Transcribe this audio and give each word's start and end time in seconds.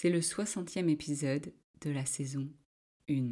C'est 0.00 0.10
le 0.10 0.20
60e 0.20 0.88
épisode 0.88 1.52
de 1.80 1.90
la 1.90 2.06
saison 2.06 2.48
1. 3.10 3.30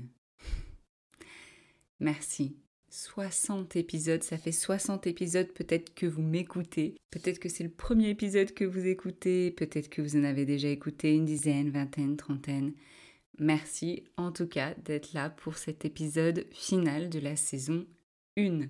Merci. 2.01 2.57
60 2.89 3.77
épisodes, 3.77 4.25
ça 4.25 4.37
fait 4.37 4.51
60 4.51 5.07
épisodes 5.07 5.53
peut-être 5.53 5.95
que 5.95 6.07
vous 6.07 6.23
m'écoutez. 6.23 6.97
Peut-être 7.13 7.39
que 7.39 7.49
c'est 7.49 7.63
le 7.63 7.71
premier 7.71 8.09
épisode 8.11 8.53
que 8.53 8.65
vous 8.65 8.85
écoutez, 8.85 9.53
peut-être 9.53 9.89
que 9.89 10.03
vous 10.03 10.17
en 10.17 10.25
avez 10.25 10.45
déjà 10.45 10.67
écouté 10.67 11.15
une 11.15 11.25
dizaine, 11.25 11.71
vingtaine, 11.71 12.17
trentaine. 12.17 12.73
Merci 13.39 14.03
en 14.17 14.33
tout 14.33 14.49
cas 14.49 14.75
d'être 14.75 15.13
là 15.13 15.31
pour 15.31 15.59
cet 15.59 15.85
épisode 15.85 16.49
final 16.51 17.11
de 17.11 17.21
la 17.21 17.37
saison 17.37 17.87
1. 18.37 18.63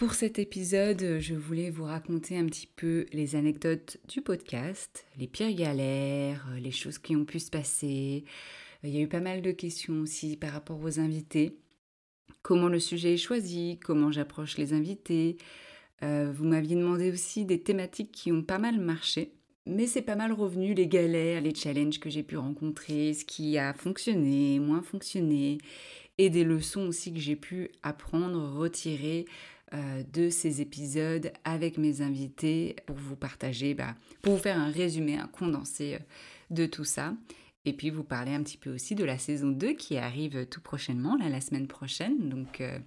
Pour 0.00 0.14
cet 0.14 0.38
épisode, 0.38 1.18
je 1.20 1.34
voulais 1.34 1.68
vous 1.68 1.84
raconter 1.84 2.38
un 2.38 2.46
petit 2.46 2.66
peu 2.66 3.04
les 3.12 3.36
anecdotes 3.36 3.98
du 4.08 4.22
podcast, 4.22 5.04
les 5.18 5.26
pires 5.26 5.54
galères, 5.54 6.48
les 6.58 6.70
choses 6.70 6.96
qui 6.96 7.14
ont 7.16 7.26
pu 7.26 7.38
se 7.38 7.50
passer. 7.50 8.24
Il 8.82 8.88
y 8.88 8.96
a 8.96 9.02
eu 9.02 9.08
pas 9.08 9.20
mal 9.20 9.42
de 9.42 9.50
questions 9.50 10.00
aussi 10.00 10.38
par 10.38 10.52
rapport 10.52 10.80
aux 10.82 11.00
invités. 11.00 11.58
Comment 12.40 12.68
le 12.68 12.80
sujet 12.80 13.12
est 13.12 13.18
choisi, 13.18 13.78
comment 13.84 14.10
j'approche 14.10 14.56
les 14.56 14.72
invités. 14.72 15.36
Euh, 16.02 16.32
vous 16.34 16.46
m'aviez 16.46 16.76
demandé 16.76 17.12
aussi 17.12 17.44
des 17.44 17.60
thématiques 17.60 18.10
qui 18.10 18.32
ont 18.32 18.42
pas 18.42 18.58
mal 18.58 18.80
marché. 18.80 19.34
Mais 19.66 19.86
c'est 19.86 20.00
pas 20.00 20.16
mal 20.16 20.32
revenu, 20.32 20.72
les 20.72 20.88
galères, 20.88 21.42
les 21.42 21.54
challenges 21.54 22.00
que 22.00 22.08
j'ai 22.08 22.22
pu 22.22 22.38
rencontrer, 22.38 23.12
ce 23.12 23.26
qui 23.26 23.58
a 23.58 23.74
fonctionné, 23.74 24.60
moins 24.60 24.80
fonctionné, 24.80 25.58
et 26.16 26.30
des 26.30 26.44
leçons 26.44 26.86
aussi 26.88 27.12
que 27.12 27.20
j'ai 27.20 27.36
pu 27.36 27.70
apprendre, 27.82 28.56
retirer 28.56 29.26
euh, 29.28 29.59
de 30.12 30.30
ces 30.30 30.60
épisodes 30.60 31.32
avec 31.44 31.78
mes 31.78 32.02
invités 32.02 32.76
pour 32.86 32.96
vous 32.96 33.16
partager, 33.16 33.74
bah, 33.74 33.94
pour 34.22 34.34
vous 34.34 34.42
faire 34.42 34.58
un 34.58 34.70
résumé, 34.70 35.16
un 35.16 35.26
condensé 35.26 35.94
euh, 35.94 35.98
de 36.50 36.66
tout 36.66 36.84
ça. 36.84 37.14
Et 37.64 37.72
puis 37.72 37.90
vous 37.90 38.04
parler 38.04 38.32
un 38.32 38.42
petit 38.42 38.56
peu 38.56 38.72
aussi 38.72 38.94
de 38.94 39.04
la 39.04 39.18
saison 39.18 39.50
2 39.50 39.74
qui 39.74 39.98
arrive 39.98 40.46
tout 40.46 40.62
prochainement, 40.62 41.16
là, 41.16 41.28
la 41.28 41.40
semaine 41.40 41.66
prochaine. 41.66 42.28
Donc, 42.30 42.60
euh, 42.60 42.78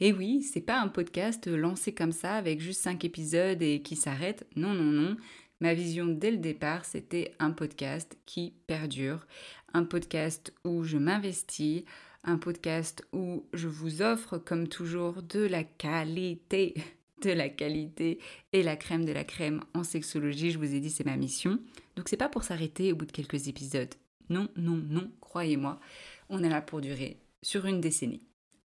et 0.00 0.12
oui, 0.12 0.42
c'est 0.42 0.60
pas 0.60 0.80
un 0.80 0.88
podcast 0.88 1.48
lancé 1.48 1.92
comme 1.92 2.12
ça 2.12 2.34
avec 2.34 2.60
juste 2.60 2.82
5 2.82 3.04
épisodes 3.04 3.60
et 3.60 3.82
qui 3.82 3.96
s'arrête. 3.96 4.46
Non, 4.54 4.74
non, 4.74 4.84
non. 4.84 5.16
Ma 5.60 5.74
vision 5.74 6.06
dès 6.06 6.30
le 6.30 6.38
départ, 6.38 6.84
c'était 6.84 7.34
un 7.38 7.50
podcast 7.50 8.16
qui 8.26 8.54
perdure, 8.66 9.26
un 9.74 9.84
podcast 9.84 10.52
où 10.64 10.82
je 10.82 10.98
m'investis, 10.98 11.84
un 12.24 12.38
podcast 12.38 13.06
où 13.12 13.44
je 13.52 13.68
vous 13.68 14.02
offre 14.02 14.38
comme 14.38 14.68
toujours 14.68 15.22
de 15.22 15.40
la 15.40 15.64
qualité, 15.64 16.74
de 17.22 17.30
la 17.30 17.48
qualité 17.48 18.18
et 18.52 18.62
la 18.62 18.76
crème 18.76 19.04
de 19.04 19.12
la 19.12 19.24
crème 19.24 19.62
en 19.74 19.84
sexologie. 19.84 20.50
Je 20.50 20.58
vous 20.58 20.74
ai 20.74 20.80
dit, 20.80 20.90
c'est 20.90 21.06
ma 21.06 21.16
mission. 21.16 21.58
Donc 21.96 22.08
c'est 22.08 22.16
pas 22.16 22.28
pour 22.28 22.44
s'arrêter 22.44 22.92
au 22.92 22.96
bout 22.96 23.06
de 23.06 23.12
quelques 23.12 23.48
épisodes. 23.48 23.94
Non, 24.28 24.48
non, 24.56 24.76
non, 24.76 25.10
croyez-moi, 25.20 25.80
on 26.28 26.42
est 26.42 26.48
là 26.48 26.62
pour 26.62 26.80
durer 26.80 27.18
sur 27.42 27.66
une 27.66 27.80
décennie. 27.80 28.22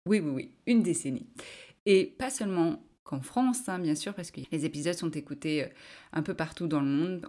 Oui, 0.06 0.20
oui, 0.20 0.32
oui, 0.32 0.52
une 0.68 0.84
décennie. 0.84 1.28
Et 1.86 2.06
pas 2.06 2.30
seulement 2.30 2.84
qu'en 3.04 3.22
France, 3.22 3.70
hein, 3.70 3.80
bien 3.80 3.96
sûr, 3.96 4.14
parce 4.14 4.32
que 4.32 4.42
les 4.52 4.66
épisodes 4.66 4.94
sont 4.96 5.12
écoutés 5.12 5.64
euh, 5.64 5.68
un 6.12 6.24
peu 6.24 6.34
partout 6.34 6.68
dans 6.68 6.82
le 6.82 6.88
monde, 6.88 7.28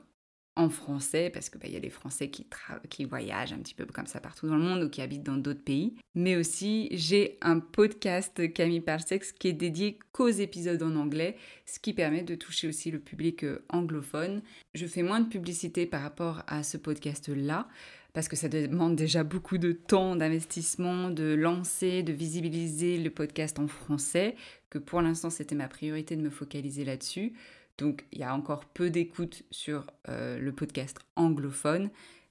en 0.57 0.71
français, 0.71 1.31
parce 1.31 1.51
qu'il 1.51 1.61
bah, 1.61 1.69
y 1.69 1.77
a 1.77 1.81
des 1.81 1.91
Français 1.91 2.31
qui, 2.31 2.47
qui 2.89 3.05
voyagent 3.05 3.53
un 3.53 3.59
petit 3.59 3.75
peu 3.75 3.85
comme 3.85 4.07
ça 4.07 4.21
partout 4.21 4.49
dans 4.49 4.57
le 4.57 4.63
monde 4.63 4.83
ou 4.83 4.89
qui 4.89 5.03
habitent 5.03 5.23
dans 5.23 5.37
d'autres 5.37 5.63
pays. 5.63 5.95
Mais 6.15 6.37
aussi, 6.37 6.89
j'ai 6.93 7.37
un 7.43 7.61
podcast 7.61 8.53
Camille 8.53 8.81
Parsex 8.81 9.33
qui 9.33 9.49
est 9.49 9.53
dédié 9.53 9.99
qu'aux 10.13 10.29
épisodes 10.29 10.83
en 10.83 10.97
anglais, 10.97 11.37
ce 11.67 11.79
qui 11.79 11.93
permet 11.93 12.23
de 12.23 12.35
toucher 12.35 12.69
aussi 12.69 12.91
le 12.91 12.99
public 12.99 13.45
euh, 13.45 13.65
anglophone. 13.69 14.43
Je 14.75 14.87
fais 14.87 15.03
moins 15.03 15.21
de 15.21 15.29
publicité 15.29 15.85
par 15.85 16.01
rapport 16.01 16.43
à 16.47 16.63
ce 16.63 16.79
podcast-là, 16.79 17.69
parce 18.15 18.29
que 18.29 18.37
ça 18.37 18.49
demande 18.49 18.97
déjà 18.97 19.25
beaucoup 19.25 19.59
de 19.59 19.73
temps, 19.73 20.17
d'investissement, 20.17 21.11
de 21.11 21.35
lancer, 21.35 22.03
de 22.03 22.15
visibiliser 22.15 22.97
le 22.97 23.11
podcast 23.11 23.59
en 23.59 23.69
français, 23.69 24.37
que 24.71 24.79
pour 24.79 25.03
l'instant 25.03 25.29
c'était 25.29 25.55
ma 25.55 25.69
priorité 25.69 26.17
de 26.17 26.23
me 26.23 26.31
focaliser 26.31 26.87
là-dessus. 26.87 27.35
Donc 27.79 28.07
il 28.13 28.21
y 28.21 28.23
a 28.23 28.35
encore 28.35 28.65
peu 28.65 28.91
d'écoute 28.91 29.43
sur 29.51 29.87
euh, 30.09 30.39
le 30.39 30.53
podcast 30.53 30.99
anglophone, 31.15 31.91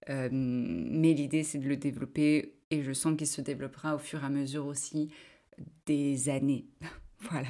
euh, 0.10 0.30
mais 0.32 1.14
l'idée 1.14 1.44
c'est 1.44 1.60
de 1.60 1.68
le 1.68 1.78
développer 1.78 2.56
et 2.72 2.82
je 2.82 2.94
sens 2.94 3.16
qu'il 3.18 3.28
se 3.28 3.42
développera 3.42 3.96
au 3.96 4.00
fur 4.00 4.24
et 4.24 4.26
à 4.26 4.30
mesure 4.30 4.66
aussi 4.66 5.12
des 5.86 6.30
années. 6.30 6.66
voilà. 7.20 7.50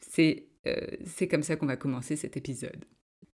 C'est 0.00 0.46
euh, 0.66 0.86
comme 1.30 1.42
ça 1.42 1.56
qu'on 1.56 1.66
va 1.66 1.76
commencer 1.76 2.16
cet 2.16 2.36
épisode. 2.36 2.84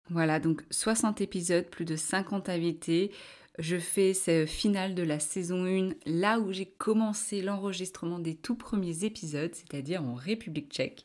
Voilà, 0.08 0.40
donc 0.40 0.64
60 0.70 1.20
épisodes, 1.20 1.66
plus 1.66 1.84
de 1.84 1.96
50 1.96 2.48
invités. 2.48 3.12
Je 3.58 3.76
fais 3.76 4.14
ce 4.14 4.46
final 4.46 4.94
de 4.94 5.02
la 5.02 5.20
saison 5.20 5.64
1 5.66 5.90
là 6.06 6.40
où 6.40 6.52
j'ai 6.52 6.66
commencé 6.66 7.42
l'enregistrement 7.42 8.18
des 8.18 8.34
tout 8.34 8.56
premiers 8.56 9.04
épisodes, 9.04 9.54
c'est-à-dire 9.54 10.02
en 10.02 10.14
République 10.14 10.72
tchèque 10.72 11.04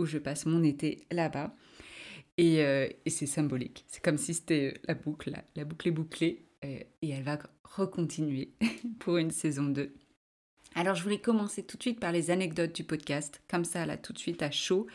où 0.00 0.06
je 0.06 0.18
passe 0.18 0.46
mon 0.46 0.62
été 0.64 1.06
là-bas. 1.10 1.54
Et, 2.38 2.64
euh, 2.64 2.88
c'est 3.06 3.26
symbolique. 3.26 3.84
C'est 3.86 4.02
comme 4.02 4.18
si 4.18 4.34
c'était 4.34 4.74
la 4.88 4.94
boucle, 4.94 5.32
la, 5.54 5.64
boucle 5.64 5.88
est 5.88 5.92
bouclée 5.92 6.46
euh, 6.64 6.80
et 7.02 7.10
elle 7.10 7.22
va 7.22 7.38
recontinuer 7.64 8.52
pour 8.98 9.18
une 9.18 9.30
saison 9.30 9.64
2. 9.64 9.92
Alors 10.74 10.94
je 10.94 11.02
voulais 11.02 11.20
commencer 11.20 11.64
tout 11.64 11.76
de 11.76 11.82
suite 11.82 12.00
par 12.00 12.12
les 12.12 12.30
anecdotes 12.30 12.74
du 12.74 12.84
podcast, 12.84 13.42
comme 13.48 13.64
ça 13.64 13.86
là 13.86 13.96
tout 13.96 14.12
de 14.12 14.18
suite 14.18 14.42
à 14.42 14.50
chaud, 14.50 14.86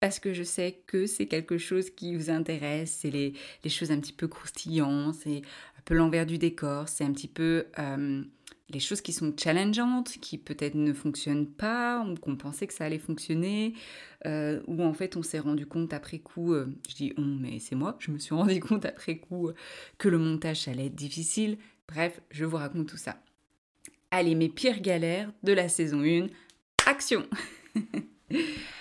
parce 0.00 0.18
que 0.18 0.32
je 0.32 0.42
sais 0.42 0.82
que 0.86 1.06
c'est 1.06 1.26
quelque 1.26 1.56
chose 1.56 1.88
qui 1.90 2.16
vous 2.16 2.30
intéresse, 2.30 2.98
c'est 3.00 3.10
les, 3.10 3.34
choses 3.70 3.92
un 3.92 4.00
petit 4.00 4.12
peu 4.12 4.26
croustillantes, 4.26 5.14
c'est 5.14 5.42
peu 5.84 5.94
l'envers 5.94 6.26
du 6.26 6.38
décor, 6.38 6.88
c'est 6.88 7.04
un 7.04 7.12
petit 7.12 7.28
peu 7.28 7.66
euh, 7.78 8.22
les 8.70 8.80
choses 8.80 9.00
qui 9.00 9.12
sont 9.12 9.34
challengeantes, 9.36 10.18
qui 10.20 10.38
peut-être 10.38 10.74
ne 10.74 10.92
fonctionnent 10.92 11.46
pas, 11.46 12.04
qu'on 12.20 12.36
pensait 12.36 12.66
que 12.66 12.72
ça 12.74 12.84
allait 12.84 12.98
fonctionner, 12.98 13.74
euh, 14.26 14.60
ou 14.66 14.82
en 14.82 14.94
fait 14.94 15.16
on 15.16 15.22
s'est 15.22 15.38
rendu 15.38 15.66
compte 15.66 15.92
après 15.92 16.18
coup, 16.18 16.54
euh, 16.54 16.66
je 16.88 16.94
dis 16.94 17.12
on, 17.16 17.24
mais 17.24 17.58
c'est 17.58 17.74
moi, 17.74 17.96
je 17.98 18.10
me 18.10 18.18
suis 18.18 18.34
rendu 18.34 18.60
compte 18.60 18.84
après 18.84 19.18
coup 19.18 19.50
que 19.98 20.08
le 20.08 20.18
montage 20.18 20.68
allait 20.68 20.86
être 20.86 20.94
difficile. 20.94 21.58
Bref, 21.88 22.20
je 22.30 22.44
vous 22.44 22.56
raconte 22.56 22.88
tout 22.88 22.96
ça. 22.96 23.18
Allez, 24.10 24.34
mes 24.34 24.48
pires 24.48 24.80
galères 24.80 25.32
de 25.42 25.52
la 25.52 25.68
saison 25.68 26.02
1, 26.02 26.28
action 26.86 27.26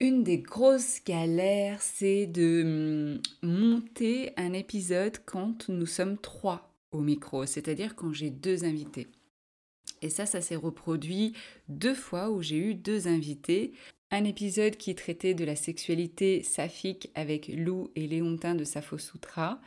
Une 0.00 0.22
des 0.22 0.38
grosses 0.38 1.00
galères, 1.04 1.82
c'est 1.82 2.26
de 2.26 2.62
hum, 2.62 3.22
monter 3.42 4.32
un 4.36 4.52
épisode 4.52 5.18
quand 5.24 5.68
nous 5.68 5.86
sommes 5.86 6.18
trois 6.18 6.72
au 6.92 7.00
micro, 7.00 7.46
c'est-à-dire 7.46 7.96
quand 7.96 8.12
j'ai 8.12 8.30
deux 8.30 8.64
invités. 8.64 9.08
Et 10.00 10.08
ça, 10.08 10.24
ça 10.24 10.40
s'est 10.40 10.54
reproduit 10.54 11.32
deux 11.68 11.94
fois 11.94 12.30
où 12.30 12.42
j'ai 12.42 12.58
eu 12.58 12.74
deux 12.74 13.08
invités 13.08 13.72
un 14.10 14.24
épisode 14.24 14.76
qui 14.76 14.94
traitait 14.94 15.34
de 15.34 15.44
la 15.44 15.56
sexualité 15.56 16.42
saphique 16.42 17.10
avec 17.14 17.48
Lou 17.48 17.90
et 17.94 18.06
Léontin 18.06 18.54
de 18.54 18.64
Safo 18.64 18.96
Sutra. 18.96 19.60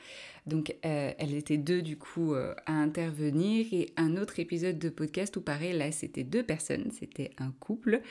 Donc 0.48 0.76
euh, 0.84 1.14
elles 1.20 1.36
étaient 1.36 1.60
deux 1.60 1.84
du 1.84 1.98
coup 1.98 2.34
euh, 2.34 2.56
à 2.66 2.74
intervenir 2.74 3.68
et 3.72 3.94
un 3.98 4.18
autre 4.18 4.40
épisode 4.40 4.80
de 4.80 4.90
podcast 4.90 5.38
où 5.38 5.42
pareil 5.42 5.78
là 5.78 5.92
c'était 5.92 6.24
deux 6.24 6.42
personnes, 6.42 6.90
c'était 6.92 7.32
un 7.38 7.52
couple, 7.60 8.02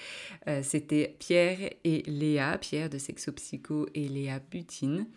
euh, 0.46 0.62
c'était 0.62 1.16
Pierre 1.18 1.58
et 1.82 2.02
Léa, 2.06 2.56
Pierre 2.58 2.90
de 2.90 2.98
Sexopsycho 2.98 3.88
et 3.94 4.08
Léa 4.08 4.38
Butine. 4.38 5.08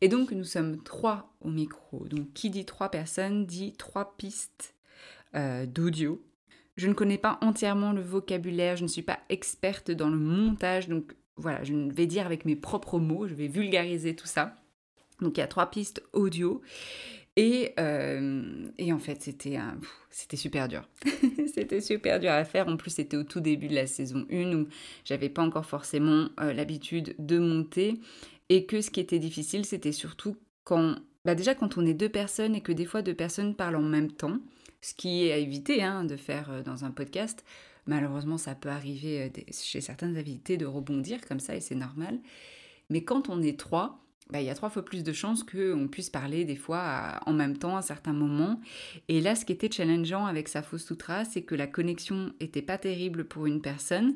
Et 0.00 0.08
donc 0.08 0.32
nous 0.32 0.44
sommes 0.44 0.82
trois 0.82 1.34
au 1.42 1.50
micro. 1.50 2.06
Donc 2.08 2.32
qui 2.32 2.48
dit 2.48 2.64
trois 2.64 2.90
personnes 2.90 3.44
dit 3.44 3.72
trois 3.72 4.16
pistes 4.16 4.74
d'audio 5.66 6.24
je 6.76 6.88
ne 6.88 6.92
connais 6.92 7.18
pas 7.18 7.38
entièrement 7.40 7.92
le 7.92 8.02
vocabulaire, 8.02 8.76
je 8.76 8.82
ne 8.82 8.88
suis 8.88 9.02
pas 9.02 9.18
experte 9.28 9.90
dans 9.90 10.10
le 10.10 10.18
montage, 10.18 10.88
donc 10.88 11.14
voilà, 11.36 11.62
je 11.64 11.74
vais 11.74 12.06
dire 12.06 12.26
avec 12.26 12.44
mes 12.44 12.56
propres 12.56 12.98
mots, 12.98 13.26
je 13.26 13.34
vais 13.34 13.48
vulgariser 13.48 14.14
tout 14.14 14.26
ça. 14.26 14.56
Donc 15.20 15.36
il 15.36 15.40
y 15.40 15.42
a 15.42 15.46
trois 15.46 15.70
pistes 15.70 16.02
audio. 16.12 16.62
Et, 17.38 17.74
euh, 17.78 18.66
et 18.78 18.94
en 18.94 18.98
fait, 18.98 19.22
c'était 19.22 19.58
c'était 20.08 20.38
super 20.38 20.68
dur. 20.68 20.88
c'était 21.54 21.82
super 21.82 22.18
dur 22.18 22.30
à 22.30 22.44
faire. 22.44 22.66
En 22.66 22.78
plus, 22.78 22.90
c'était 22.90 23.18
au 23.18 23.24
tout 23.24 23.40
début 23.40 23.68
de 23.68 23.74
la 23.74 23.86
saison 23.86 24.26
1 24.30 24.54
où 24.54 24.68
j'avais 25.04 25.28
pas 25.28 25.42
encore 25.42 25.66
forcément 25.66 26.28
euh, 26.40 26.54
l'habitude 26.54 27.14
de 27.18 27.38
monter. 27.38 28.00
Et 28.48 28.64
que 28.64 28.80
ce 28.80 28.90
qui 28.90 29.00
était 29.00 29.18
difficile, 29.18 29.66
c'était 29.66 29.92
surtout 29.92 30.36
quand. 30.64 30.96
Bah 31.26 31.34
déjà, 31.34 31.54
quand 31.54 31.76
on 31.76 31.84
est 31.84 31.94
deux 31.94 32.08
personnes 32.08 32.54
et 32.54 32.62
que 32.62 32.72
des 32.72 32.86
fois 32.86 33.02
deux 33.02 33.14
personnes 33.14 33.54
parlent 33.54 33.76
en 33.76 33.82
même 33.82 34.12
temps 34.12 34.38
ce 34.86 34.94
qui 34.94 35.26
est 35.26 35.32
à 35.32 35.36
éviter 35.36 35.82
hein, 35.82 36.04
de 36.04 36.16
faire 36.16 36.48
euh, 36.50 36.62
dans 36.62 36.84
un 36.84 36.92
podcast. 36.92 37.44
Malheureusement, 37.86 38.38
ça 38.38 38.54
peut 38.54 38.68
arriver 38.68 39.30
euh, 39.36 39.42
chez 39.50 39.80
certains 39.80 40.14
invités 40.14 40.56
de 40.56 40.64
rebondir 40.64 41.20
comme 41.26 41.40
ça 41.40 41.56
et 41.56 41.60
c'est 41.60 41.74
normal. 41.74 42.20
Mais 42.88 43.02
quand 43.02 43.28
on 43.28 43.42
est 43.42 43.58
trois, 43.58 43.98
bah, 44.30 44.40
il 44.40 44.46
y 44.46 44.50
a 44.50 44.54
trois 44.54 44.70
fois 44.70 44.84
plus 44.84 45.02
de 45.02 45.12
chances 45.12 45.42
qu'on 45.42 45.88
puisse 45.90 46.08
parler 46.08 46.44
des 46.44 46.54
fois 46.54 47.20
en 47.26 47.32
même 47.32 47.58
temps 47.58 47.76
à 47.76 47.82
certains 47.82 48.12
moments. 48.12 48.60
Et 49.08 49.20
là, 49.20 49.34
ce 49.34 49.44
qui 49.44 49.52
était 49.52 49.70
challengeant 49.70 50.24
avec 50.24 50.46
Safo 50.46 50.78
Sutra, 50.78 51.24
c'est 51.24 51.42
que 51.42 51.56
la 51.56 51.66
connexion 51.66 52.32
était 52.38 52.62
pas 52.62 52.78
terrible 52.78 53.24
pour 53.24 53.46
une 53.46 53.62
personne. 53.62 54.14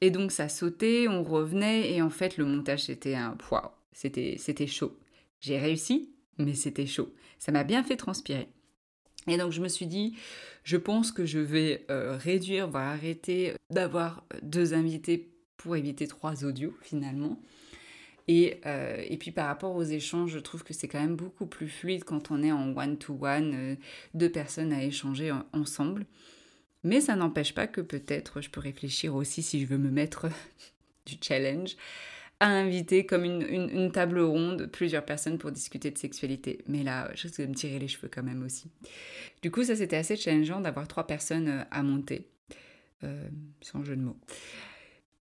Et 0.00 0.12
donc 0.12 0.30
ça 0.30 0.48
sautait, 0.48 1.08
on 1.08 1.24
revenait, 1.24 1.92
et 1.92 2.02
en 2.02 2.10
fait 2.10 2.36
le 2.36 2.44
montage 2.44 2.84
c'était 2.84 3.14
un 3.14 3.30
poids, 3.30 3.80
c'était 3.92 4.66
chaud. 4.66 4.96
J'ai 5.40 5.58
réussi, 5.58 6.10
mais 6.38 6.54
c'était 6.54 6.86
chaud. 6.86 7.12
Ça 7.38 7.52
m'a 7.52 7.64
bien 7.64 7.82
fait 7.82 7.96
transpirer. 7.96 8.48
Et 9.26 9.36
donc 9.36 9.52
je 9.52 9.60
me 9.60 9.68
suis 9.68 9.86
dit, 9.86 10.16
je 10.64 10.76
pense 10.76 11.12
que 11.12 11.24
je 11.26 11.38
vais 11.38 11.84
euh, 11.90 12.16
réduire, 12.16 12.68
voire 12.68 12.88
arrêter 12.88 13.54
d'avoir 13.70 14.24
deux 14.42 14.74
invités 14.74 15.30
pour 15.56 15.76
éviter 15.76 16.06
trois 16.06 16.44
audios 16.44 16.74
finalement. 16.82 17.40
Et, 18.26 18.60
euh, 18.64 19.02
et, 19.06 19.18
puis 19.18 19.32
par 19.32 19.46
rapport 19.46 19.76
aux 19.76 19.82
échanges, 19.82 20.30
je 20.30 20.38
trouve 20.38 20.64
que 20.64 20.72
c'est 20.72 20.88
quand 20.88 21.00
même 21.00 21.16
beaucoup 21.16 21.44
plus 21.44 21.68
fluide 21.68 22.04
quand 22.04 22.30
on 22.30 22.42
est 22.42 22.52
en 22.52 22.74
one-to-one, 22.74 23.52
euh, 23.54 23.76
deux 24.14 24.30
personnes 24.30 24.72
à 24.72 24.82
échanger 24.82 25.30
ensemble. 25.52 26.06
Mais 26.84 27.02
ça 27.02 27.16
n'empêche 27.16 27.54
pas 27.54 27.66
que 27.66 27.82
peut-être 27.82 28.40
je 28.40 28.48
peux 28.48 28.60
réfléchir 28.60 29.14
aussi 29.14 29.42
si 29.42 29.60
je 29.60 29.66
veux 29.66 29.78
me 29.78 29.90
mettre 29.90 30.28
du 31.06 31.16
challenge 31.20 31.76
à 32.40 32.48
inviter 32.48 33.06
comme 33.06 33.24
une, 33.24 33.92
table 33.92 34.20
ronde 34.20 34.66
plusieurs 34.66 35.04
personnes 35.04 35.38
pour 35.38 35.52
discuter 35.52 35.90
de 35.90 35.98
sexualité. 35.98 36.58
Mais 36.66 36.82
là, 36.82 37.10
je 37.14 37.22
risque 37.24 37.40
de 37.40 37.46
me 37.46 37.54
tirer 37.54 37.78
les 37.78 37.88
cheveux 37.88 38.10
quand 38.12 38.22
même 38.22 38.42
aussi. 38.42 38.70
Du 39.42 39.50
coup, 39.50 39.64
ça 39.64 39.76
c'était 39.76 39.96
assez 39.96 40.16
challengeant 40.16 40.60
d'avoir 40.60 40.88
trois 40.88 41.06
personnes 41.06 41.48
euh, 41.48 41.62
à 41.70 41.82
monter, 41.82 42.28
euh, 43.04 43.28
sans 43.60 43.84
jeu 43.84 43.96
de 43.96 44.02
mots. 44.02 44.18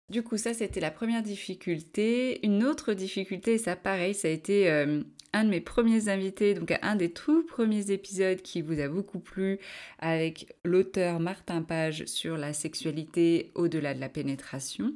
Du 0.09 0.23
coup, 0.23 0.37
ça 0.37 0.53
c'était 0.53 0.79
la 0.79 0.91
première 0.91 1.23
difficulté. 1.23 2.45
Une 2.45 2.63
autre 2.63 2.93
difficulté, 2.93 3.57
ça 3.57 3.75
pareil, 3.75 4.13
ça 4.13 4.27
a 4.27 4.31
été 4.31 4.69
euh, 4.69 5.01
un 5.33 5.43
de 5.43 5.49
mes 5.49 5.61
premiers 5.61 6.09
invités, 6.09 6.53
donc 6.53 6.73
un 6.81 6.95
des 6.95 7.11
tout 7.11 7.43
premiers 7.43 7.91
épisodes 7.91 8.41
qui 8.41 8.61
vous 8.61 8.79
a 8.79 8.87
beaucoup 8.87 9.19
plu 9.19 9.59
avec 9.99 10.55
l'auteur 10.63 11.19
Martin 11.19 11.63
Page 11.63 12.05
sur 12.05 12.37
la 12.37 12.53
sexualité 12.53 13.51
au-delà 13.55 13.93
de 13.93 13.99
la 13.99 14.09
pénétration. 14.09 14.93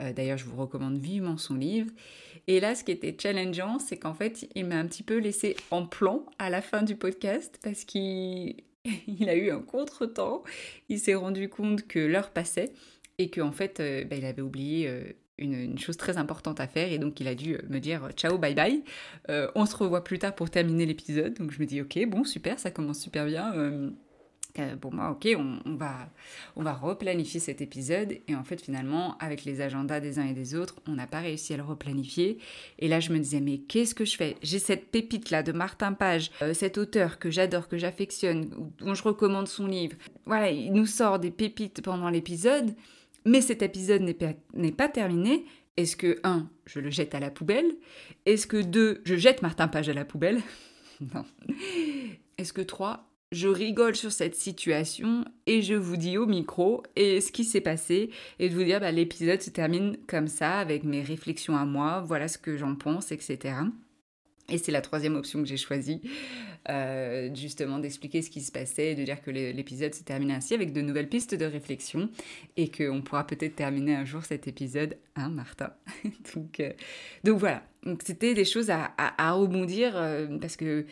Euh, 0.00 0.12
d'ailleurs, 0.12 0.38
je 0.38 0.44
vous 0.44 0.56
recommande 0.56 0.98
vivement 0.98 1.36
son 1.36 1.54
livre. 1.54 1.90
Et 2.46 2.60
là, 2.60 2.74
ce 2.74 2.84
qui 2.84 2.92
était 2.92 3.16
challengeant, 3.18 3.78
c'est 3.78 3.98
qu'en 3.98 4.14
fait, 4.14 4.48
il 4.54 4.66
m'a 4.66 4.76
un 4.76 4.86
petit 4.86 5.02
peu 5.02 5.18
laissé 5.18 5.56
en 5.70 5.86
plan 5.86 6.24
à 6.38 6.50
la 6.50 6.62
fin 6.62 6.82
du 6.82 6.96
podcast 6.96 7.58
parce 7.62 7.84
qu'il 7.84 8.56
a 9.28 9.34
eu 9.34 9.50
un 9.50 9.60
contretemps. 9.60 10.42
Il 10.88 10.98
s'est 10.98 11.14
rendu 11.14 11.48
compte 11.48 11.86
que 11.86 11.98
l'heure 11.98 12.30
passait 12.30 12.72
et 13.18 13.30
qu'en 13.30 13.52
fait, 13.52 13.80
euh, 13.80 14.04
bah, 14.04 14.16
il 14.16 14.24
avait 14.24 14.42
oublié 14.42 14.88
euh, 14.88 15.02
une, 15.38 15.78
chose 15.78 15.96
très 15.96 16.16
importante 16.16 16.60
à 16.60 16.66
faire 16.66 16.90
et 16.90 16.98
donc 16.98 17.20
il 17.20 17.28
a 17.28 17.34
dû 17.34 17.56
me 17.68 17.78
dire 17.78 18.10
ciao, 18.14 18.36
bye 18.36 18.54
bye. 18.54 18.82
on 19.54 19.64
se 19.64 19.74
revoit 19.76 20.04
plus 20.04 20.18
tard 20.18 20.34
pour 20.34 20.50
terminer 20.50 20.86
l'épisode. 20.86 21.34
Donc 21.34 21.50
je 21.52 21.60
me 21.60 21.66
dis 21.66 21.80
ok, 21.80 21.98
bon, 22.08 22.24
super, 22.24 22.58
ça 22.58 22.70
commence 22.70 23.00
super 23.00 23.26
bien 23.26 23.92
bon 24.80 24.90
moi 24.92 25.10
ok 25.10 25.28
on, 25.36 25.76
va 25.76 26.10
on 26.56 26.62
va 26.62 26.72
replanifier 26.72 27.40
cet 27.40 27.60
épisode. 27.60 28.16
Et 28.28 28.34
en 28.34 28.44
fait 28.44 28.60
finalement 28.60 29.16
avec 29.18 29.44
les 29.44 29.60
agendas 29.60 30.00
des 30.00 30.18
uns 30.18 30.26
et 30.26 30.32
des 30.32 30.54
autres 30.54 30.76
on 30.88 30.92
n'a 30.92 31.06
pas 31.06 31.20
réussi 31.20 31.54
à 31.54 31.56
le 31.56 31.62
replanifier. 31.62 32.38
Et 32.78 32.88
là 32.88 33.00
je 33.00 33.12
me 33.12 33.18
disais 33.18 33.40
mais 33.40 33.58
qu'est-ce 33.58 33.94
que 33.94 34.04
je 34.04 34.16
fais? 34.16 34.36
J'ai 34.42 34.58
cette 34.58 34.90
pépite 34.90 35.30
là 35.30 35.42
de 35.42 35.52
Martin 35.52 35.92
Page 35.92 36.30
euh, 36.42 36.54
cet 36.54 36.78
auteur 36.78 37.18
que 37.18 37.30
j'adore 37.30 37.68
que 37.68 37.78
j'affectionne 37.78 38.50
dont 38.78 38.94
je 38.94 39.02
recommande 39.02 39.48
son 39.48 39.66
livre. 39.66 39.96
Voilà 40.26 40.50
il 40.50 40.72
nous 40.72 40.86
sort 40.86 41.18
des 41.18 41.30
pépites 41.30 41.82
pendant 41.82 42.10
l'épisode 42.10 42.74
mais 43.24 43.40
cet 43.40 43.62
épisode 43.62 44.02
n'est 44.02 44.14
pas, 44.14 44.32
pas 44.76 44.88
terminé. 44.88 45.44
Est-ce 45.76 45.96
que 45.96 46.20
un 46.24 46.48
je 46.66 46.80
le 46.80 46.90
jette 46.90 47.14
à 47.14 47.20
la 47.20 47.30
poubelle? 47.30 47.70
Est-ce 48.26 48.46
que 48.46 48.56
deux 48.56 49.00
je 49.04 49.16
jette 49.16 49.42
Martin 49.42 49.68
Page 49.68 49.88
à 49.88 49.94
la 49.94 50.04
poubelle? 50.04 50.40
Non. 51.14 51.24
Est-ce 52.36 52.52
que 52.52 52.60
trois 52.60 53.09
je 53.32 53.46
rigole 53.46 53.94
sur 53.94 54.10
cette 54.10 54.34
situation 54.34 55.24
et 55.46 55.62
je 55.62 55.74
vous 55.74 55.96
dis 55.96 56.18
au 56.18 56.26
micro 56.26 56.82
et 56.96 57.20
ce 57.20 57.30
qui 57.30 57.44
s'est 57.44 57.60
passé 57.60 58.10
et 58.40 58.48
de 58.48 58.54
vous 58.54 58.64
dire 58.64 58.80
bah, 58.80 58.90
l'épisode 58.90 59.40
se 59.40 59.50
termine 59.50 59.96
comme 60.08 60.26
ça 60.26 60.58
avec 60.58 60.82
mes 60.82 61.02
réflexions 61.02 61.56
à 61.56 61.64
moi, 61.64 62.02
voilà 62.04 62.26
ce 62.26 62.38
que 62.38 62.56
j'en 62.56 62.74
pense, 62.74 63.12
etc. 63.12 63.54
Et 64.48 64.58
c'est 64.58 64.72
la 64.72 64.80
troisième 64.80 65.14
option 65.14 65.40
que 65.40 65.48
j'ai 65.48 65.56
choisie, 65.56 66.00
euh, 66.68 67.32
justement 67.32 67.78
d'expliquer 67.78 68.20
ce 68.20 68.30
qui 68.30 68.40
se 68.40 68.50
passait 68.50 68.92
et 68.92 68.94
de 68.96 69.04
dire 69.04 69.22
que 69.22 69.30
l'épisode 69.30 69.94
se 69.94 70.02
termine 70.02 70.32
ainsi 70.32 70.54
avec 70.54 70.72
de 70.72 70.80
nouvelles 70.80 71.08
pistes 71.08 71.36
de 71.36 71.44
réflexion 71.44 72.10
et 72.56 72.68
qu'on 72.68 73.00
pourra 73.00 73.26
peut-être 73.28 73.54
terminer 73.54 73.94
un 73.94 74.04
jour 74.04 74.24
cet 74.24 74.48
épisode, 74.48 74.96
hein 75.14 75.28
Martha 75.28 75.78
donc, 76.34 76.58
euh, 76.58 76.72
donc 77.22 77.38
voilà, 77.38 77.62
c'était 78.04 78.34
des 78.34 78.44
choses 78.44 78.70
à, 78.70 78.92
à, 78.98 79.32
rebondir 79.32 79.92
euh, 79.94 80.36
parce 80.38 80.56
que 80.56 80.84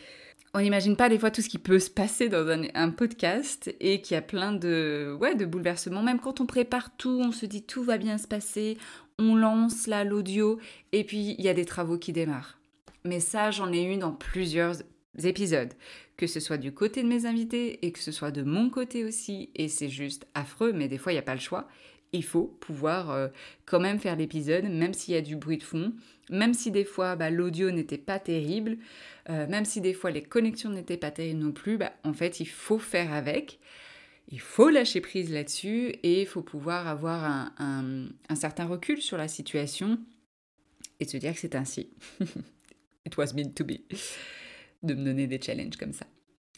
on 0.53 0.61
n'imagine 0.61 0.95
pas 0.95 1.09
des 1.09 1.19
fois 1.19 1.31
tout 1.31 1.41
ce 1.41 1.49
qui 1.49 1.59
peut 1.59 1.79
se 1.79 1.89
passer 1.89 2.27
dans 2.27 2.47
un, 2.47 2.89
podcast 2.89 3.73
et 3.79 4.01
qu'il 4.01 4.15
y 4.15 4.17
a 4.17 4.21
plein 4.21 4.51
de, 4.51 5.15
ouais, 5.19 5.35
de 5.35 5.45
bouleversements. 5.45 6.01
Même 6.01 6.19
quand 6.19 6.41
on 6.41 6.45
prépare 6.45 6.95
tout, 6.97 7.21
on 7.23 7.31
se 7.31 7.45
dit 7.45 7.63
tout 7.63 7.83
va 7.83 7.97
bien 7.97 8.17
se 8.17 8.27
passer, 8.27 8.77
on 9.19 9.35
lance 9.35 9.85
là 9.87 10.03
l'audio 10.03 10.59
et 10.91 11.03
puis 11.03 11.35
il 11.37 11.43
y 11.43 11.49
a 11.49 11.53
des 11.53 11.65
travaux 11.65 11.97
qui 11.97 12.13
démarrent. 12.13 12.57
Mais 13.05 13.19
ça, 13.19 13.51
j'en 13.51 13.71
ai 13.71 13.83
eu 13.83 13.97
dans 13.97 14.11
plusieurs 14.11 14.77
épisodes, 15.23 15.73
que 16.17 16.27
ce 16.27 16.39
soit 16.39 16.57
du 16.57 16.73
côté 16.73 17.03
de 17.03 17.07
mes 17.07 17.25
invités 17.25 17.85
et 17.85 17.91
que 17.91 17.99
ce 17.99 18.11
soit 18.11 18.31
de 18.31 18.41
mon 18.41 18.69
côté 18.69 19.05
aussi. 19.05 19.51
Et 19.55 19.67
c'est 19.67 19.89
juste 19.89 20.27
affreux, 20.33 20.73
mais 20.73 20.87
des 20.87 20.97
fois, 20.97 21.11
il 21.11 21.15
n'y 21.15 21.19
a 21.19 21.23
pas 21.23 21.35
le 21.35 21.39
choix 21.39 21.67
il 22.11 22.23
faut 22.23 22.45
pouvoir 22.59 23.11
euh, 23.11 23.27
quand 23.65 23.79
même 23.79 23.99
faire 23.99 24.15
l'épisode, 24.15 24.65
même 24.65 24.93
s'il 24.93 25.13
y 25.13 25.17
a 25.17 25.21
du 25.21 25.35
bruit 25.35 25.57
de 25.57 25.63
fond, 25.63 25.93
même 26.29 26.53
si 26.53 26.71
des 26.71 26.83
fois 26.83 27.15
bah, 27.15 27.29
l'audio 27.29 27.71
n'était 27.71 27.97
pas 27.97 28.19
terrible, 28.19 28.77
euh, 29.29 29.47
même 29.47 29.65
si 29.65 29.81
des 29.81 29.93
fois 29.93 30.11
les 30.11 30.23
connexions 30.23 30.69
n'étaient 30.69 30.97
pas 30.97 31.11
terribles 31.11 31.39
non 31.39 31.51
plus, 31.51 31.77
bah, 31.77 31.93
en 32.03 32.13
fait 32.13 32.39
il 32.39 32.47
faut 32.47 32.79
faire 32.79 33.13
avec. 33.13 33.59
il 34.31 34.39
faut 34.39 34.69
lâcher 34.69 35.01
prise 35.01 35.31
là-dessus 35.31 35.89
et 36.03 36.21
il 36.21 36.27
faut 36.27 36.41
pouvoir 36.41 36.87
avoir 36.87 37.51
un, 37.57 38.09
certain 38.35 38.65
recul 38.65 39.01
sur 39.01 39.17
la 39.17 39.27
situation 39.27 39.99
et 40.99 41.05
se 41.05 41.17
dire 41.17 41.33
que 41.33 41.39
c'est 41.39 41.55
ainsi. 41.55 41.91
It 43.05 43.17
was 43.17 43.33
meant 43.35 43.53
to 43.55 43.63
be. 43.63 43.79
De 44.83 44.93
me 44.93 45.03
donner 45.03 45.27
des 45.27 45.41
challenges 45.41 45.77
comme 45.77 45.93
ça. 45.93 46.05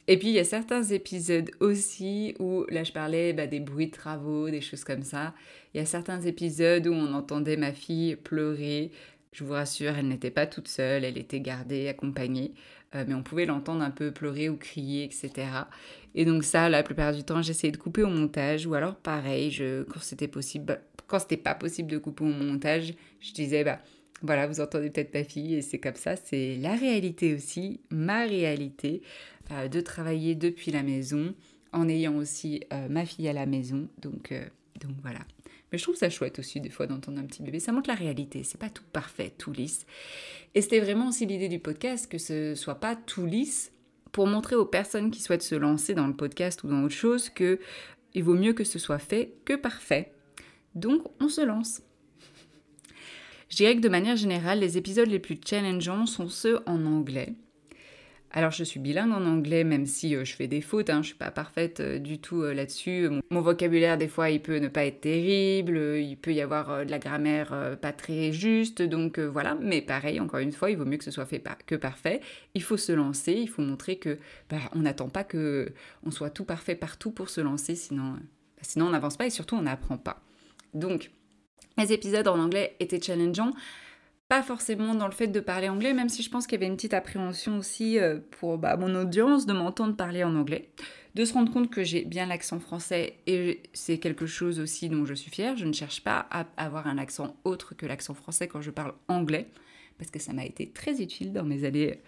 Et 0.07 0.17
puis 0.17 0.29
il 0.29 0.33
y 0.33 0.39
a 0.39 0.43
certains 0.43 0.83
épisodes 0.83 1.51
aussi 1.59 2.35
où, 2.39 2.65
là 2.69 2.83
je 2.83 2.91
parlais 2.91 3.33
bah, 3.33 3.47
des 3.47 3.59
bruits 3.59 3.87
de 3.87 3.91
travaux, 3.91 4.49
des 4.49 4.61
choses 4.61 4.83
comme 4.83 5.03
ça. 5.03 5.33
Il 5.73 5.77
y 5.77 5.79
a 5.81 5.85
certains 5.85 6.21
épisodes 6.21 6.87
où 6.87 6.93
on 6.93 7.13
entendait 7.13 7.57
ma 7.57 7.73
fille 7.73 8.15
pleurer. 8.15 8.91
Je 9.33 9.43
vous 9.45 9.53
rassure, 9.53 9.95
elle 9.97 10.09
n'était 10.09 10.31
pas 10.31 10.45
toute 10.45 10.67
seule, 10.67 11.05
elle 11.05 11.17
était 11.17 11.39
gardée, 11.39 11.87
accompagnée. 11.87 12.53
Euh, 12.95 13.05
mais 13.07 13.13
on 13.13 13.23
pouvait 13.23 13.45
l'entendre 13.45 13.81
un 13.81 13.91
peu 13.91 14.11
pleurer 14.11 14.49
ou 14.49 14.57
crier, 14.57 15.05
etc. 15.05 15.47
Et 16.15 16.25
donc 16.25 16.43
ça, 16.43 16.69
la 16.69 16.83
plupart 16.83 17.13
du 17.13 17.23
temps, 17.23 17.41
j'essayais 17.41 17.71
de 17.71 17.77
couper 17.77 18.03
au 18.03 18.09
montage, 18.09 18.65
ou 18.67 18.73
alors 18.73 18.95
pareil, 18.95 19.49
je, 19.51 19.83
quand 19.83 20.01
c'était 20.01 20.27
possible, 20.27 20.65
bah, 20.65 20.77
quand 21.07 21.19
c'était 21.19 21.37
pas 21.37 21.55
possible 21.55 21.89
de 21.89 21.97
couper 21.97 22.25
au 22.25 22.27
montage, 22.27 22.93
je 23.21 23.31
disais 23.33 23.63
bah 23.63 23.79
voilà, 24.21 24.45
vous 24.47 24.59
entendez 24.59 24.89
peut-être 24.89 25.13
ma 25.13 25.23
fille, 25.23 25.55
et 25.55 25.61
c'est 25.61 25.79
comme 25.79 25.95
ça, 25.95 26.15
c'est 26.15 26.57
la 26.57 26.75
réalité 26.75 27.33
aussi, 27.33 27.79
ma 27.89 28.25
réalité, 28.25 29.01
euh, 29.51 29.67
de 29.69 29.79
travailler 29.81 30.35
depuis 30.35 30.71
la 30.71 30.83
maison, 30.83 31.33
en 31.71 31.87
ayant 31.87 32.17
aussi 32.17 32.61
euh, 32.73 32.89
ma 32.89 33.05
fille 33.05 33.29
à 33.29 33.33
la 33.33 33.45
maison, 33.45 33.87
donc, 34.01 34.33
donc 34.81 34.91
voilà. 35.01 35.19
Mais 35.71 35.77
je 35.77 35.83
trouve 35.83 35.95
ça 35.95 36.09
chouette 36.09 36.39
aussi 36.39 36.59
des 36.59 36.69
fois 36.69 36.87
d'entendre 36.87 37.19
un 37.19 37.25
petit 37.25 37.41
bébé. 37.41 37.59
Ça 37.59 37.71
montre 37.71 37.89
la 37.89 37.95
réalité. 37.95 38.43
C'est 38.43 38.59
pas 38.59 38.69
tout 38.69 38.83
parfait, 38.91 39.33
tout 39.37 39.51
lisse. 39.51 39.85
Et 40.53 40.61
c'était 40.61 40.79
vraiment 40.79 41.09
aussi 41.09 41.25
l'idée 41.25 41.49
du 41.49 41.59
podcast 41.59 42.11
que 42.11 42.17
ce 42.17 42.55
soit 42.55 42.75
pas 42.75 42.95
tout 42.95 43.25
lisse 43.25 43.71
pour 44.11 44.27
montrer 44.27 44.55
aux 44.55 44.65
personnes 44.65 45.11
qui 45.11 45.21
souhaitent 45.21 45.41
se 45.41 45.55
lancer 45.55 45.93
dans 45.93 46.07
le 46.07 46.15
podcast 46.15 46.63
ou 46.63 46.67
dans 46.67 46.83
autre 46.83 46.95
chose 46.95 47.29
que 47.29 47.59
il 48.13 48.23
vaut 48.23 48.35
mieux 48.35 48.53
que 48.53 48.65
ce 48.65 48.79
soit 48.79 48.99
fait 48.99 49.33
que 49.45 49.53
parfait. 49.53 50.11
Donc 50.75 51.03
on 51.21 51.29
se 51.29 51.41
lance. 51.41 51.81
Je 53.49 53.57
dirais 53.57 53.75
que 53.75 53.81
de 53.81 53.89
manière 53.89 54.15
générale, 54.15 54.59
les 54.59 54.77
épisodes 54.77 55.09
les 55.09 55.19
plus 55.19 55.39
challengeants 55.45 56.05
sont 56.05 56.29
ceux 56.29 56.59
en 56.65 56.85
anglais. 56.85 57.35
Alors 58.33 58.51
je 58.51 58.63
suis 58.63 58.79
bilingue 58.79 59.11
en 59.11 59.25
anglais, 59.25 59.65
même 59.65 59.85
si 59.85 60.15
euh, 60.15 60.23
je 60.23 60.33
fais 60.33 60.47
des 60.47 60.61
fautes, 60.61 60.89
hein, 60.89 60.95
je 60.95 60.99
ne 60.99 61.03
suis 61.03 61.15
pas 61.15 61.31
parfaite 61.31 61.81
euh, 61.81 61.99
du 61.99 62.19
tout 62.19 62.43
euh, 62.43 62.53
là-dessus. 62.53 63.09
Mon, 63.29 63.41
vocabulaire, 63.41 63.97
des 63.97 64.07
fois, 64.07 64.29
il 64.29 64.41
peut 64.41 64.57
ne 64.57 64.69
pas 64.69 64.85
être 64.85 65.01
terrible, 65.01 65.77
il 65.99 66.15
peut 66.15 66.33
y 66.33 66.39
avoir 66.39 66.85
de 66.85 66.91
la 66.91 66.99
grammaire 66.99 67.77
pas 67.81 67.91
très 67.91 68.31
juste, 68.31 68.81
donc 68.81 69.19
voilà. 69.19 69.55
Mais 69.55 69.81
pareil, 69.81 70.19
encore 70.19 70.39
une 70.39 70.53
fois, 70.53 70.71
il 70.71 70.77
vaut 70.77 70.85
mieux 70.85 70.97
que 70.97 71.03
ce 71.03 71.11
soit 71.11 71.25
fait 71.25 71.43
que 71.65 71.75
parfait. 71.75 72.21
Il 72.53 72.63
faut 72.63 72.77
se 72.77 72.91
lancer, 72.91 73.33
il 73.33 73.49
faut 73.49 73.61
montrer 73.63 73.97
que 73.97 74.17
bah, 74.49 74.57
on 74.73 74.79
n'attend 74.79 75.09
pas 75.09 75.23
que 75.23 75.73
on 76.05 76.11
soit 76.11 76.29
tout 76.29 76.45
parfait 76.45 76.75
partout 76.75 77.11
pour 77.11 77.29
se 77.29 77.41
lancer, 77.41 77.75
sinon, 77.75 78.13
bah, 78.13 78.61
sinon 78.61 78.85
on 78.85 78.91
n'avance 78.91 79.17
pas 79.17 79.25
et 79.25 79.31
surtout 79.31 79.55
on 79.55 79.63
n'apprend 79.63 79.97
pas. 79.97 80.21
Donc, 80.73 81.11
les 81.77 81.91
épisodes 81.91 82.27
en 82.27 82.39
anglais 82.39 82.75
étaient 82.79 83.01
challengeants 83.01 83.53
pas 84.31 84.43
forcément 84.43 84.95
dans 84.95 85.07
le 85.07 85.11
fait 85.11 85.27
de 85.27 85.41
parler 85.41 85.67
anglais, 85.67 85.93
même 85.93 86.07
si 86.07 86.23
je 86.23 86.29
pense 86.29 86.47
qu'il 86.47 86.57
y 86.57 86.63
avait 86.63 86.71
une 86.71 86.77
petite 86.77 86.93
appréhension 86.93 87.57
aussi 87.57 87.99
euh, 87.99 88.17
pour 88.39 88.57
bah, 88.57 88.77
mon 88.77 88.95
audience 88.95 89.45
de 89.45 89.51
m'entendre 89.51 89.93
parler 89.97 90.23
en 90.23 90.37
anglais, 90.37 90.69
de 91.15 91.25
se 91.25 91.33
rendre 91.33 91.51
compte 91.51 91.69
que 91.69 91.83
j'ai 91.83 92.05
bien 92.05 92.27
l'accent 92.27 92.61
français 92.61 93.17
et 93.27 93.61
c'est 93.73 93.97
quelque 93.97 94.25
chose 94.25 94.61
aussi 94.61 94.87
dont 94.87 95.03
je 95.03 95.13
suis 95.15 95.29
fière. 95.29 95.57
Je 95.57 95.65
ne 95.65 95.73
cherche 95.73 96.01
pas 96.01 96.27
à 96.31 96.45
avoir 96.55 96.87
un 96.87 96.97
accent 96.97 97.35
autre 97.43 97.75
que 97.75 97.85
l'accent 97.85 98.13
français 98.13 98.47
quand 98.47 98.61
je 98.61 98.71
parle 98.71 98.93
anglais, 99.09 99.47
parce 99.97 100.11
que 100.11 100.19
ça 100.19 100.31
m'a 100.31 100.45
été 100.45 100.69
très 100.69 101.01
utile 101.01 101.33
dans 101.33 101.43
mes 101.43 101.65
années 101.65 101.99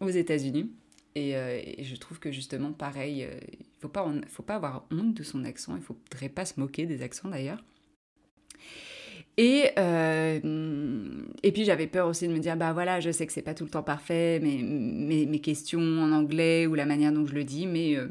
aux 0.00 0.08
États-Unis. 0.08 0.72
Et, 1.14 1.36
euh, 1.36 1.60
je 1.78 1.96
trouve 1.96 2.20
que 2.20 2.32
justement, 2.32 2.72
pareil, 2.72 3.24
euh, 3.24 3.38
il 3.52 3.58
ne 3.58 3.80
faut 3.82 3.88
pas, 3.90 4.10
faut 4.28 4.42
pas 4.42 4.54
avoir 4.54 4.86
honte 4.90 5.12
de 5.12 5.22
son 5.22 5.44
accent, 5.44 5.76
il 5.76 5.80
ne 5.80 5.84
faudrait 5.84 6.30
pas 6.30 6.46
se 6.46 6.58
moquer 6.58 6.86
des 6.86 7.02
accents 7.02 7.28
d'ailleurs. 7.28 7.62
Et, 9.36 9.70
euh, 9.78 10.40
et 11.42 11.52
puis 11.52 11.64
j'avais 11.64 11.86
peur 11.86 12.08
aussi 12.08 12.28
de 12.28 12.32
me 12.32 12.40
dire, 12.40 12.56
bah 12.56 12.72
voilà, 12.72 13.00
je 13.00 13.10
sais 13.10 13.26
que 13.26 13.32
c'est 13.32 13.42
pas 13.42 13.54
tout 13.54 13.64
le 13.64 13.70
temps 13.70 13.82
parfait, 13.82 14.38
mais 14.42 14.58
mes, 14.62 15.40
questions 15.40 15.80
en 15.80 16.12
anglais 16.12 16.66
ou 16.66 16.74
la 16.74 16.84
manière 16.84 17.12
dont 17.12 17.26
je 17.26 17.34
le 17.34 17.44
dis, 17.44 17.66
mais, 17.66 17.96
euh, 17.96 18.08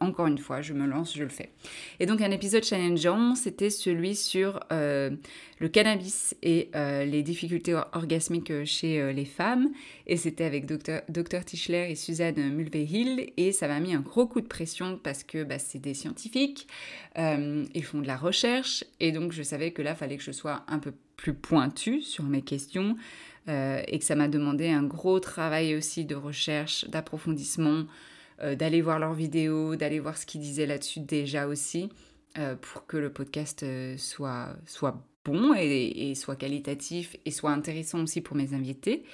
encore 0.00 0.26
une 0.26 0.38
fois, 0.38 0.62
je 0.62 0.72
me 0.72 0.86
lance, 0.86 1.16
je 1.16 1.22
le 1.22 1.28
fais. 1.28 1.50
Et 1.98 2.06
donc 2.06 2.20
un 2.20 2.30
épisode 2.30 2.64
challengeant, 2.64 3.34
c'était 3.34 3.70
celui 3.70 4.14
sur 4.14 4.60
euh, 4.72 5.10
le 5.58 5.68
cannabis 5.68 6.36
et 6.42 6.70
euh, 6.76 7.04
les 7.04 7.22
difficultés 7.22 7.74
orgasmiques 7.92 8.64
chez 8.64 9.00
euh, 9.00 9.12
les 9.12 9.24
femmes. 9.24 9.70
Et 10.06 10.16
c'était 10.16 10.44
avec 10.44 10.66
Dr, 10.66 11.44
Tischler 11.44 11.90
et 11.90 11.96
Suzanne 11.96 12.54
Mulvehill. 12.54 13.32
Et 13.36 13.52
ça 13.52 13.66
m'a 13.66 13.80
mis 13.80 13.94
un 13.94 14.00
gros 14.00 14.26
coup 14.26 14.40
de 14.40 14.46
pression 14.46 14.98
parce 15.02 15.24
que 15.24 15.42
bah, 15.42 15.58
c'est 15.58 15.80
des 15.80 15.94
scientifiques, 15.94 16.68
ils 17.16 17.84
font 17.84 18.00
de 18.00 18.06
la 18.06 18.16
recherche. 18.16 18.84
Et 19.00 19.12
donc 19.12 19.32
je 19.32 19.42
savais 19.42 19.72
que 19.72 19.82
là, 19.82 19.92
il 19.92 19.96
fallait 19.96 20.16
que 20.16 20.22
je 20.22 20.32
sois 20.32 20.64
un 20.68 20.78
peu 20.78 20.92
plus 21.16 21.34
pointue 21.34 22.02
sur 22.02 22.24
mes 22.24 22.42
questions. 22.42 22.96
et 23.48 23.98
que 23.98 24.04
ça 24.04 24.14
m'a 24.14 24.28
demandé 24.28 24.68
un 24.68 24.82
gros 24.82 25.20
travail 25.20 25.74
aussi 25.74 26.04
de 26.04 26.14
recherche, 26.14 26.88
d'approfondissement, 26.88 27.84
euh, 28.42 28.56
d'aller 28.56 28.82
voir 28.82 28.98
leurs 28.98 29.14
vidéos, 29.14 29.76
d'aller 29.76 30.00
voir 30.00 30.16
ce 30.16 30.26
qu'ils 30.26 30.40
disaient 30.40 30.66
là-dessus 30.66 31.00
déjà 31.00 31.46
aussi, 31.46 31.88
euh, 32.38 32.56
pour 32.56 32.86
que 32.86 32.96
le 32.96 33.12
podcast 33.12 33.62
euh, 33.62 33.96
soit, 33.96 34.56
soit 34.66 35.06
bon 35.24 35.54
et, 35.54 36.14
soit 36.16 36.36
qualitatif 36.36 37.16
et 37.24 37.30
soit 37.30 37.52
intéressant 37.52 38.02
aussi 38.02 38.20
pour 38.20 38.36
mes 38.36 38.52
invités. 38.52 39.04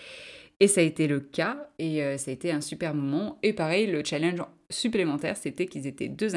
Et 0.58 0.68
ça 0.68 0.80
a 0.80 0.84
été 0.84 1.06
le 1.06 1.20
cas 1.20 1.70
et 1.78 2.18
ça 2.18 2.30
a 2.30 2.34
été 2.34 2.50
un 2.50 2.60
super 2.60 2.94
moment. 2.94 3.38
Et 3.42 3.54
pareil, 3.54 3.86
le 3.86 4.04
challenge 4.04 4.42
supplémentaire, 4.68 5.38
c'était 5.38 5.66
qu'ils 5.66 5.86
étaient 5.86 6.08
deux, 6.08 6.32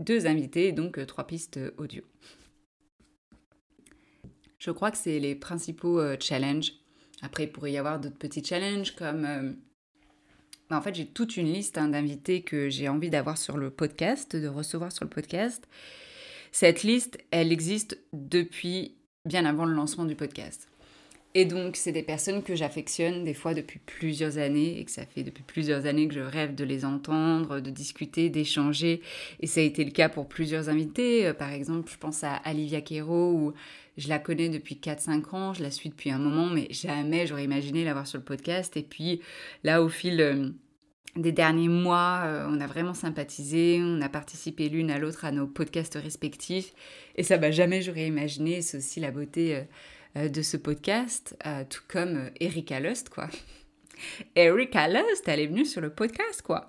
deux 0.00 0.26
invités, 0.26 0.72
donc 0.72 1.04
trois 1.06 1.26
pistes 1.26 1.60
audio. 1.76 2.02
Je 4.58 4.70
crois 4.70 4.90
que 4.90 4.96
c'est 4.96 5.18
les 5.18 5.34
principaux 5.34 6.00
challenges. 6.18 6.72
Après, 7.20 7.44
il 7.44 7.52
pourrait 7.52 7.72
y 7.72 7.76
avoir 7.76 8.00
d'autres 8.00 8.16
petits 8.16 8.42
challenges 8.42 8.94
comme 8.94 9.56
bah, 10.70 10.76
en 10.76 10.82
fait, 10.82 10.94
j'ai 10.94 11.06
toute 11.06 11.36
une 11.36 11.52
liste 11.52 11.78
hein, 11.78 11.88
d'invités 11.88 12.42
que 12.42 12.68
j'ai 12.68 12.88
envie 12.88 13.10
d'avoir 13.10 13.38
sur 13.38 13.56
le 13.56 13.70
podcast, 13.70 14.36
de 14.36 14.48
recevoir 14.48 14.92
sur 14.92 15.04
le 15.04 15.10
podcast. 15.10 15.66
Cette 16.52 16.82
liste, 16.82 17.18
elle 17.30 17.52
existe 17.52 17.98
depuis 18.12 18.96
bien 19.24 19.44
avant 19.44 19.64
le 19.64 19.74
lancement 19.74 20.04
du 20.04 20.14
podcast. 20.14 20.68
Et 21.34 21.44
donc, 21.44 21.76
c'est 21.76 21.92
des 21.92 22.02
personnes 22.02 22.42
que 22.42 22.56
j'affectionne 22.56 23.22
des 23.22 23.34
fois 23.34 23.52
depuis 23.54 23.78
plusieurs 23.78 24.38
années 24.38 24.80
et 24.80 24.84
que 24.84 24.90
ça 24.90 25.04
fait 25.04 25.22
depuis 25.22 25.44
plusieurs 25.44 25.86
années 25.86 26.08
que 26.08 26.14
je 26.14 26.20
rêve 26.20 26.54
de 26.54 26.64
les 26.64 26.84
entendre, 26.84 27.60
de 27.60 27.70
discuter, 27.70 28.30
d'échanger. 28.30 29.02
Et 29.40 29.46
ça 29.46 29.60
a 29.60 29.62
été 29.62 29.84
le 29.84 29.90
cas 29.90 30.08
pour 30.08 30.26
plusieurs 30.26 30.68
invités. 30.70 31.26
Euh, 31.26 31.34
par 31.34 31.52
exemple, 31.52 31.90
je 31.92 31.98
pense 31.98 32.24
à 32.24 32.40
Olivia 32.46 32.80
Quero 32.80 33.32
où 33.32 33.52
je 33.98 34.08
la 34.08 34.20
connais 34.20 34.48
depuis 34.48 34.76
4-5 34.76 35.34
ans, 35.34 35.54
je 35.54 35.62
la 35.62 35.72
suis 35.72 35.90
depuis 35.90 36.10
un 36.10 36.18
moment, 36.18 36.46
mais 36.46 36.68
jamais 36.70 37.26
j'aurais 37.26 37.44
imaginé 37.44 37.84
l'avoir 37.84 38.06
sur 38.06 38.18
le 38.18 38.24
podcast. 38.24 38.76
Et 38.76 38.84
puis 38.84 39.20
là, 39.64 39.82
au 39.82 39.88
fil 39.88 40.20
euh, 40.20 40.50
des 41.16 41.32
derniers 41.32 41.68
mois, 41.68 42.22
euh, 42.24 42.46
on 42.48 42.60
a 42.60 42.68
vraiment 42.68 42.94
sympathisé, 42.94 43.80
on 43.82 44.00
a 44.00 44.08
participé 44.08 44.68
l'une 44.68 44.92
à 44.92 44.98
l'autre 44.98 45.24
à 45.24 45.32
nos 45.32 45.48
podcasts 45.48 45.98
respectifs. 46.00 46.72
Et 47.16 47.24
ça, 47.24 47.38
bah, 47.38 47.50
jamais 47.50 47.82
j'aurais 47.82 48.06
imaginé. 48.06 48.62
C'est 48.62 48.76
aussi 48.76 49.00
la 49.00 49.10
beauté 49.10 49.64
euh, 50.16 50.28
de 50.28 50.42
ce 50.42 50.56
podcast, 50.56 51.36
tout 51.68 51.82
comme 51.88 52.30
Erika 52.40 52.78
Lust, 52.78 53.08
quoi. 53.08 53.28
Erika 54.36 54.86
Lust, 54.86 55.26
elle 55.26 55.40
est 55.40 55.48
venue 55.48 55.66
sur 55.66 55.80
le 55.80 55.90
podcast, 55.90 56.40
quoi. 56.42 56.68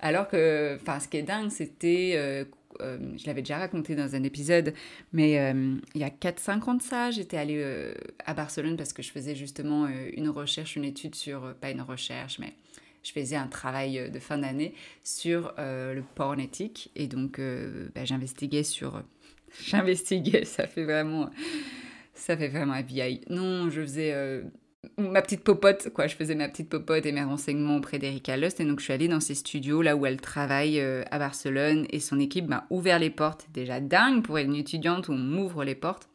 Alors 0.00 0.26
que, 0.26 0.76
enfin, 0.82 0.98
ce 0.98 1.06
qui 1.06 1.18
est 1.18 1.22
dingue, 1.22 1.50
c'était 1.50 2.46
euh, 2.80 2.98
je 3.16 3.26
l'avais 3.26 3.42
déjà 3.42 3.58
raconté 3.58 3.94
dans 3.94 4.14
un 4.14 4.22
épisode, 4.22 4.74
mais 5.12 5.38
euh, 5.38 5.76
il 5.94 6.00
y 6.00 6.04
a 6.04 6.10
4-5 6.10 6.70
ans 6.70 6.74
de 6.74 6.82
ça, 6.82 7.10
j'étais 7.10 7.36
allée 7.36 7.58
euh, 7.58 7.94
à 8.24 8.34
Barcelone 8.34 8.76
parce 8.76 8.92
que 8.92 9.02
je 9.02 9.10
faisais 9.10 9.34
justement 9.34 9.88
une 9.88 10.28
recherche, 10.28 10.76
une 10.76 10.84
étude 10.84 11.14
sur, 11.14 11.54
pas 11.60 11.70
une 11.70 11.82
recherche, 11.82 12.38
mais 12.38 12.54
je 13.02 13.12
faisais 13.12 13.36
un 13.36 13.46
travail 13.46 14.10
de 14.10 14.18
fin 14.18 14.38
d'année 14.38 14.74
sur 15.02 15.54
le 15.58 16.02
porn 16.14 16.40
éthique. 16.40 16.90
Et 16.96 17.06
donc, 17.06 17.40
bah, 17.94 18.04
j'investiguais 18.04 18.62
sur... 18.62 19.02
j'investiguais, 19.66 20.44
ça 20.44 20.66
fait 20.66 20.84
vraiment... 20.84 21.30
Ça 22.14 22.36
fait 22.36 22.48
vraiment 22.48 22.80
vieille. 22.80 23.20
Non, 23.28 23.70
je 23.70 23.80
faisais 23.82 24.42
ma 24.98 25.22
petite 25.22 25.42
popote, 25.42 25.90
quoi. 25.90 26.06
Je 26.06 26.16
faisais 26.16 26.34
ma 26.34 26.48
petite 26.48 26.68
popote 26.68 27.06
et 27.06 27.12
mes 27.12 27.22
renseignements 27.22 27.76
auprès 27.76 27.98
d'Erika 27.98 28.36
Lust. 28.36 28.60
Et 28.60 28.64
donc, 28.64 28.80
je 28.80 28.84
suis 28.84 28.92
allée 28.92 29.08
dans 29.08 29.20
ses 29.20 29.34
studios, 29.34 29.82
là 29.82 29.96
où 29.96 30.06
elle 30.06 30.20
travaille 30.20 30.80
euh, 30.80 31.02
à 31.10 31.18
Barcelone. 31.18 31.86
Et 31.90 32.00
son 32.00 32.18
équipe 32.20 32.48
m'a 32.48 32.66
ouvert 32.70 32.98
les 32.98 33.10
portes. 33.10 33.46
Déjà 33.52 33.80
dingue 33.80 34.22
pour 34.22 34.36
une 34.36 34.54
étudiante 34.54 35.08
où 35.08 35.12
on 35.12 35.18
m'ouvre 35.18 35.64
les 35.64 35.74
portes. 35.74 36.08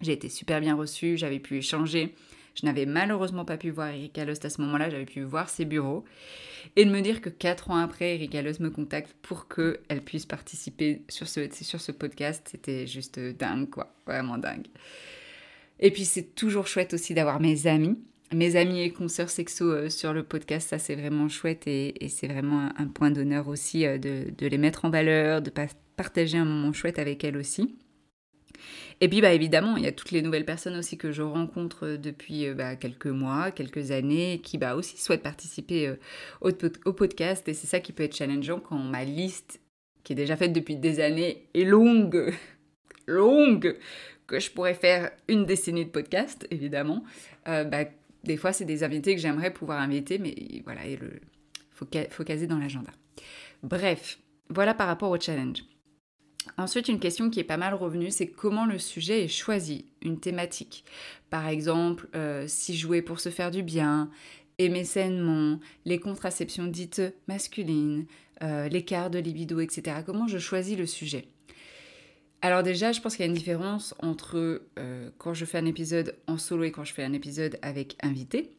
J'ai 0.00 0.12
été 0.12 0.28
super 0.28 0.60
bien 0.60 0.74
reçue, 0.74 1.16
j'avais 1.16 1.38
pu 1.38 1.58
échanger. 1.58 2.14
Je 2.54 2.66
n'avais 2.66 2.86
malheureusement 2.86 3.44
pas 3.44 3.56
pu 3.56 3.70
voir 3.70 3.88
Erika 3.88 4.24
Lust 4.24 4.44
à 4.44 4.50
ce 4.50 4.60
moment-là, 4.60 4.90
j'avais 4.90 5.06
pu 5.06 5.22
voir 5.22 5.48
ses 5.48 5.64
bureaux. 5.64 6.04
Et 6.76 6.84
de 6.84 6.90
me 6.90 7.00
dire 7.00 7.20
que 7.20 7.30
quatre 7.30 7.70
ans 7.70 7.76
après, 7.76 8.14
Erika 8.14 8.42
Lust 8.42 8.60
me 8.60 8.70
contacte 8.70 9.14
pour 9.22 9.48
qu'elle 9.48 10.02
puisse 10.04 10.26
participer 10.26 11.02
sur 11.08 11.28
ce, 11.28 11.48
sur 11.50 11.80
ce 11.80 11.92
podcast, 11.92 12.48
c'était 12.50 12.86
juste 12.86 13.18
dingue, 13.18 13.70
quoi. 13.70 13.94
Vraiment 14.06 14.38
dingue. 14.38 14.66
Et 15.80 15.90
puis 15.90 16.04
c'est 16.04 16.34
toujours 16.34 16.66
chouette 16.66 16.94
aussi 16.94 17.14
d'avoir 17.14 17.40
mes 17.40 17.66
amis. 17.66 17.98
mes 18.32 18.56
amis 18.56 18.80
et 18.80 18.90
consoeurs 18.90 19.30
sexo 19.30 19.88
sur 19.90 20.12
le 20.12 20.22
podcast, 20.22 20.70
ça 20.70 20.78
c'est 20.78 20.94
vraiment 20.94 21.28
chouette 21.28 21.66
et, 21.66 21.94
c'est 22.08 22.28
vraiment 22.28 22.70
un, 22.76 22.86
point 22.86 23.10
d'honneur 23.10 23.48
aussi 23.48 23.82
de, 23.82 24.30
de, 24.30 24.46
les 24.46 24.58
mettre 24.58 24.84
en 24.84 24.90
valeur, 24.90 25.42
de 25.42 25.50
partager 25.96 26.38
un 26.38 26.44
moment 26.44 26.72
chouette 26.72 26.98
avec 26.98 27.24
elles 27.24 27.36
aussi. 27.36 27.76
Et 29.00 29.08
puis 29.08 29.20
bah, 29.20 29.32
évidemment, 29.32 29.76
il 29.76 29.82
y 29.82 29.88
a 29.88 29.92
toutes 29.92 30.12
les 30.12 30.22
nouvelles 30.22 30.44
personnes 30.44 30.76
aussi 30.76 30.96
que 30.96 31.10
je 31.10 31.22
rencontre 31.22 31.96
depuis 31.96 32.46
euh, 32.46 32.54
bah, 32.54 32.76
quelques 32.76 33.06
mois, 33.06 33.50
quelques 33.50 33.90
années, 33.90 34.40
qui 34.42 34.58
bah, 34.58 34.76
aussi 34.76 34.96
souhaitent 34.96 35.24
participer 35.24 35.88
euh, 35.88 35.96
au, 36.40 36.92
podcast. 36.92 37.48
Et 37.48 37.54
c'est 37.54 37.66
ça 37.66 37.80
qui 37.80 37.92
peut 37.92 38.04
être 38.04 38.14
challengeant 38.14 38.60
quand 38.60 38.78
ma 38.78 39.04
liste, 39.04 39.60
qui 40.04 40.12
est 40.12 40.16
déjà 40.16 40.36
faite 40.36 40.52
depuis 40.52 40.76
des 40.76 41.00
années, 41.00 41.48
est 41.52 41.64
longue, 41.64 42.32
longue, 43.08 43.76
que 44.32 44.40
je 44.40 44.50
pourrais 44.50 44.72
faire 44.72 45.10
une 45.28 45.44
décennie 45.44 45.84
de 45.84 45.90
podcast, 45.90 46.46
évidemment. 46.50 47.04
Euh, 47.48 47.64
bah, 47.64 47.84
des 48.24 48.38
fois, 48.38 48.54
c'est 48.54 48.64
des 48.64 48.82
invités 48.82 49.14
que 49.14 49.20
j'aimerais 49.20 49.52
pouvoir 49.52 49.78
inviter, 49.78 50.18
mais 50.18 50.34
voilà, 50.64 50.86
il 50.86 50.98
faut, 51.70 51.86
faut 52.08 52.24
caser 52.24 52.46
dans 52.46 52.58
l'agenda. 52.58 52.92
Bref, 53.62 54.18
voilà 54.48 54.72
par 54.72 54.86
rapport 54.86 55.10
au 55.10 55.20
challenge. 55.20 55.64
Ensuite, 56.56 56.88
une 56.88 56.98
question 56.98 57.28
qui 57.28 57.40
est 57.40 57.44
pas 57.44 57.58
mal 57.58 57.74
revenue, 57.74 58.10
c'est 58.10 58.26
comment 58.26 58.64
le 58.64 58.78
sujet 58.78 59.22
est 59.22 59.28
choisi, 59.28 59.84
une 60.00 60.18
thématique. 60.18 60.86
Par 61.28 61.46
exemple, 61.46 62.08
euh, 62.14 62.46
si 62.48 62.74
jouer 62.74 63.02
pour 63.02 63.20
se 63.20 63.28
faire 63.28 63.50
du 63.50 63.62
bien, 63.62 64.08
aimer 64.56 64.84
sainement, 64.84 65.60
les 65.84 65.98
contraceptions 65.98 66.68
dites 66.68 67.02
masculines, 67.28 68.06
euh, 68.42 68.66
l'écart 68.68 69.10
de 69.10 69.18
libido, 69.18 69.60
etc. 69.60 69.98
Comment 70.06 70.26
je 70.26 70.38
choisis 70.38 70.78
le 70.78 70.86
sujet? 70.86 71.26
Alors 72.42 72.64
déjà, 72.64 72.90
je 72.90 73.00
pense 73.00 73.14
qu'il 73.14 73.24
y 73.24 73.28
a 73.28 73.30
une 73.30 73.38
différence 73.38 73.94
entre 74.00 74.62
euh, 74.76 75.10
quand 75.18 75.32
je 75.32 75.44
fais 75.44 75.58
un 75.58 75.64
épisode 75.64 76.16
en 76.26 76.38
solo 76.38 76.64
et 76.64 76.72
quand 76.72 76.82
je 76.82 76.92
fais 76.92 77.04
un 77.04 77.12
épisode 77.12 77.56
avec 77.62 77.96
invité. 78.02 78.50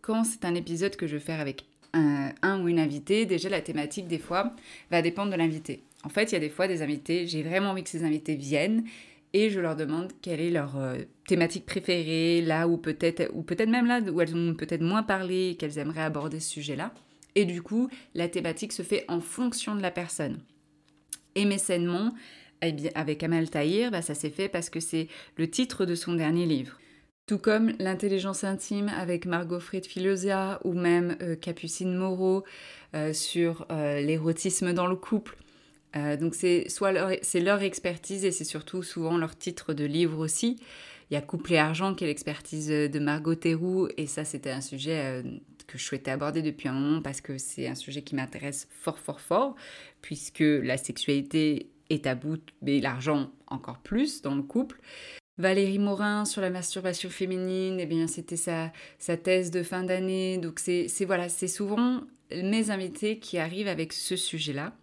Quand 0.00 0.24
c'est 0.24 0.46
un 0.46 0.54
épisode 0.54 0.96
que 0.96 1.06
je 1.06 1.16
vais 1.16 1.22
faire 1.22 1.38
avec 1.38 1.66
un, 1.92 2.32
ou 2.62 2.68
une 2.68 2.78
invitée, 2.78 3.26
déjà 3.26 3.50
la 3.50 3.60
thématique 3.60 4.08
des 4.08 4.18
fois 4.18 4.54
va 4.90 5.02
dépendre 5.02 5.30
de 5.30 5.36
l'invité. 5.36 5.82
En 6.04 6.08
fait, 6.08 6.30
il 6.30 6.32
y 6.32 6.36
a 6.36 6.40
des 6.40 6.48
fois 6.48 6.68
des 6.68 6.80
invités, 6.80 7.26
j'ai 7.26 7.42
vraiment 7.42 7.70
envie 7.70 7.82
que 7.82 7.90
ces 7.90 8.04
invités 8.04 8.34
viennent 8.34 8.84
et 9.34 9.50
je 9.50 9.60
leur 9.60 9.76
demande 9.76 10.12
quelle 10.22 10.40
est 10.40 10.50
leur 10.50 10.78
euh, 10.78 10.96
thématique 11.26 11.66
préférée, 11.66 12.40
là 12.40 12.66
où 12.66 12.78
peut-être, 12.78 13.30
ou 13.34 13.42
peut-être 13.42 13.68
même 13.68 13.86
là 13.86 14.00
où 14.00 14.22
elles 14.22 14.34
ont 14.34 14.54
peut-être 14.54 14.80
moins 14.80 15.02
parlé 15.02 15.56
qu'elles 15.58 15.76
aimeraient 15.76 16.00
aborder 16.00 16.40
ce 16.40 16.48
sujet-là. 16.48 16.94
Et 17.34 17.44
du 17.44 17.60
coup, 17.60 17.90
la 18.14 18.28
thématique 18.28 18.72
se 18.72 18.82
fait 18.82 19.04
en 19.08 19.20
fonction 19.20 19.74
de 19.74 19.82
la 19.82 19.90
personne. 19.90 20.38
Et 21.34 21.44
mécènement, 21.44 22.14
eh 22.62 22.74
avec 22.94 23.22
Amal 23.22 23.48
Tahir, 23.50 23.90
bah, 23.90 24.02
ça 24.02 24.14
s'est 24.14 24.30
fait 24.30 24.48
parce 24.48 24.70
que 24.70 24.80
c'est 24.80 25.08
le 25.36 25.48
titre 25.48 25.84
de 25.84 25.94
son 25.94 26.14
dernier 26.14 26.46
livre. 26.46 26.78
Tout 27.26 27.38
comme 27.38 27.72
l'intelligence 27.78 28.44
intime 28.44 28.90
avec 28.96 29.26
Margot 29.26 29.60
Fried 29.60 29.84
Filosia 29.84 30.60
ou 30.64 30.72
même 30.72 31.16
euh, 31.20 31.36
Capucine 31.36 31.94
Moreau 31.94 32.44
euh, 32.94 33.12
sur 33.12 33.66
l'érotisme 33.70 34.72
dans 34.72 34.86
le 34.86 34.96
couple. 34.96 35.36
Euh, 35.96 36.16
donc 36.16 36.34
c'est 36.34 36.68
soit 36.68 36.92
leur, 36.92 37.10
leur 37.34 37.62
expertise 37.62 38.24
et 38.24 38.30
c'est 38.30 38.44
surtout 38.44 38.82
souvent 38.82 39.16
leur 39.16 39.36
titre 39.36 39.72
de 39.72 39.84
livre 39.84 40.18
aussi. 40.18 40.58
Il 41.10 41.14
y 41.14 41.16
a 41.16 41.22
Couple 41.22 41.54
et 41.54 41.58
argent 41.58 41.94
qui 41.94 42.04
est 42.04 42.06
l'expertise 42.06 42.68
de 42.68 42.98
Margot 42.98 43.34
Théroux 43.34 43.88
et 43.96 44.06
ça 44.06 44.24
c'était 44.24 44.50
un 44.50 44.60
sujet 44.60 45.00
euh, 45.04 45.22
que 45.66 45.78
je 45.78 45.84
souhaitais 45.84 46.10
aborder 46.10 46.42
depuis 46.42 46.68
un 46.68 46.74
moment 46.74 47.00
parce 47.00 47.22
que 47.22 47.38
c'est 47.38 47.66
un 47.66 47.74
sujet 47.74 48.02
qui 48.02 48.14
m'intéresse 48.14 48.68
fort 48.70 48.98
fort 48.98 49.20
fort 49.20 49.56
puisque 50.02 50.40
la 50.40 50.76
sexualité 50.76 51.70
est 51.90 52.14
bout 52.14 52.42
mais 52.62 52.80
l'argent 52.80 53.30
encore 53.46 53.78
plus 53.78 54.22
dans 54.22 54.34
le 54.34 54.42
couple. 54.42 54.80
Valérie 55.38 55.78
Morin 55.78 56.24
sur 56.24 56.42
la 56.42 56.50
masturbation 56.50 57.10
féminine, 57.10 57.78
eh 57.78 57.86
bien 57.86 58.08
c'était 58.08 58.36
sa, 58.36 58.72
sa 58.98 59.16
thèse 59.16 59.50
de 59.50 59.62
fin 59.62 59.84
d'année. 59.84 60.38
Donc 60.38 60.58
c'est, 60.58 60.88
voilà, 61.06 61.28
c'est 61.28 61.48
souvent 61.48 62.00
mes 62.30 62.70
invités 62.70 63.18
qui 63.18 63.38
arrivent 63.38 63.68
avec 63.68 63.92
ce 63.92 64.16
sujet-là. 64.16 64.74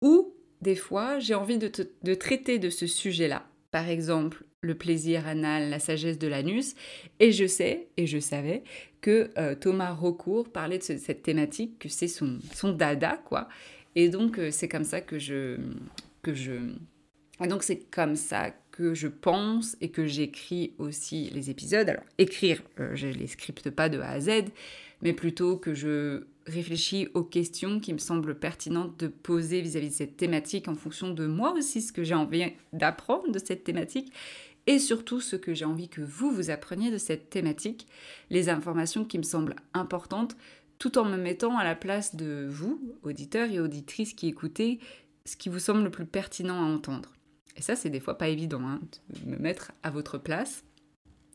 Ou 0.00 0.34
des 0.62 0.76
fois, 0.76 1.18
j'ai 1.18 1.34
envie 1.34 1.58
de, 1.58 2.14
traiter 2.14 2.58
de 2.58 2.70
ce 2.70 2.86
sujet-là. 2.86 3.46
Par 3.70 3.88
exemple, 3.88 4.44
le 4.62 4.74
plaisir 4.74 5.26
anal, 5.26 5.70
la 5.70 5.78
sagesse 5.78 6.18
de 6.18 6.28
l'anus. 6.28 6.74
Et 7.20 7.32
je 7.32 7.46
sais, 7.46 7.88
et 7.96 8.06
je 8.06 8.18
savais, 8.18 8.62
que 9.00 9.30
euh, 9.36 9.54
Thomas 9.54 9.92
Rocourt 9.92 10.48
parlait 10.48 10.78
de 10.78 10.82
cette 10.82 11.22
thématique, 11.22 11.78
que 11.80 11.88
c'est 11.88 12.08
son, 12.08 12.38
son 12.54 12.72
dada, 12.72 13.20
quoi. 13.24 13.48
Et 13.94 14.08
donc, 14.08 14.38
euh, 14.38 14.50
c'est 14.50 14.68
comme 14.68 14.84
ça 14.84 15.00
que 15.00 15.18
je... 15.18 15.58
Que 16.22 16.34
je... 16.34 16.52
Et 17.42 17.48
donc, 17.48 17.62
c'est 17.62 17.90
comme 17.90 18.16
ça 18.16 18.50
que 18.70 18.94
je 18.94 19.08
pense 19.08 19.76
et 19.80 19.90
que 19.90 20.06
j'écris 20.06 20.74
aussi 20.78 21.30
les 21.30 21.50
épisodes. 21.50 21.88
Alors, 21.88 22.04
écrire, 22.18 22.62
euh, 22.80 22.94
je 22.94 23.08
les 23.08 23.26
scripte 23.26 23.70
pas 23.70 23.88
de 23.88 23.98
A 24.00 24.10
à 24.10 24.20
Z, 24.20 24.44
mais 25.02 25.12
plutôt 25.12 25.56
que 25.56 25.74
je 25.74 26.24
réfléchis 26.46 27.08
aux 27.14 27.22
questions 27.22 27.80
qui 27.80 27.92
me 27.92 27.98
semblent 27.98 28.34
pertinentes 28.34 28.98
de 28.98 29.08
poser 29.08 29.60
vis-à-vis 29.60 29.88
de 29.88 29.94
cette 29.94 30.16
thématique 30.16 30.68
en 30.68 30.74
fonction 30.74 31.12
de 31.12 31.26
moi 31.26 31.52
aussi, 31.52 31.82
ce 31.82 31.92
que 31.92 32.02
j'ai 32.02 32.14
envie 32.14 32.52
d'apprendre 32.72 33.30
de 33.30 33.38
cette 33.38 33.64
thématique 33.64 34.12
et 34.66 34.78
surtout 34.78 35.20
ce 35.20 35.36
que 35.36 35.54
j'ai 35.54 35.64
envie 35.64 35.88
que 35.88 36.00
vous 36.00 36.30
vous 36.30 36.50
appreniez 36.50 36.90
de 36.90 36.98
cette 36.98 37.30
thématique, 37.30 37.86
les 38.30 38.48
informations 38.48 39.04
qui 39.04 39.18
me 39.18 39.24
semblent 39.24 39.56
importantes, 39.74 40.36
tout 40.78 40.98
en 40.98 41.04
me 41.04 41.16
mettant 41.16 41.58
à 41.58 41.64
la 41.64 41.74
place 41.74 42.16
de 42.16 42.46
vous, 42.48 42.80
auditeurs 43.02 43.50
et 43.50 43.60
auditrices 43.60 44.14
qui 44.14 44.28
écoutez, 44.28 44.80
ce 45.24 45.36
qui 45.36 45.48
vous 45.48 45.58
semble 45.58 45.84
le 45.84 45.90
plus 45.90 46.06
pertinent 46.06 46.62
à 46.62 46.66
entendre. 46.66 47.10
Et 47.56 47.62
ça, 47.62 47.76
c'est 47.76 47.90
des 47.90 48.00
fois 48.00 48.18
pas 48.18 48.28
évident, 48.28 48.62
hein, 48.66 48.80
de 49.08 49.30
me 49.30 49.36
mettre 49.36 49.72
à 49.82 49.90
votre 49.90 50.18
place. 50.18 50.64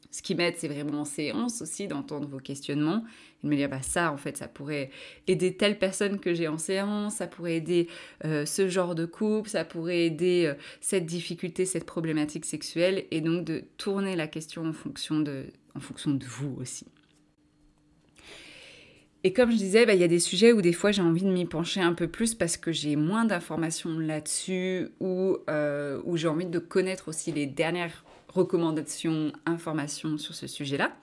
Ce 0.10 0.21
qui 0.21 0.36
m'aide, 0.36 0.56
c'est 0.58 0.69
vraiment 0.69 1.02
en 1.02 1.06
séance 1.06 1.62
aussi 1.62 1.88
d'entendre 1.88 2.28
vos 2.28 2.39
questionnements 2.39 3.04
et 3.43 3.47
de 3.47 3.52
me 3.52 3.56
dire, 3.56 3.69
bah 3.69 3.82
ça, 3.82 4.12
en 4.12 4.17
fait, 4.17 4.38
ça 4.38 4.47
pourrait 4.47 4.89
aider 5.28 5.56
telle 5.56 5.78
personne 5.78 6.19
que 6.19 6.34
j'ai 6.34 6.47
en 6.47 6.58
séance, 6.58 7.15
ça 7.15 7.28
pourrait 7.28 7.58
aider 7.58 7.88
euh, 8.26 8.45
ce 8.45 8.69
genre 8.69 8.95
de 8.95 9.06
couple, 9.06 9.50
ça 9.50 9.65
pourrait 9.65 10.06
aider 10.06 10.45
euh, 10.47 10.56
cette 10.80 11.06
difficulté, 11.06 11.65
cette 11.65 11.86
problématique 11.86 12.45
sexuelle, 12.45 13.06
et 13.12 13.21
donc 13.21 13.43
de 13.43 13.65
tourner 13.78 14.15
la 14.15 14.28
question 14.28 14.65
en 14.65 14.73
fonction 14.73 15.19
de, 15.19 15.47
en 15.76 15.82
fonction 15.82 16.12
de 16.12 16.26
vous 16.26 16.56
aussi. 16.58 16.88
Et 19.24 19.34
comme 19.34 19.52
je 19.52 19.58
disais, 19.58 19.86
bah, 19.86 19.94
il 19.94 20.00
y 20.00 20.04
a 20.04 20.08
des 20.08 20.20
sujets 20.20 20.54
où 20.54 20.62
des 20.62 20.74
fois 20.74 20.92
j'ai 20.92 21.02
envie 21.02 21.24
de 21.24 21.32
m'y 21.32 21.46
pencher 21.46 21.82
un 21.82 21.94
peu 21.94 22.08
plus 22.08 22.36
parce 22.36 22.56
que 22.56 22.72
j'ai 22.72 22.96
moins 22.96 23.26
d'informations 23.26 23.98
là-dessus 24.00 24.90
ou 25.00 25.38
euh, 25.50 26.00
où 26.06 26.18
j'ai 26.18 26.28
envie 26.28 26.46
de 26.46 26.60
connaître 26.60 27.10
aussi 27.10 27.32
les 27.32 27.46
dernières 27.46 28.06
recommandations, 28.30 29.32
informations 29.46 30.18
sur 30.18 30.36
ce 30.36 30.48
sujet-là. 30.48 30.96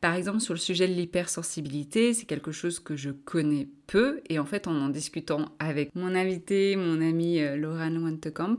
Par 0.00 0.14
exemple, 0.14 0.40
sur 0.40 0.54
le 0.54 0.58
sujet 0.60 0.88
de 0.88 0.94
l'hypersensibilité, 0.94 2.14
c'est 2.14 2.24
quelque 2.24 2.52
chose 2.52 2.80
que 2.80 2.96
je 2.96 3.10
connais 3.10 3.68
peu 3.86 4.20
et 4.30 4.38
en 4.38 4.46
fait, 4.46 4.66
en 4.66 4.74
en 4.74 4.88
discutant 4.88 5.50
avec 5.58 5.94
mon 5.94 6.14
invité, 6.14 6.74
mon 6.76 7.02
ami 7.02 7.40
euh, 7.40 7.56
Laurent 7.56 7.94
Wantekamp, 7.94 8.58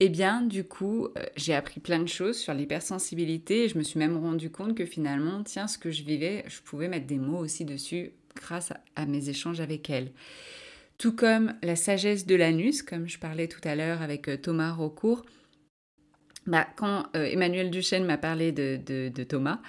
eh 0.00 0.08
bien, 0.08 0.42
du 0.42 0.64
coup, 0.64 1.06
euh, 1.06 1.24
j'ai 1.36 1.54
appris 1.54 1.80
plein 1.80 2.00
de 2.00 2.08
choses 2.08 2.36
sur 2.36 2.52
l'hypersensibilité 2.52 3.64
et 3.64 3.68
je 3.68 3.78
me 3.78 3.82
suis 3.82 3.98
même 3.98 4.16
rendu 4.16 4.50
compte 4.50 4.74
que 4.74 4.84
finalement, 4.84 5.42
tiens, 5.44 5.68
ce 5.68 5.78
que 5.78 5.90
je 5.90 6.02
vivais, 6.02 6.44
je 6.48 6.60
pouvais 6.60 6.88
mettre 6.88 7.06
des 7.06 7.18
mots 7.18 7.38
aussi 7.38 7.64
dessus 7.64 8.12
grâce 8.34 8.72
à 8.96 9.06
mes 9.06 9.28
échanges 9.28 9.60
avec 9.60 9.88
elle. 9.90 10.10
Tout 10.98 11.14
comme 11.14 11.54
la 11.62 11.76
sagesse 11.76 12.26
de 12.26 12.34
l'anus, 12.34 12.82
comme 12.82 13.08
je 13.08 13.18
parlais 13.18 13.48
tout 13.48 13.60
à 13.64 13.74
l'heure 13.74 14.02
avec 14.02 14.28
euh, 14.28 14.36
Thomas 14.36 14.72
Rocourt, 14.72 15.24
bah, 16.46 16.66
quand 16.76 17.06
euh, 17.16 17.24
Emmanuel 17.24 17.70
Duchesne 17.70 18.04
m'a 18.04 18.18
parlé 18.18 18.52
de, 18.52 19.08
Thomas 19.24 19.60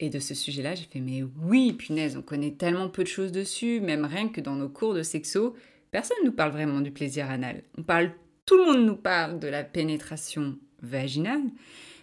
et 0.00 0.10
de 0.10 0.18
ce 0.18 0.34
sujet-là, 0.34 0.74
j'ai 0.74 0.84
fait 0.84 1.00
mais 1.00 1.22
oui, 1.42 1.72
punaise, 1.72 2.16
on 2.16 2.22
connaît 2.22 2.52
tellement 2.52 2.88
peu 2.88 3.02
de 3.02 3.08
choses 3.08 3.32
dessus, 3.32 3.80
même 3.80 4.04
rien 4.04 4.28
que 4.28 4.40
dans 4.40 4.56
nos 4.56 4.68
cours 4.68 4.94
de 4.94 5.02
sexo, 5.02 5.54
personne 5.90 6.16
ne 6.22 6.28
nous 6.28 6.34
parle 6.34 6.52
vraiment 6.52 6.80
du 6.80 6.90
plaisir 6.90 7.30
anal. 7.30 7.62
On 7.78 7.82
parle, 7.82 8.12
tout 8.46 8.56
le 8.56 8.64
monde 8.64 8.86
nous 8.86 8.96
parle 8.96 9.38
de 9.38 9.48
la 9.48 9.64
pénétration 9.64 10.56
vaginale, 10.82 11.42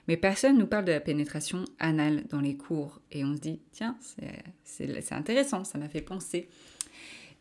mais 0.08 0.18
personne 0.18 0.56
ne 0.56 0.62
nous 0.62 0.68
parle 0.68 0.86
de 0.86 0.92
la 0.92 1.00
pénétration 1.00 1.66
anale 1.80 2.24
dans 2.30 2.42
les 2.42 2.56
cours. 2.56 3.00
Et 3.12 3.24
on 3.24 3.36
se 3.36 3.42
dit, 3.42 3.60
tiens, 3.72 3.96
c'est 4.64 5.14
intéressant, 5.14 5.64
ça 5.64 5.78
m'a 5.78 5.90
fait 5.90 6.02
penser. 6.02 6.50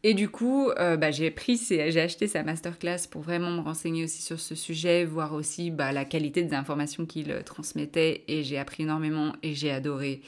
Et 0.03 0.15
du 0.15 0.31
coup, 0.31 0.71
euh, 0.71 0.97
bah, 0.97 1.11
j'ai 1.11 1.31
pris, 1.31 1.59
j'ai 1.69 2.01
acheté 2.01 2.27
sa 2.27 2.43
masterclass 2.43 3.07
pour 3.11 3.21
vraiment 3.21 3.51
me 3.51 3.61
renseigner 3.61 4.05
aussi 4.05 4.23
sur 4.23 4.41
ce 4.41 4.55
sujet, 4.55 5.05
voir 5.05 5.35
aussi 5.35 5.71
bah, 5.71 5.93
la 5.93 6.07
qualité 6.07 6.43
des 6.43 6.55
informations 6.55 7.05
qu'il 7.05 7.31
euh, 7.31 7.43
transmettait. 7.43 8.25
Et 8.27 8.43
j'ai 8.43 8.57
appris 8.57 8.85
énormément 8.85 9.35
et 9.43 9.55
j'ai 9.55 9.71
adoré. 9.71 10.23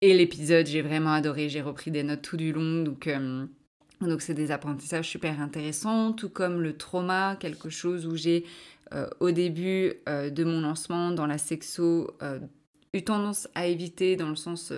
Et 0.00 0.14
l'épisode, 0.14 0.66
j'ai 0.66 0.82
vraiment 0.82 1.12
adoré. 1.12 1.48
J'ai 1.48 1.60
repris 1.60 1.92
des 1.92 2.02
notes 2.02 2.22
tout 2.22 2.36
du 2.36 2.52
long. 2.52 2.84
Euh, 3.06 3.46
donc 4.00 4.22
c'est 4.22 4.34
des 4.34 4.50
apprentissages 4.50 5.08
super 5.08 5.40
intéressants, 5.40 6.12
tout 6.12 6.28
comme 6.28 6.60
le 6.60 6.76
trauma, 6.76 7.36
quelque 7.40 7.68
chose 7.68 8.06
où 8.06 8.16
j'ai, 8.16 8.44
au 9.20 9.30
début 9.30 9.94
de 10.06 10.44
mon 10.44 10.60
lancement 10.60 11.10
dans 11.10 11.26
la 11.26 11.36
sexo, 11.36 12.16
eu 12.94 13.02
tendance 13.02 13.48
à 13.54 13.66
éviter 13.66 14.16
dans 14.16 14.30
le 14.30 14.36
sens 14.36 14.72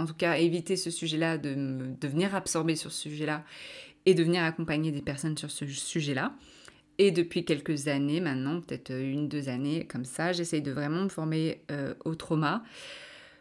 en 0.00 0.06
tout 0.06 0.14
cas 0.14 0.36
éviter 0.36 0.76
ce 0.76 0.90
sujet-là, 0.90 1.38
de, 1.38 1.54
de 2.00 2.08
venir 2.08 2.34
absorber 2.34 2.74
sur 2.74 2.90
ce 2.90 3.02
sujet-là 3.02 3.44
et 4.06 4.14
de 4.14 4.22
venir 4.22 4.42
accompagner 4.42 4.92
des 4.92 5.02
personnes 5.02 5.36
sur 5.36 5.50
ce 5.50 5.66
sujet-là. 5.66 6.32
Et 6.98 7.10
depuis 7.10 7.44
quelques 7.44 7.88
années 7.88 8.20
maintenant, 8.20 8.60
peut-être 8.60 8.92
une, 8.92 9.28
deux 9.28 9.48
années 9.48 9.86
comme 9.86 10.04
ça, 10.04 10.32
j'essaye 10.32 10.62
de 10.62 10.72
vraiment 10.72 11.04
me 11.04 11.08
former 11.08 11.62
euh, 11.70 11.94
au 12.04 12.14
trauma 12.14 12.62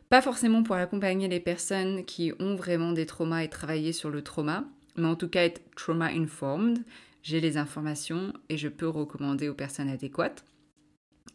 Pas 0.10 0.22
forcément 0.22 0.64
pour 0.64 0.76
accompagner 0.76 1.28
les 1.28 1.40
personnes 1.40 2.06
qui 2.06 2.32
ont 2.40 2.56
vraiment 2.56 2.92
des 2.92 3.06
traumas 3.06 3.44
et 3.44 3.50
travailler 3.50 3.92
sur 3.92 4.10
le 4.10 4.22
trauma, 4.22 4.66
mais 5.00 5.08
en 5.08 5.16
tout 5.16 5.30
cas 5.30 5.44
être 5.44 5.62
trauma 5.76 6.08
informed. 6.08 6.84
J'ai 7.22 7.42
les 7.42 7.58
informations 7.58 8.34
et 8.50 8.58
je 8.58 8.68
peux 8.68 8.88
recommander 8.88 9.50
aux 9.50 9.54
personnes 9.54 9.90
adéquates. 9.90 10.46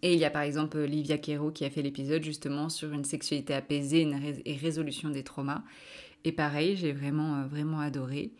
Et 0.03 0.12
il 0.14 0.18
y 0.18 0.24
a 0.24 0.31
par 0.31 0.42
exemple 0.42 0.81
Livia 0.81 1.18
Quero 1.18 1.50
qui 1.50 1.64
a 1.64 1.70
fait 1.70 1.83
l'épisode 1.83 2.22
justement 2.22 2.68
sur 2.68 2.92
une 2.92 3.05
sexualité 3.05 3.55
apaisée 3.55 4.09
et 4.44 4.57
résolution 4.57 5.11
des 5.11 5.22
traumas. 5.22 5.62
Et 6.24 6.33
pareil, 6.33 6.77
j'ai 6.77 6.92
vraiment, 6.92 7.37
euh, 7.37 7.46
vraiment 7.46 7.81
adoré. 7.81 8.33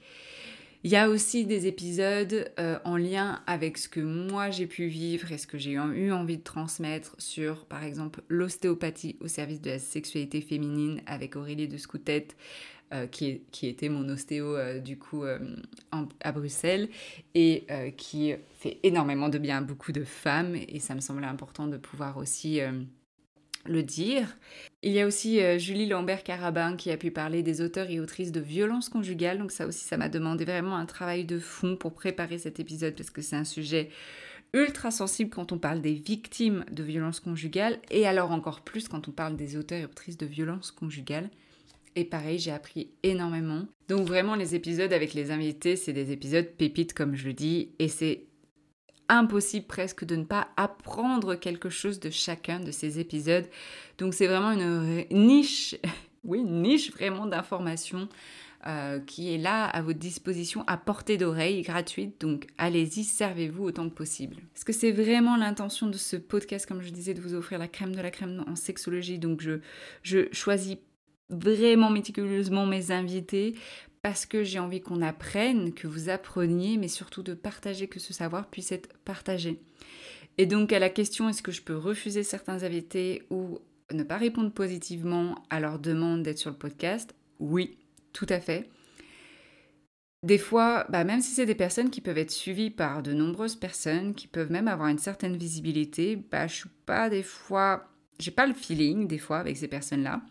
Il 0.87 0.91
y 0.91 0.97
a 0.97 1.09
aussi 1.09 1.47
des 1.47 1.67
épisodes 1.67 2.53
euh, 2.59 2.79
en 2.85 2.99
lien 2.99 3.43
avec 3.47 3.79
ce 3.79 3.89
que 3.89 4.01
moi 4.01 4.51
j'ai 4.51 4.67
pu 4.67 4.87
vivre 4.87 5.33
et 5.33 5.39
ce 5.39 5.47
que 5.47 5.57
j'ai 5.57 5.73
eu 5.73 6.13
envie 6.13 6.37
de 6.37 6.43
transmettre 6.43 7.15
sur, 7.17 7.65
par 7.65 7.85
exemple, 7.85 8.21
l'ostéopathie 8.29 9.17
au 9.21 9.29
service 9.29 9.63
de 9.63 9.71
la 9.71 9.79
sexualité 9.79 10.43
féminine 10.43 11.01
avec 11.07 11.37
Aurélie 11.37 11.69
de 11.69 11.79
Scoutette, 11.79 12.37
euh, 12.95 13.07
qui, 13.07 13.43
était 13.63 13.89
mon 13.89 14.09
ostéo 14.09 14.57
du 14.81 14.99
coup 14.99 15.25
à 16.21 16.33
Bruxelles 16.33 16.89
et 17.35 17.67
qui 17.97 18.33
fait 18.55 18.79
énormément 18.83 19.29
de 19.29 19.39
bien 19.39 19.59
à 19.59 19.61
beaucoup 19.61 19.93
de 19.93 20.05
femmes 20.05 20.55
et 20.57 20.81
ça 20.81 20.95
me 20.95 21.01
semblait 21.01 21.27
important 21.27 21.67
de 21.67 21.77
pouvoir 21.77 22.17
aussi 22.17 22.61
le 23.67 23.83
dire. 23.83 24.37
Il 24.83 24.93
y 24.93 25.01
a 25.01 25.07
aussi 25.07 25.41
euh, 25.41 25.59
Julie 25.59 25.87
Lambert-Carabin 25.87 26.77
qui 26.77 26.91
a 26.91 26.97
pu 26.97 27.11
parler 27.11 27.43
des 27.43 27.61
auteurs 27.61 27.91
et 27.91 28.01
autrices 28.01 28.33
de 28.33 28.41
violences 28.41 28.89
conjugales. 28.89 29.39
Donc 29.39 29.53
ça 29.53 29.67
aussi, 29.67 29.85
ça 29.85 29.97
m'a 29.97 30.09
demandé 30.09 30.45
vraiment 30.45 30.77
un 30.77 30.87
travail 30.87 31.25
de 31.25 31.39
fond 31.39 31.77
pour 31.77 31.95
préparer 31.95 32.39
cet 32.39 32.61
épisode 32.61 32.95
parce 32.95 33.11
que 33.11 33.23
c'est 33.23 33.37
un 33.37 33.45
sujet 33.45 33.91
ultra 34.53 34.91
sensible 34.91 35.31
quand 35.31 35.51
on 35.53 35.59
parle 35.59 35.81
des 35.81 35.95
victimes 35.95 36.65
de 36.71 36.83
violences 36.83 37.21
conjugales 37.21 37.79
et 37.91 38.07
alors 38.07 38.31
encore 38.31 38.61
plus 38.61 38.87
quand 38.87 39.09
on 39.09 39.13
parle 39.13 39.37
des 39.37 39.57
auteurs 39.57 39.81
et 39.81 39.85
autrices 39.85 40.19
de 40.19 40.27
violences 40.27 40.71
conjugales. 40.71 41.31
Et 41.97 42.05
pareil, 42.05 42.39
j'ai 42.39 42.51
appris 42.51 42.91
énormément. 43.03 43.67
Donc 43.89 44.07
vraiment, 44.07 44.35
les 44.35 44.55
épisodes 44.55 44.93
avec 44.93 45.15
les 45.15 45.31
invités, 45.31 45.77
c'est 45.77 45.93
des 45.93 46.11
épisodes 46.11 46.47
pépites 46.47 46.95
comme 46.95 47.15
je 47.15 47.27
le 47.27 47.35
dis 47.35 47.73
et 47.79 47.89
c'est 47.89 48.27
impossible 49.09 49.67
presque 49.67 50.05
de 50.05 50.17
ne 50.17 50.25
pas 50.25 50.49
apprendre 50.57 51.35
quelque 51.35 51.69
chose 51.69 52.01
de 52.01 52.11
chacun 52.11 52.61
de 52.61 52.71
ces 52.71 52.99
épisodes. 52.99 53.47
Donc 53.99 54.15
c'est 54.15 54.27
vraiment 54.27 54.53
une 54.53 55.05
niche, 55.11 55.77
oui, 56.25 56.41
une 56.41 56.63
niche 56.63 56.91
vraiment 56.93 57.27
d'informations 57.27 58.09
euh, 58.67 58.99
qui 58.99 59.35
est 59.35 59.37
là 59.37 59.67
à 59.67 59.83
votre 59.83 59.99
disposition 59.99 60.65
à 60.67 60.79
portée 60.79 61.19
d'oreille, 61.19 61.61
gratuite. 61.61 62.19
Donc 62.21 62.47
allez-y, 62.57 63.05
servez-vous 63.05 63.65
autant 63.65 63.89
que 63.91 63.95
possible. 63.95 64.37
Parce 64.55 64.65
que 64.65 64.73
c'est 64.73 64.91
vraiment 64.91 65.37
l'intention 65.37 65.87
de 65.87 65.99
ce 65.99 66.17
podcast, 66.17 66.67
comme 66.67 66.81
je 66.81 66.89
disais, 66.89 67.13
de 67.13 67.21
vous 67.21 67.35
offrir 67.35 67.59
la 67.59 67.69
crème 67.69 67.95
de 67.95 68.01
la 68.01 68.11
crème 68.11 68.43
en 68.49 68.57
sexologie. 68.57 69.19
Donc 69.19 69.43
je, 69.43 69.61
je 70.03 70.33
choisis 70.33 70.79
vraiment 71.31 71.91
méticuleusement 71.91 72.67
mes 72.67 72.91
invités 72.91 73.55
parce 74.03 74.27
que 74.27 74.45
j'ai 74.45 74.59
envie 74.59 74.83
qu'on 74.83 75.01
apprenne, 75.01 75.73
que 75.73 75.87
vous 75.87 76.11
appreniez, 76.11 76.77
mais 76.77 76.89
surtout 76.89 77.23
de 77.23 77.33
partager, 77.33 77.89
que 77.89 77.99
ce 77.99 78.13
savoir 78.13 78.51
puisse 78.51 78.71
être 78.71 78.95
partagé. 79.05 79.63
Et 80.37 80.47
donc 80.47 80.73
à 80.73 80.79
la 80.79 80.91
question 80.91 81.29
est-ce 81.29 81.43
que 81.43 81.53
je 81.53 81.63
peux 81.63 81.77
refuser 81.77 82.23
certains 82.23 82.65
invités 82.65 83.23
ou 83.31 83.61
ne 83.93 84.03
pas 84.03 84.19
répondre 84.19 84.53
positivement 84.53 85.43
à 85.49 85.61
leur 85.61 85.79
demande 85.79 86.23
d'être 86.23 86.39
sur 86.39 86.51
le 86.51 86.57
podcast? 86.57 87.15
Oui, 87.39 87.79
tout 88.13 88.27
à 88.29 88.41
fait. 88.41 88.69
Des 90.23 90.39
fois, 90.39 90.87
bah 90.89 91.05
même 91.05 91.21
si 91.21 91.33
c'est 91.33 91.47
des 91.47 91.55
personnes 91.55 91.91
qui 91.91 92.01
peuvent 92.01 92.19
être 92.19 92.31
suivies 92.31 92.71
par 92.71 93.03
de 93.03 93.13
nombreuses 93.13 93.57
personnes, 93.57 94.15
qui 94.15 94.27
peuvent 94.27 94.51
même 94.51 94.69
avoir 94.69 94.89
une 94.89 94.99
certaine 94.99 95.37
visibilité, 95.37 96.17
bah 96.17 96.47
je 96.47 96.55
suis 96.55 96.71
pas 96.87 97.11
des 97.11 97.23
fois, 97.23 97.89
j'ai 98.19 98.31
pas 98.31 98.47
le 98.47 98.55
feeling 98.55 99.07
des 99.07 99.19
fois 99.19 99.39
avec 99.39 99.57
ces 99.57 99.69
personnes-là. 99.69 100.23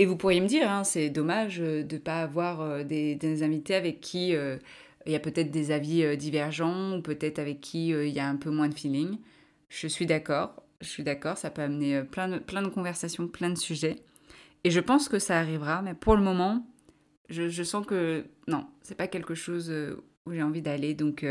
Et 0.00 0.06
vous 0.06 0.16
pourriez 0.16 0.40
me 0.40 0.46
dire, 0.46 0.70
hein, 0.70 0.82
c'est 0.82 1.10
dommage 1.10 1.60
euh, 1.60 1.82
de 1.82 1.96
ne 1.96 2.00
pas 2.00 2.22
avoir 2.22 2.62
euh, 2.62 2.84
des, 2.84 3.42
invités 3.42 3.74
avec 3.74 4.00
qui 4.00 4.34
euh, 4.34 4.56
il 5.04 5.12
y 5.12 5.14
a 5.14 5.20
peut-être 5.20 5.50
des 5.50 5.72
avis 5.72 6.16
divergents 6.16 6.96
ou 6.96 7.02
peut-être 7.02 7.38
avec 7.38 7.60
qui 7.60 7.88
il 7.88 8.08
y 8.08 8.18
a 8.18 8.26
un 8.26 8.36
peu 8.36 8.48
moins 8.48 8.70
de 8.70 8.74
feeling. 8.74 9.18
Je 9.68 9.86
suis 9.86 10.06
d'accord, 10.06 10.62
je 10.80 10.88
suis 10.88 11.02
d'accord, 11.02 11.36
ça 11.36 11.50
peut 11.50 11.60
amener 11.60 12.02
plein 12.02 12.28
de, 12.28 12.38
plein 12.38 12.62
de 12.62 12.68
conversations, 12.68 13.28
plein 13.28 13.50
de 13.50 13.58
sujets. 13.58 13.96
Et 14.64 14.70
je 14.70 14.80
pense 14.80 15.10
que 15.10 15.18
ça 15.18 15.38
arrivera, 15.38 15.82
mais 15.82 15.92
pour 15.92 16.16
le 16.16 16.22
moment, 16.22 16.66
je, 17.28 17.62
sens 17.62 17.84
que 17.86 18.24
non, 18.46 18.66
c'est 18.80 18.94
pas 18.94 19.06
quelque 19.06 19.34
chose 19.34 19.70
où 20.24 20.32
j'ai 20.32 20.42
envie 20.42 20.62
d'aller. 20.62 20.94
Donc, 20.94 21.26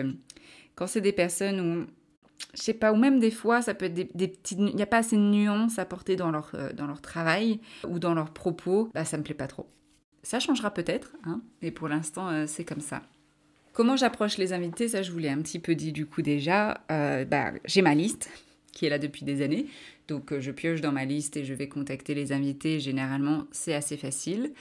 quand 0.75 0.85
c'est 0.85 1.01
des 1.01 1.13
personnes 1.13 1.59
où 1.59 1.87
je 2.53 2.61
sais 2.61 2.73
pas, 2.73 2.91
ou 2.91 2.95
même 2.95 3.19
des 3.19 3.31
fois, 3.31 3.61
ça 3.61 3.73
peut 3.73 3.85
être 3.85 3.93
des, 3.93 4.27
petites... 4.27 4.59
Il 4.59 4.75
n'y 4.75 4.81
a 4.81 4.87
pas 4.87 4.97
assez 4.97 5.15
de 5.15 5.21
nuances 5.21 5.79
à 5.79 5.85
porter 5.85 6.15
dans 6.15 6.31
leur, 6.31 6.51
euh, 6.53 6.73
dans 6.73 6.87
leur 6.87 7.01
travail 7.01 7.59
ou 7.87 7.99
dans 7.99 8.13
leurs 8.13 8.31
propos, 8.31 8.89
bah 8.93 9.05
ça 9.05 9.17
me 9.17 9.23
plaît 9.23 9.35
pas 9.35 9.47
trop. 9.47 9.67
Ça 10.23 10.39
changera 10.39 10.73
peut-être, 10.73 11.13
hein, 11.25 11.41
mais 11.61 11.71
pour 11.71 11.87
l'instant, 11.87 12.29
euh, 12.29 12.45
c'est 12.47 12.65
comme 12.65 12.81
ça. 12.81 13.01
Comment 13.73 13.95
j'approche 13.95 14.37
les 14.37 14.51
invités 14.51 14.87
Ça, 14.87 15.01
je 15.01 15.11
vous 15.11 15.19
l'ai 15.19 15.29
un 15.29 15.41
petit 15.41 15.59
peu 15.59 15.75
dit 15.75 15.91
du 15.91 16.05
coup 16.05 16.21
déjà. 16.21 16.81
Euh, 16.91 17.23
bah, 17.23 17.53
j'ai 17.65 17.81
ma 17.81 17.95
liste 17.95 18.29
qui 18.71 18.85
est 18.85 18.89
là 18.89 18.99
depuis 18.99 19.25
des 19.25 19.41
années. 19.41 19.67
Donc, 20.07 20.37
je 20.37 20.51
pioche 20.51 20.81
dans 20.81 20.91
ma 20.91 21.05
liste 21.05 21.37
et 21.37 21.45
je 21.45 21.53
vais 21.53 21.69
contacter 21.69 22.15
les 22.15 22.31
invités. 22.31 22.79
Généralement, 22.79 23.45
c'est 23.51 23.75
assez 23.75 23.95
facile. 23.95 24.53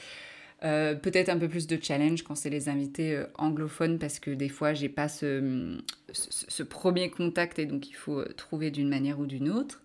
Euh, 0.65 0.97
peut-être 0.97 1.29
un 1.29 1.39
peu 1.39 1.49
plus 1.49 1.69
de 1.69 1.79
challenge 1.81 2.23
quand 2.23 2.35
c'est 2.35 2.51
les 2.51 2.69
invités 2.69 3.15
euh, 3.15 3.27
anglophones 3.37 4.01
parce 4.01 4.19
que 4.19 4.33
des 4.33 4.49
fois 4.49 4.75
j'ai 4.75 4.89
pas 4.89 5.07
ce, 5.07 5.79
ce, 6.13 6.65
premier 6.65 7.11
contact 7.11 7.61
et 7.61 7.67
donc 7.67 7.89
il 7.89 7.93
faut 7.93 8.19
euh, 8.19 8.35
trouver 8.37 8.73
d'une 8.73 8.89
manière 8.89 9.21
ou 9.21 9.27
d'une 9.27 9.51
autre. 9.51 9.83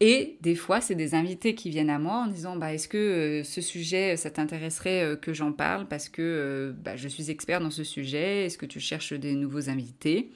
Et 0.00 0.38
des 0.40 0.56
fois, 0.56 0.80
c'est 0.80 0.96
des 0.96 1.14
invités 1.14 1.54
qui 1.54 1.70
viennent 1.70 1.90
à 1.90 2.00
moi 2.00 2.24
en 2.24 2.26
disant 2.26 2.56
bah, 2.56 2.74
Est-ce 2.74 2.88
que 2.88 3.42
ce 3.44 3.60
sujet, 3.60 4.16
ça 4.16 4.30
t'intéresserait 4.30 5.16
que 5.22 5.32
j'en 5.32 5.52
parle 5.52 5.86
parce 5.86 6.08
que 6.08 6.74
bah, 6.84 6.96
je 6.96 7.08
suis 7.08 7.30
expert 7.30 7.60
dans 7.60 7.70
ce 7.70 7.84
sujet 7.84 8.44
Est-ce 8.44 8.58
que 8.58 8.66
tu 8.66 8.80
cherches 8.80 9.12
des 9.12 9.34
nouveaux 9.34 9.70
invités? 9.70 10.30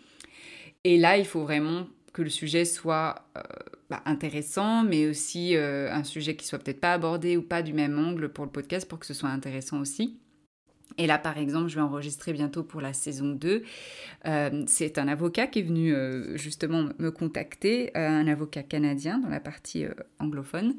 Et 0.84 0.96
là, 0.96 1.18
il 1.18 1.26
faut 1.26 1.42
vraiment 1.42 1.88
que 2.12 2.23
le 2.23 2.31
sujet 2.31 2.64
soit 2.64 3.27
euh, 3.37 3.42
bah, 3.90 4.03
intéressant, 4.05 4.83
mais 4.83 5.07
aussi 5.07 5.57
euh, 5.57 5.92
un 5.92 6.05
sujet 6.05 6.37
qui 6.37 6.47
soit 6.47 6.59
peut-être 6.59 6.81
pas 6.81 6.92
abordé 6.92 7.37
ou 7.37 7.42
pas 7.42 7.62
du 7.62 7.73
même 7.73 7.99
angle 7.99 8.29
pour 8.29 8.44
le 8.44 8.51
podcast 8.51 8.88
pour 8.88 8.99
que 8.99 9.07
ce 9.07 9.14
soit 9.14 9.29
intéressant 9.29 9.81
aussi. 9.81 10.18
Et 10.97 11.07
là, 11.07 11.18
par 11.18 11.38
exemple, 11.38 11.68
je 11.68 11.77
vais 11.77 11.81
enregistrer 11.81 12.33
bientôt 12.33 12.64
pour 12.64 12.81
la 12.81 12.92
saison 12.92 13.29
2. 13.29 13.62
Euh, 14.27 14.64
c'est 14.66 14.99
un 14.99 15.07
avocat 15.07 15.47
qui 15.47 15.61
est 15.61 15.62
venu 15.62 15.94
justement 16.37 16.88
me 16.99 17.11
contacter, 17.11 17.97
un 17.97 18.27
avocat 18.27 18.64
canadien 18.64 19.18
dans 19.18 19.29
la 19.29 19.38
partie 19.38 19.85
anglophone, 20.18 20.75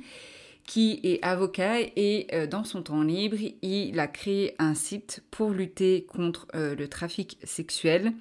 qui 0.66 1.00
est 1.04 1.24
avocat 1.24 1.80
et 1.80 2.28
dans 2.52 2.66
son 2.66 2.82
temps 2.84 3.02
libre, 3.02 3.38
il 3.62 3.98
a 3.98 4.08
créé 4.08 4.56
un 4.60 4.74
site 4.74 5.24
pour 5.32 5.52
lutter 5.52 6.06
contre 6.10 6.48
le 6.54 6.86
trafic 6.88 7.38
sexuel 7.46 8.14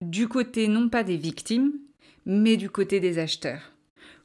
du 0.00 0.28
côté 0.28 0.68
non 0.68 0.88
pas 0.88 1.02
des 1.02 1.16
victimes, 1.16 1.72
mais 2.28 2.58
du 2.58 2.68
côté 2.70 3.00
des 3.00 3.18
acheteurs, 3.18 3.72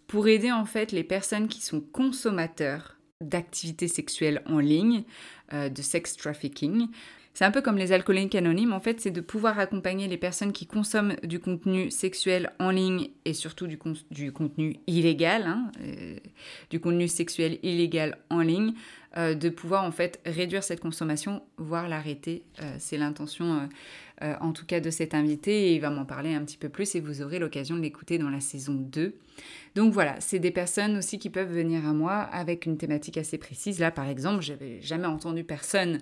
pour 0.08 0.28
aider 0.28 0.52
en 0.52 0.66
fait 0.66 0.92
les 0.92 1.06
personnes 1.06 1.48
qui 1.48 1.62
sont 1.62 1.80
consommateurs 1.80 2.98
d'activités 3.22 3.88
sexuelles 3.88 4.44
en 4.46 4.60
ligne, 4.60 5.06
euh, 5.54 5.70
de 5.70 5.82
sex 5.82 6.18
trafficking. 6.18 6.90
C'est 7.34 7.46
un 7.46 7.52
peu 7.52 7.62
comme 7.62 7.78
les 7.78 7.92
alcooliques 7.92 8.36
anonymes, 8.36 8.74
en 8.74 8.80
fait, 8.80 9.02
c'est 9.02 9.12
de 9.12 9.22
pouvoir 9.22 9.58
accompagner 9.58 10.08
les 10.08 10.18
personnes 10.18 10.52
qui 10.52 10.68
consomment 10.68 11.16
du 11.24 11.40
contenu 11.40 11.90
sexuel 11.90 12.52
en 12.60 12.70
ligne 12.70 13.10
et 13.26 13.34
surtout 13.34 13.66
du, 13.66 13.78
contenu 14.32 14.78
illégal, 14.86 15.44
hein, 15.48 15.72
euh, 15.82 16.18
du 16.70 16.80
contenu 16.80 17.08
sexuel 17.08 17.58
illégal 17.64 18.20
en 18.30 18.42
ligne, 18.42 18.74
euh, 19.18 19.34
de 19.34 19.50
pouvoir 19.50 19.84
en 19.84 19.92
fait 19.92 20.20
réduire 20.26 20.64
cette 20.64 20.80
consommation, 20.80 21.42
voire 21.58 21.88
l'arrêter. 21.88 22.44
c'est 22.78 22.98
l'intention 22.98 23.68
euh, 24.22 24.36
en 24.40 24.54
tout 24.54 24.66
cas 24.66 24.80
de 24.80 24.90
cet 24.90 25.16
invité, 25.16 25.70
et 25.70 25.76
il 25.76 25.82
va 25.82 25.90
m'en 25.90 26.06
parler 26.06 26.34
un 26.34 26.46
petit 26.46 26.58
peu 26.58 26.70
plus 26.70 26.96
et 26.96 27.02
vous 27.02 27.22
aurez 27.22 27.40
l'occasion 27.40 27.76
de 27.76 27.82
l'écouter 27.82 28.20
dans 28.20 28.30
la 28.30 28.40
saison 28.40 28.74
2. 28.74 29.16
Donc 29.76 29.92
voilà, 29.92 30.16
c'est 30.20 30.40
des 30.40 30.52
personnes 30.52 30.98
aussi 30.98 31.18
qui 31.18 31.30
peuvent 31.30 31.52
venir 31.52 31.86
à 31.86 31.94
moi 31.94 32.14
avec 32.14 32.66
une 32.66 32.78
thématique 32.78 33.18
assez 33.18 33.38
précise. 33.38 33.80
Là, 33.80 33.92
par 33.92 34.08
exemple, 34.08 34.42
j'avais 34.42 34.80
jamais 34.82 35.08
entendu 35.08 35.44
personne 35.44 35.98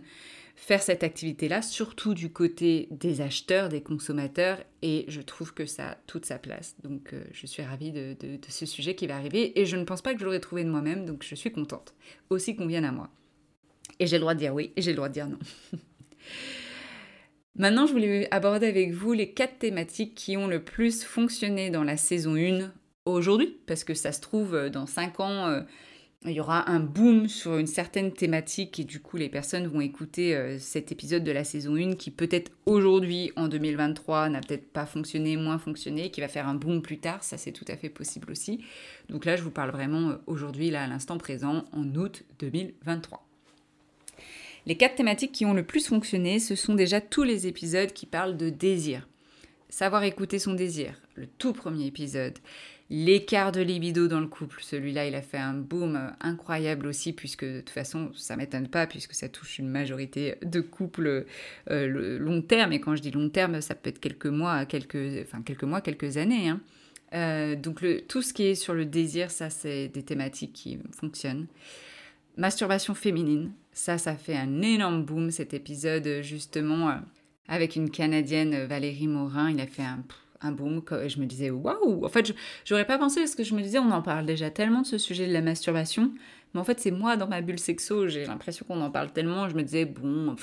faire 0.56 0.82
cette 0.82 1.04
activité-là, 1.04 1.62
surtout 1.62 2.14
du 2.14 2.32
côté 2.32 2.88
des 2.92 3.22
acheteurs, 3.22 3.70
des 3.70 3.82
consommateurs, 3.82 4.60
et 4.82 5.06
je 5.08 5.22
trouve 5.22 5.54
que 5.54 5.66
ça 5.66 5.92
a 5.92 5.96
toute 6.08 6.26
sa 6.26 6.38
place. 6.40 6.76
Donc 6.84 7.14
euh, 7.14 7.24
je 7.32 7.46
suis 7.46 7.64
ravie 7.64 7.92
de, 7.92 8.16
ce 8.48 8.66
sujet 8.66 8.96
qui 8.96 9.08
va 9.08 9.16
arriver, 9.16 9.60
et 9.60 9.66
je 9.66 9.76
ne 9.78 9.84
pense 9.84 10.02
pas 10.02 10.14
que 10.14 10.20
je 10.20 10.26
l'aurais 10.26 10.40
trouvé 10.40 10.64
de 10.64 10.70
moi-même, 10.70 11.06
donc 11.06 11.24
je 11.24 11.36
suis 11.36 11.52
contente. 11.52 11.96
Aussi 12.30 12.56
qu'on 12.56 12.68
vienne 12.68 12.86
à 12.86 12.92
moi. 12.92 13.10
Et 14.00 14.08
j'ai 14.08 14.18
le 14.18 14.22
droit 14.22 14.34
de 14.34 14.40
dire 14.40 14.54
oui, 14.54 14.72
et 14.76 14.82
j'ai 14.82 14.92
le 14.92 14.98
droit 14.98 15.10
de 15.10 15.14
dire 15.14 15.28
non. 15.28 15.40
Maintenant, 17.56 17.86
je 17.86 17.92
voulais 17.92 18.28
aborder 18.32 18.68
avec 18.68 18.92
vous 18.92 19.12
les 19.12 19.34
quatre 19.34 19.60
thématiques 19.60 20.16
qui 20.16 20.38
ont 20.38 20.48
le 20.48 20.64
plus 20.64 21.04
fonctionné 21.04 21.70
dans 21.70 21.84
la 21.84 21.98
saison 21.98 22.36
1 22.36 22.72
aujourd'hui, 23.06 23.58
parce 23.68 23.84
que 23.84 23.94
ça 23.94 24.12
se 24.12 24.22
trouve, 24.22 24.56
euh, 24.56 24.70
dans 24.70 24.86
5 24.86 25.20
ans, 25.20 25.48
euh, 25.48 25.62
il 26.26 26.34
y 26.34 26.40
aura 26.40 26.70
un 26.70 26.80
boom 26.80 27.28
sur 27.28 27.58
une 27.58 27.66
certaine 27.66 28.12
thématique 28.12 28.80
et 28.80 28.84
du 28.84 29.00
coup 29.00 29.18
les 29.18 29.30
personnes 29.30 29.66
vont 29.66 29.82
écouter 29.82 30.36
euh, 30.36 30.60
cet 30.60 30.92
épisode 30.92 31.24
de 31.24 31.32
la 31.32 31.44
saison 31.44 31.76
1 31.76 31.96
qui 31.96 32.12
peut-être 32.12 32.52
aujourd'hui 32.68 33.32
en 33.36 33.48
2023 33.48 34.30
n'a 34.30 34.40
peut-être 34.42 34.72
pas 34.72 34.86
fonctionné, 34.86 35.36
moins 35.36 35.58
fonctionné, 35.58 36.12
qui 36.12 36.22
va 36.22 36.28
faire 36.28 36.48
un 36.48 36.54
boom 36.54 36.84
plus 36.84 37.00
tard, 37.00 37.24
ça 37.24 37.38
c'est 37.38 37.52
tout 37.52 37.66
à 37.68 37.76
fait 37.76 37.90
possible 37.90 38.30
aussi. 38.32 38.64
Donc 39.10 39.26
là 39.26 39.36
je 39.36 39.42
vous 39.42 39.50
parle 39.50 39.72
vraiment 39.72 40.10
euh, 40.10 40.16
aujourd'hui, 40.28 40.70
là 40.70 40.84
à 40.84 40.88
l'instant 40.88 41.18
présent, 41.18 41.66
en 41.74 41.96
août 41.96 42.24
2023. 42.40 43.26
Les 44.68 44.78
quatre 44.78 44.96
thématiques 44.96 45.32
qui 45.32 45.46
ont 45.46 45.56
le 45.56 45.64
plus 45.64 45.88
fonctionné, 45.88 46.40
ce 46.40 46.54
sont 46.54 46.76
déjà 46.76 47.02
tous 47.02 47.24
les 47.24 47.48
épisodes 47.48 47.94
qui 47.94 48.06
parlent 48.06 48.38
de 48.38 48.52
désir. 48.52 49.08
Savoir 49.70 50.04
écouter 50.04 50.38
son 50.38 50.54
désir, 50.54 51.02
le 51.16 51.26
tout 51.26 51.54
premier 51.54 51.88
épisode 51.88 52.38
l'écart 52.92 53.54
de 53.54 53.62
libido 53.62 54.10
dans 54.10 54.20
le 54.20 54.28
couple. 54.28 54.58
Celui-là, 54.62 55.08
il 55.08 55.16
a 55.16 55.22
fait 55.22 55.38
un 55.38 55.54
boom 55.54 55.96
euh, 55.96 56.10
incroyable 56.20 56.86
aussi, 56.88 57.14
puisque 57.14 57.46
de 57.46 57.62
toute 57.62 57.70
façon, 57.70 58.12
ça 58.14 58.36
m'étonne 58.36 58.68
pas, 58.68 58.86
puisque 58.86 59.14
ça 59.14 59.30
touche 59.30 59.60
une 59.60 59.70
majorité 59.70 60.36
de 60.44 60.60
couples 60.60 61.26
euh, 61.70 62.20
long 62.20 62.42
terme. 62.42 62.74
Et 62.74 62.82
quand 62.82 62.96
je 62.98 63.02
dis 63.02 63.12
long 63.12 63.30
terme, 63.30 63.62
ça 63.62 63.76
peut 63.76 63.90
être 63.90 64.00
quelques 64.00 64.26
mois, 64.26 64.66
quelques, 64.66 65.22
enfin 65.24 65.42
quelques 65.42 65.64
mois, 65.64 65.80
quelques 65.80 66.18
années. 66.18 66.50
Hein. 66.50 66.60
Euh, 67.14 67.56
donc 67.56 67.84
tout 68.10 68.22
ce 68.22 68.34
qui 68.34 68.44
est 68.44 68.56
sur 68.56 68.74
le 68.74 68.86
désir, 68.86 69.32
ça, 69.32 69.50
c'est 69.50 69.88
des 69.88 70.04
thématiques 70.04 70.54
qui 70.54 70.78
fonctionnent. 70.92 71.48
Masturbation 72.36 72.94
féminine, 72.94 73.54
ça, 73.72 73.98
ça 73.98 74.16
fait 74.16 74.36
un 74.36 74.62
énorme 74.62 75.06
boom 75.06 75.32
cet 75.32 75.54
épisode 75.54 76.22
justement 76.22 77.00
avec 77.48 77.76
une 77.76 77.90
Canadienne, 77.90 78.66
Valérie 78.66 79.08
Morin. 79.08 79.52
Il 79.52 79.60
a 79.60 79.68
fait 79.68 79.82
un 79.82 80.04
un 80.42 80.52
boom. 80.52 80.82
Je 81.08 81.20
me 81.20 81.26
disais, 81.26 81.50
waouh 81.50 82.06
En 82.06 82.10
fait, 82.10 82.34
j'aurais 82.66 82.86
pas 82.86 82.98
pensé 82.98 83.22
parce 83.22 83.36
que 83.36 83.44
je 83.44 83.56
me 83.56 83.62
disais, 83.62 83.80
on 83.80 83.92
en 83.92 84.02
parle 84.02 84.26
déjà 84.26 84.50
tellement 84.50 84.82
de 84.82 84.88
ce 84.88 84.98
sujet 84.98 85.28
de 85.28 85.34
la 85.34 85.42
masturbation. 85.42 86.12
Mais 86.54 86.60
en 86.60 86.64
fait, 86.64 86.80
c'est 86.80 86.92
moi 86.92 87.18
dans 87.18 87.28
ma 87.28 87.42
bulle 87.42 87.60
sexo, 87.60 88.08
j'ai 88.08 88.26
l'impression 88.26 88.66
qu'on 88.68 88.82
en 88.82 88.92
parle 88.92 89.12
tellement. 89.12 89.48
Je 89.50 89.56
me 89.56 89.64
disais, 89.64 89.86
bon, 89.86 90.36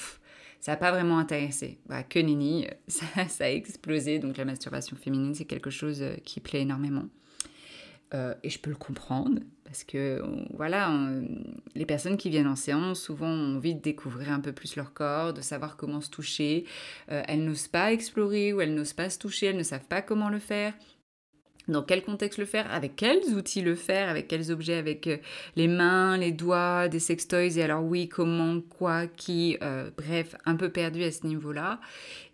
ça 0.61 0.73
n'a 0.73 0.77
pas 0.77 0.91
vraiment 0.91 1.19
intéressé. 1.19 1.79
Bah, 1.87 2.03
que 2.03 2.19
nini, 2.19 2.67
ça, 2.89 3.07
a 3.45 3.51
explosé. 3.51 4.19
Donc 4.19 4.37
la 4.37 4.45
masturbation 4.45 4.97
féminine, 4.97 5.35
c'est 5.35 5.45
quelque 5.45 5.71
chose 5.71 6.03
euh, 6.03 6.15
qui 6.25 6.41
plaît 6.41 6.63
énormément. 6.63 7.05
Euh, 8.15 8.35
et 8.43 8.51
je 8.51 8.59
peux 8.59 8.71
le 8.71 8.77
comprendre, 8.77 9.41
parce 9.65 9.85
que 9.85 10.23
voilà, 10.55 10.91
les 11.75 11.85
personnes 11.85 12.17
qui 12.17 12.31
viennent 12.31 12.47
en 12.47 12.57
séance, 12.57 13.01
souvent 13.01 13.29
ont 13.29 13.57
envie 13.57 13.75
de 13.75 13.81
découvrir 13.81 14.33
un 14.33 14.41
peu 14.41 14.53
plus 14.53 14.77
leur 14.77 14.95
corps, 14.95 15.35
de 15.35 15.43
savoir 15.43 15.77
comment 15.77 16.01
se 16.01 16.09
toucher. 16.09 16.65
Euh, 17.11 17.23
elles 17.29 17.45
n'osent 17.45 17.69
pas 17.69 17.93
explorer 17.93 18.53
ou 18.53 18.61
elles 18.61 18.75
n'osent 18.75 18.95
pas 18.95 19.11
se 19.11 19.19
toucher, 19.19 19.47
elles 19.47 19.57
ne 19.57 19.63
savent 19.63 19.87
pas 19.87 20.01
comment 20.01 20.31
le 20.31 20.39
faire 20.39 20.73
dans 21.69 21.83
quel 21.83 22.03
contexte 22.03 22.39
le 22.39 22.45
faire, 22.45 22.73
avec 22.73 22.97
quels 22.97 23.35
outils 23.35 23.61
le 23.61 23.75
faire, 23.75 24.09
avec 24.09 24.27
quels 24.29 24.51
objets, 24.51 24.77
avec 24.77 25.07
euh, 25.07 25.19
les 25.57 25.69
mains, 25.69 26.17
les 26.17 26.33
doigts, 26.33 26.89
des 26.89 26.99
sextoys, 26.99 27.59
et 27.59 27.63
alors 27.63 27.85
oui, 27.85 28.09
comment, 28.09 28.61
quoi, 28.61 29.07
qui, 29.07 29.57
euh, 29.63 29.91
bref, 29.97 30.35
un 30.47 30.57
peu 30.57 30.71
perdu 30.71 31.03
à 31.05 31.13
ce 31.13 31.27
niveau-là. 31.27 31.81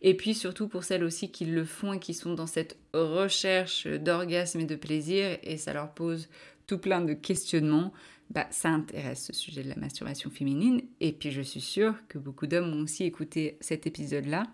Et 0.02 0.14
puis 0.14 0.34
surtout 0.34 0.68
pour 0.68 0.84
celles 0.84 1.04
aussi 1.04 1.30
qui 1.30 1.44
le 1.44 1.64
font 1.64 1.92
et 1.94 1.98
qui 1.98 2.14
sont 2.14 2.34
dans 2.34 2.46
cette 2.46 2.76
recherche 2.92 3.86
d'orgasme 3.86 4.60
et 4.60 4.66
de 4.66 4.76
plaisir, 4.76 5.38
et 5.42 5.56
ça 5.56 5.72
leur 5.72 5.90
pose 5.90 6.28
tout 6.66 6.78
plein 6.78 7.00
de 7.00 7.12
questionnements, 7.12 7.92
bah, 8.30 8.46
ça 8.50 8.70
intéresse 8.70 9.26
ce 9.26 9.32
sujet 9.32 9.62
de 9.62 9.68
la 9.68 9.76
masturbation 9.76 10.30
féminine. 10.30 10.82
Et 11.00 11.12
puis 11.12 11.30
je 11.30 11.42
suis 11.42 11.60
sûre 11.60 11.94
que 12.08 12.18
beaucoup 12.18 12.46
d'hommes 12.46 12.72
ont 12.72 12.82
aussi 12.82 13.04
écouté 13.04 13.58
cet 13.60 13.86
épisode-là 13.86 14.44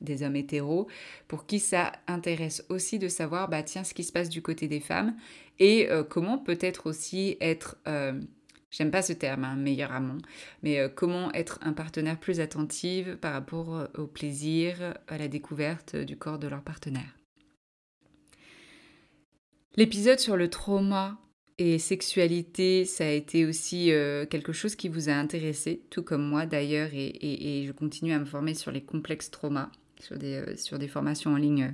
des 0.00 0.22
hommes 0.22 0.36
hétéros, 0.36 0.88
pour 1.28 1.46
qui 1.46 1.58
ça 1.58 1.92
intéresse 2.06 2.64
aussi 2.68 2.98
de 2.98 3.08
savoir, 3.08 3.48
bah 3.48 3.62
tiens, 3.62 3.84
ce 3.84 3.94
qui 3.94 4.04
se 4.04 4.12
passe 4.12 4.28
du 4.28 4.42
côté 4.42 4.66
des 4.66 4.80
femmes 4.80 5.14
et 5.58 5.90
euh, 5.90 6.02
comment 6.02 6.38
peut-être 6.38 6.86
aussi 6.86 7.36
être, 7.40 7.76
euh, 7.86 8.18
j'aime 8.70 8.90
pas 8.90 9.02
ce 9.02 9.12
terme, 9.12 9.44
hein, 9.44 9.56
meilleur 9.56 9.92
amant, 9.92 10.18
mais 10.62 10.78
euh, 10.78 10.88
comment 10.88 11.30
être 11.32 11.58
un 11.62 11.74
partenaire 11.74 12.18
plus 12.18 12.40
attentif 12.40 13.14
par 13.16 13.34
rapport 13.34 13.88
au 13.96 14.06
plaisir, 14.06 14.94
à 15.06 15.18
la 15.18 15.28
découverte 15.28 15.96
du 15.96 16.16
corps 16.16 16.38
de 16.38 16.48
leur 16.48 16.62
partenaire. 16.62 17.14
L'épisode 19.76 20.18
sur 20.18 20.36
le 20.36 20.48
trauma 20.48 21.18
et 21.60 21.78
sexualité, 21.78 22.84
ça 22.84 23.04
a 23.04 23.10
été 23.10 23.44
aussi 23.44 23.92
quelque 24.30 24.52
chose 24.52 24.74
qui 24.74 24.88
vous 24.88 25.08
a 25.08 25.12
intéressé, 25.12 25.82
tout 25.90 26.02
comme 26.02 26.26
moi 26.26 26.46
d'ailleurs, 26.46 26.88
et, 26.92 27.64
je 27.66 27.72
continue 27.72 28.12
à 28.12 28.18
me 28.18 28.24
former 28.24 28.54
sur 28.54 28.72
les 28.72 28.80
complexes 28.80 29.30
traumas 29.30 29.70
sur 30.00 30.18
des, 30.18 30.34
euh, 30.34 30.56
sur 30.56 30.78
des 30.78 30.88
formations 30.88 31.32
en 31.32 31.36
ligne 31.36 31.64
euh, 31.64 31.72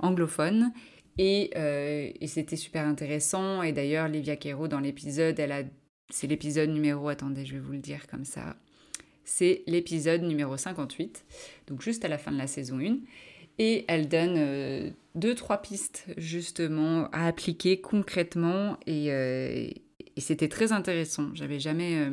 anglophones. 0.00 0.72
Et, 1.18 1.50
euh, 1.56 2.10
et 2.20 2.26
c'était 2.26 2.56
super 2.56 2.86
intéressant. 2.86 3.62
Et 3.62 3.72
d'ailleurs, 3.72 4.08
Livia 4.08 4.36
Quero, 4.36 4.68
dans 4.68 4.80
l'épisode, 4.80 5.38
elle 5.38 5.52
a, 5.52 5.62
c'est 6.08 6.26
l'épisode 6.26 6.70
numéro, 6.70 7.08
attendez, 7.08 7.44
je 7.44 7.54
vais 7.54 7.60
vous 7.60 7.72
le 7.72 7.78
dire 7.78 8.06
comme 8.06 8.24
ça. 8.24 8.56
C'est 9.24 9.62
l'épisode 9.66 10.22
numéro 10.22 10.56
58, 10.56 11.24
donc 11.68 11.82
juste 11.82 12.04
à 12.04 12.08
la 12.08 12.18
fin 12.18 12.32
de 12.32 12.38
la 12.38 12.46
saison 12.46 12.80
1. 12.80 12.98
Et 13.58 13.84
elle 13.88 14.08
donne 14.08 14.94
deux, 15.14 15.34
trois 15.34 15.62
pistes 15.62 16.06
justement 16.16 17.08
à 17.12 17.26
appliquer 17.26 17.80
concrètement. 17.80 18.78
Et, 18.86 19.06
et 19.08 20.20
c'était 20.20 20.48
très 20.48 20.72
intéressant. 20.72 21.30
J'avais 21.34 21.58
jamais 21.58 22.08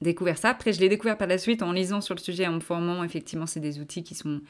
découvert 0.00 0.38
ça. 0.38 0.50
Après, 0.50 0.72
je 0.72 0.80
l'ai 0.80 0.88
découvert 0.88 1.16
par 1.16 1.28
la 1.28 1.38
suite 1.38 1.62
en 1.62 1.72
lisant 1.72 2.00
sur 2.00 2.14
le 2.14 2.20
sujet, 2.20 2.46
en 2.46 2.52
me 2.52 2.60
formant. 2.60 3.04
Effectivement, 3.04 3.46
c'est 3.46 3.60
des 3.60 3.80
outils 3.80 4.02
qui 4.02 4.14
sont 4.14 4.40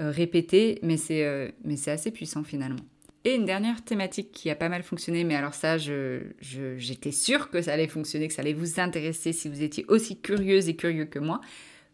euh, 0.00 0.10
répétés, 0.10 0.78
mais 0.82 0.96
c'est 0.96 1.24
euh, 1.24 1.48
mais 1.64 1.76
c'est 1.76 1.90
assez 1.90 2.10
puissant 2.10 2.44
finalement. 2.44 2.80
Et 3.24 3.34
une 3.34 3.44
dernière 3.44 3.84
thématique 3.84 4.30
qui 4.32 4.48
a 4.48 4.54
pas 4.54 4.68
mal 4.68 4.82
fonctionné, 4.82 5.24
mais 5.24 5.34
alors 5.34 5.52
ça, 5.54 5.76
j'étais 5.76 6.30
je, 6.40 7.10
sûre 7.10 7.50
que 7.50 7.60
ça 7.60 7.72
allait 7.72 7.88
fonctionner, 7.88 8.28
que 8.28 8.32
ça 8.32 8.42
allait 8.42 8.52
vous 8.52 8.80
intéresser 8.80 9.32
si 9.32 9.48
vous 9.48 9.62
étiez 9.62 9.84
aussi 9.88 10.20
curieuse 10.20 10.68
et 10.68 10.76
curieux 10.76 11.04
que 11.04 11.18
moi. 11.18 11.40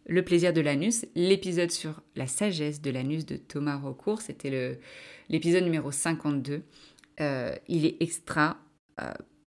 Le 0.06 0.22
plaisir 0.22 0.52
de 0.52 0.60
l'anus, 0.60 1.06
l'épisode 1.14 1.70
sur 1.70 2.02
la 2.14 2.26
sagesse 2.26 2.82
de 2.82 2.90
l'anus 2.90 3.24
de 3.24 3.36
Thomas 3.36 3.76
Rocourt, 3.76 4.20
c'était 4.20 4.78
l'épisode 5.28 5.64
numéro 5.64 5.90
52. 5.90 6.62
Euh, 7.20 7.54
il 7.68 7.86
est 7.86 7.96
extra 8.00 8.58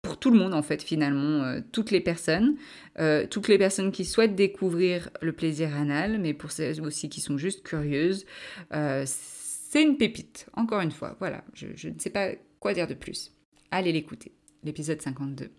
pour 0.09 0.19
tout 0.19 0.31
le 0.31 0.39
monde 0.39 0.55
en 0.55 0.63
fait 0.63 0.83
finalement, 0.83 1.45
euh, 1.45 1.61
toutes 1.71 1.91
les 1.91 2.01
personnes, 2.01 2.57
euh, 2.99 3.27
toutes 3.27 3.49
les 3.49 3.59
personnes 3.59 3.93
qui 3.93 4.07
souhaitent 4.07 4.35
découvrir 4.35 5.11
le 5.21 5.33
plaisir 5.33 5.75
anal, 5.77 6.19
mais 6.19 6.33
pour 6.33 6.51
celles 6.51 6.81
aussi 6.81 7.11
qui 7.11 7.21
sont 7.21 7.37
juste 7.37 7.63
curieuses, 7.63 8.25
euh, 8.73 9.05
c'est 9.07 9.83
une 9.83 9.99
pépite, 9.99 10.47
encore 10.55 10.81
une 10.81 10.93
fois, 10.93 11.17
voilà, 11.19 11.45
je, 11.53 11.89
ne 11.89 11.99
sais 11.99 12.09
pas 12.09 12.31
quoi 12.59 12.73
dire 12.73 12.87
de 12.87 12.95
plus. 12.95 13.33
Allez 13.71 13.93
l'écouter, 13.93 14.33
l'épisode 14.65 15.03
52. 15.03 15.51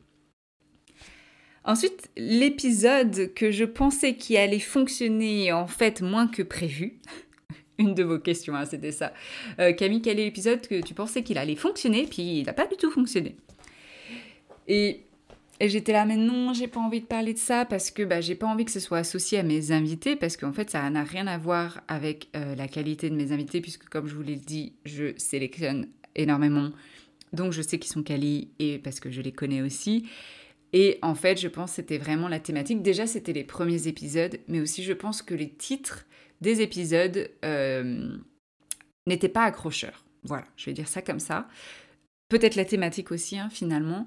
Ensuite, 1.65 2.09
l'épisode 2.17 3.33
que 3.33 3.51
je 3.51 3.65
pensais 3.65 4.15
qui 4.15 4.37
allait 4.37 4.59
fonctionner 4.59 5.51
en 5.51 5.67
fait 5.67 6.01
moins 6.01 6.27
que 6.27 6.41
prévu, 6.41 6.99
une 7.77 7.93
de 7.93 8.03
vos 8.03 8.19
questions, 8.19 8.55
hein, 8.55 8.65
c'était 8.65 8.91
ça. 8.91 9.13
Camille, 9.77 10.01
quel 10.01 10.19
est 10.19 10.25
l'épisode 10.25 10.65
que 10.67 10.81
tu 10.81 10.93
pensais 10.93 11.23
qu'il 11.23 11.37
allait 11.37 11.55
fonctionner, 11.55 12.07
puis 12.09 12.39
il 12.39 12.45
n'a 12.45 12.53
pas 12.53 12.65
du 12.65 12.75
tout 12.75 12.91
fonctionné? 12.91 13.35
Et, 14.69 15.01
j'étais 15.59 15.91
là, 15.91 16.05
mais 16.05 16.15
non, 16.15 16.53
j'ai 16.53 16.67
pas 16.67 16.79
envie 16.79 17.01
de 17.01 17.05
parler 17.05 17.33
de 17.33 17.39
ça 17.39 17.65
parce 17.65 17.91
que 17.91 18.03
bah, 18.03 18.21
j'ai 18.21 18.35
pas 18.35 18.47
envie 18.47 18.63
que 18.63 18.71
ce 18.71 18.79
soit 18.79 18.99
associé 18.99 19.39
à 19.39 19.43
mes 19.43 19.71
invités 19.71 20.15
parce 20.15 20.37
qu'en 20.37 20.53
fait, 20.53 20.69
ça 20.69 20.87
n'a 20.89 21.03
rien 21.03 21.27
à 21.27 21.37
voir 21.37 21.81
avec 21.87 22.29
euh, 22.37 22.55
la 22.55 22.67
qualité 22.67 23.09
de 23.09 23.15
mes 23.15 23.33
invités 23.33 23.59
puisque, 23.59 23.89
comme 23.89 24.07
je 24.07 24.15
vous 24.15 24.21
l'ai 24.21 24.35
dit, 24.35 24.73
je 24.85 25.13
sélectionne 25.17 25.87
énormément. 26.15 26.69
Donc, 27.33 27.51
je 27.51 27.61
sais 27.61 27.79
qu'ils 27.79 27.91
sont 27.91 28.03
quali 28.03 28.49
et 28.59 28.77
parce 28.77 28.99
que 28.99 29.09
je 29.09 29.21
les 29.21 29.31
connais 29.31 29.61
aussi. 29.61 30.07
Et 30.73 30.99
en 31.01 31.15
fait, 31.15 31.39
je 31.39 31.47
pense 31.47 31.71
que 31.71 31.75
c'était 31.77 31.97
vraiment 31.97 32.27
la 32.27 32.39
thématique. 32.39 32.81
Déjà, 32.81 33.07
c'était 33.07 33.33
les 33.33 33.43
premiers 33.43 33.87
épisodes, 33.87 34.39
mais 34.47 34.59
aussi 34.59 34.83
je 34.83 34.93
pense 34.93 35.21
que 35.21 35.33
les 35.33 35.49
titres 35.49 36.05
des 36.41 36.61
épisodes 36.61 37.29
euh, 37.43 38.17
n'étaient 39.07 39.29
pas 39.29 39.43
accrocheurs. 39.43 40.05
Voilà, 40.23 40.45
je 40.55 40.65
vais 40.65 40.73
dire 40.73 40.87
ça 40.87 41.01
comme 41.01 41.19
ça. 41.19 41.47
Peut-être 42.29 42.55
la 42.55 42.65
thématique 42.65 43.11
aussi, 43.11 43.37
hein, 43.37 43.49
finalement. 43.49 44.05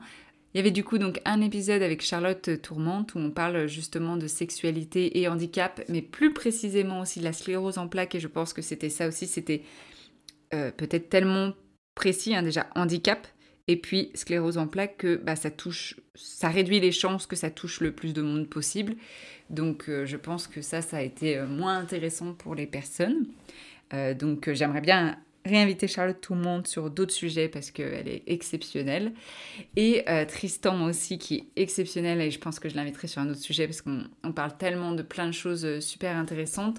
Il 0.54 0.58
y 0.58 0.60
avait 0.60 0.70
du 0.70 0.84
coup 0.84 0.98
donc 0.98 1.20
un 1.24 1.40
épisode 1.40 1.82
avec 1.82 2.02
Charlotte 2.02 2.60
Tourmente 2.60 3.14
où 3.14 3.18
on 3.18 3.30
parle 3.30 3.66
justement 3.66 4.18
de 4.18 4.26
sexualité 4.26 5.18
et 5.18 5.26
handicap, 5.26 5.82
mais 5.88 6.02
plus 6.02 6.34
précisément 6.34 7.00
aussi 7.00 7.20
de 7.20 7.24
la 7.24 7.32
sclérose 7.32 7.78
en 7.78 7.88
plaques, 7.88 8.14
et 8.14 8.20
je 8.20 8.28
pense 8.28 8.52
que 8.52 8.60
c'était 8.60 8.90
ça 8.90 9.08
aussi, 9.08 9.26
c'était 9.26 9.62
euh, 10.52 10.70
peut-être 10.70 11.08
tellement 11.08 11.54
précis, 11.94 12.34
hein, 12.34 12.42
déjà 12.42 12.68
handicap, 12.74 13.26
et 13.68 13.76
puis 13.76 14.10
sclérose 14.14 14.58
en 14.58 14.66
plaques 14.66 14.98
que 14.98 15.16
bah, 15.16 15.36
ça 15.36 15.50
touche, 15.50 15.96
ça 16.14 16.48
réduit 16.48 16.80
les 16.80 16.92
chances 16.92 17.26
que 17.26 17.36
ça 17.36 17.50
touche 17.50 17.80
le 17.80 17.92
plus 17.92 18.12
de 18.12 18.22
monde 18.22 18.48
possible. 18.48 18.94
Donc 19.50 19.88
euh, 19.88 20.06
je 20.06 20.16
pense 20.16 20.46
que 20.46 20.62
ça, 20.62 20.82
ça 20.82 20.98
a 20.98 21.02
été 21.02 21.36
euh, 21.36 21.46
moins 21.46 21.78
intéressant 21.78 22.34
pour 22.34 22.54
les 22.54 22.66
personnes. 22.66 23.26
donc 24.18 24.50
j'aimerais 24.52 24.80
bien 24.80 25.18
réinviter 25.44 25.88
Charlotte 25.88 26.20
tout 26.20 26.34
le 26.34 26.40
monde 26.40 26.66
sur 26.66 26.90
d'autres 26.90 27.12
sujets 27.12 27.48
parce 27.48 27.70
qu'elle 27.70 28.08
est 28.08 28.22
exceptionnelle. 28.26 29.12
Et 29.76 30.04
euh, 30.08 30.24
Tristan 30.24 30.84
aussi 30.84 31.18
qui 31.18 31.36
est 31.36 31.62
exceptionnel 31.62 32.20
et 32.20 32.30
je 32.30 32.38
pense 32.38 32.58
que 32.58 32.68
je 32.68 32.76
l'inviterai 32.76 33.08
sur 33.08 33.22
un 33.22 33.30
autre 33.30 33.40
sujet 33.40 33.66
parce 33.66 33.82
qu'on 33.82 34.32
parle 34.32 34.56
tellement 34.56 34.92
de 34.92 35.02
plein 35.02 35.26
de 35.26 35.32
choses 35.32 35.64
euh, 35.64 35.80
super 35.80 36.16
intéressantes. 36.16 36.78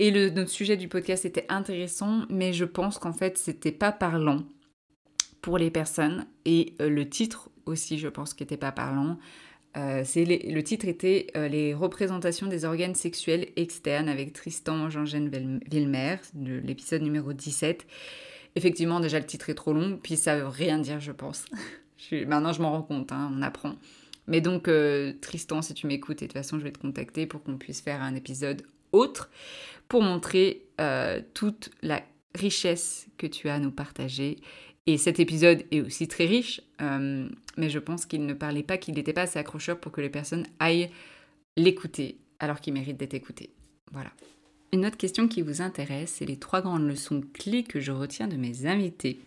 Et 0.00 0.10
le, 0.10 0.30
notre 0.30 0.50
sujet 0.50 0.76
du 0.76 0.88
podcast 0.88 1.24
était 1.24 1.46
intéressant, 1.48 2.22
mais 2.28 2.52
je 2.52 2.64
pense 2.64 2.98
qu'en 2.98 3.12
fait 3.12 3.38
c'était 3.38 3.72
pas 3.72 3.92
parlant 3.92 4.42
pour 5.44 5.58
les 5.58 5.70
personnes. 5.70 6.24
Et 6.46 6.72
euh, 6.80 6.88
le 6.88 7.06
titre 7.06 7.50
aussi, 7.66 7.98
je 7.98 8.08
pense, 8.08 8.32
qui 8.32 8.42
n'était 8.42 8.56
pas 8.56 8.72
parlant. 8.72 9.18
Euh, 9.76 10.00
c'est 10.02 10.24
le 10.24 10.62
titre 10.62 10.88
était 10.88 11.26
euh, 11.36 11.48
Les 11.48 11.74
représentations 11.74 12.46
des 12.46 12.64
organes 12.64 12.94
sexuels 12.94 13.48
externes 13.56 14.08
avec 14.08 14.32
Tristan 14.32 14.88
Jean-Jean 14.88 15.28
Villemer, 15.66 16.16
de 16.32 16.62
l'épisode 16.64 17.02
numéro 17.02 17.34
17. 17.34 17.86
Effectivement, 18.56 19.00
déjà 19.00 19.18
le 19.18 19.26
titre 19.26 19.50
est 19.50 19.54
trop 19.54 19.74
long, 19.74 20.00
puis 20.02 20.16
ça 20.16 20.38
veut 20.38 20.48
rien 20.48 20.78
dire, 20.78 20.98
je 20.98 21.12
pense. 21.12 21.44
maintenant, 22.26 22.54
je 22.54 22.62
m'en 22.62 22.70
rends 22.72 22.82
compte, 22.82 23.12
hein, 23.12 23.30
on 23.36 23.42
apprend. 23.42 23.74
Mais 24.26 24.40
donc, 24.40 24.70
Tristan, 25.20 25.60
si 25.60 25.74
tu 25.74 25.86
m'écoutes, 25.86 26.22
et 26.22 26.26
de 26.26 26.32
toute 26.32 26.38
façon, 26.38 26.58
je 26.58 26.64
vais 26.64 26.72
te 26.72 26.78
contacter 26.78 27.26
pour 27.26 27.42
qu'on 27.42 27.58
puisse 27.58 27.82
faire 27.82 28.00
un 28.00 28.14
épisode 28.14 28.62
autre 28.92 29.28
pour 29.88 30.00
montrer 30.00 30.62
toute 31.34 31.68
la 31.82 32.00
richesse 32.34 33.08
que 33.18 33.26
tu 33.26 33.50
as 33.50 33.56
à 33.56 33.58
nous 33.58 33.70
partager. 33.70 34.38
Et 34.86 34.98
cet 34.98 35.18
épisode 35.18 35.64
est 35.70 35.80
aussi 35.80 36.08
très 36.08 36.26
riche, 36.26 36.60
euh, 36.82 37.28
mais 37.56 37.70
je 37.70 37.78
pense 37.78 38.04
qu'il 38.04 38.26
ne 38.26 38.34
parlait 38.34 38.62
pas, 38.62 38.76
qu'il 38.76 38.94
n'était 38.94 39.14
pas 39.14 39.22
assez 39.22 39.38
accrocheur 39.38 39.80
pour 39.80 39.92
que 39.92 40.02
les 40.02 40.10
personnes 40.10 40.46
aillent 40.58 40.90
l'écouter, 41.56 42.18
alors 42.38 42.60
qu'il 42.60 42.74
mérite 42.74 42.98
d'être 42.98 43.14
écouté. 43.14 43.50
Voilà. 43.92 44.10
Une 44.72 44.84
autre 44.84 44.96
question 44.96 45.28
qui 45.28 45.40
vous 45.40 45.62
intéresse, 45.62 46.16
c'est 46.18 46.26
les 46.26 46.36
trois 46.36 46.60
grandes 46.60 46.86
leçons 46.86 47.22
clés 47.32 47.62
que 47.62 47.80
je 47.80 47.92
retiens 47.92 48.28
de 48.28 48.36
mes 48.36 48.66
invités. 48.66 49.20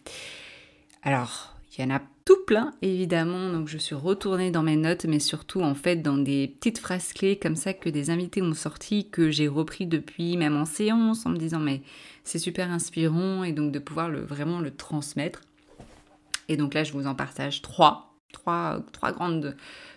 Alors, 1.02 1.57
il 1.76 1.82
y 1.82 1.84
en 1.84 1.96
a 1.96 2.02
tout 2.26 2.44
plein, 2.46 2.74
évidemment, 2.82 3.52
donc 3.52 3.68
je 3.68 3.78
suis 3.78 3.96
retournée 3.96 4.52
dans 4.52 4.64
mes 4.64 4.76
notes, 4.76 5.06
mais 5.06 5.20
surtout 5.20 5.62
en 5.62 5.76
fait 5.76 5.98
dans 5.98 6.18
des 6.18 6.48
petites 6.48 6.80
phrases 6.80 7.14
clés 7.14 7.38
comme 7.38 7.56
ça 7.56 7.74
que 7.74 7.90
des 7.90 8.10
invités 8.10 8.42
ont 8.42 8.54
sorti, 8.54 9.10
que 9.10 9.32
j'ai 9.32 9.48
repris 9.48 9.86
depuis, 9.86 10.38
même 10.38 10.58
en 10.58 10.66
séance, 10.66 11.26
en 11.26 11.30
me 11.30 11.38
disant 11.38 11.60
mais 11.60 11.82
c'est 12.24 12.40
super 12.40 12.72
inspirant, 12.72 13.44
et 13.44 13.54
donc 13.54 13.72
de 13.72 13.80
pouvoir 13.80 14.12
vraiment 14.12 14.60
le 14.60 14.72
transmettre. 14.72 15.42
Et 16.50 16.58
donc 16.58 16.74
là, 16.74 16.84
je 16.84 16.94
vous 16.94 17.08
en 17.08 17.16
partage 17.16 17.62
trois, 17.62 18.16
trois, 18.34 18.84
trois 18.94 19.12
grandes 19.12 19.56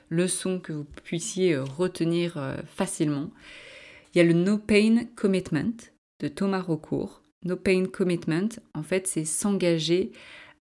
leçons 0.09 0.59
que 0.59 0.73
vous 0.73 0.87
puissiez 1.05 1.57
retenir 1.57 2.37
euh, 2.37 2.57
facilement. 2.67 3.31
Il 4.15 4.19
y 4.19 4.21
a 4.21 4.25
le 4.25 4.33
No 4.33 4.59
Pain 4.59 5.05
Commitment 5.17 5.77
de 6.19 6.29
Thomas 6.29 6.61
Rocourt. 6.61 7.23
No 7.45 7.57
Pain 7.57 7.85
Commitment, 7.87 8.49
en 8.75 8.83
fait, 8.83 9.07
c'est 9.07 9.25
s'engager 9.25 10.11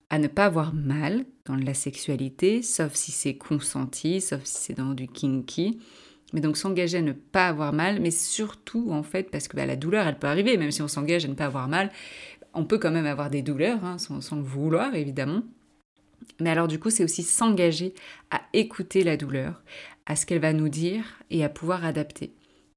à 0.10 0.20
ne 0.20 0.28
pas 0.28 0.46
avoir 0.46 0.74
mal 0.74 1.26
dans 1.46 1.56
la 1.56 1.74
sexualité, 1.74 2.62
sauf 2.62 2.93
si 2.93 3.12
c'est 3.12 3.36
consenti, 3.36 4.22
sauf 4.22 4.43
si 4.43 4.58
c'est 4.58 4.78
dans 4.78 4.93
du 4.93 5.08
kinky. 5.08 5.80
Mais 6.34 6.41
donc 6.41 6.58
s'engager 6.58 6.98
à 6.98 7.02
ne 7.02 7.13
pas 7.13 7.48
avoir 7.48 7.74
mal, 7.74 8.02
mais 8.02 8.12
surtout 8.12 8.91
en 8.91 9.04
fait, 9.04 9.32
parce 9.32 9.48
que 9.48 9.56
bah, 9.56 9.65
la 9.65 9.76
douleur, 9.76 10.08
elle 10.08 10.20
peut 10.20 10.28
arriver, 10.28 10.58
même 10.58 10.72
si 10.72 10.82
on 10.82 10.88
s'engage 10.88 11.26
à 11.26 11.28
ne 11.28 11.34
pas 11.34 11.46
avoir 11.46 11.67
mal, 11.67 11.91
on 12.54 12.65
peut 12.65 12.78
quand 12.78 12.91
même 12.91 13.06
avoir 13.06 13.30
des 13.30 13.41
douleurs, 13.41 13.84
hein, 13.84 13.98
sans, 13.98 14.36
le 14.36 14.41
vouloir 14.41 14.96
évidemment. 14.96 15.43
Mais 16.39 16.50
alors 16.50 16.67
du 16.67 16.80
coup, 16.80 16.89
c'est 16.89 17.04
aussi 17.04 17.24
s'engager 17.24 17.93
à 18.32 18.41
écouter 18.54 19.04
la 19.04 19.15
douleur, 19.17 19.62
à 20.06 20.15
ce 20.15 20.26
qu'elle 20.26 20.41
va 20.41 20.54
nous 20.54 20.70
dire 20.70 21.04
et 21.30 21.43
à 21.43 21.50
pouvoir 21.50 21.86
adapter. 21.86 22.34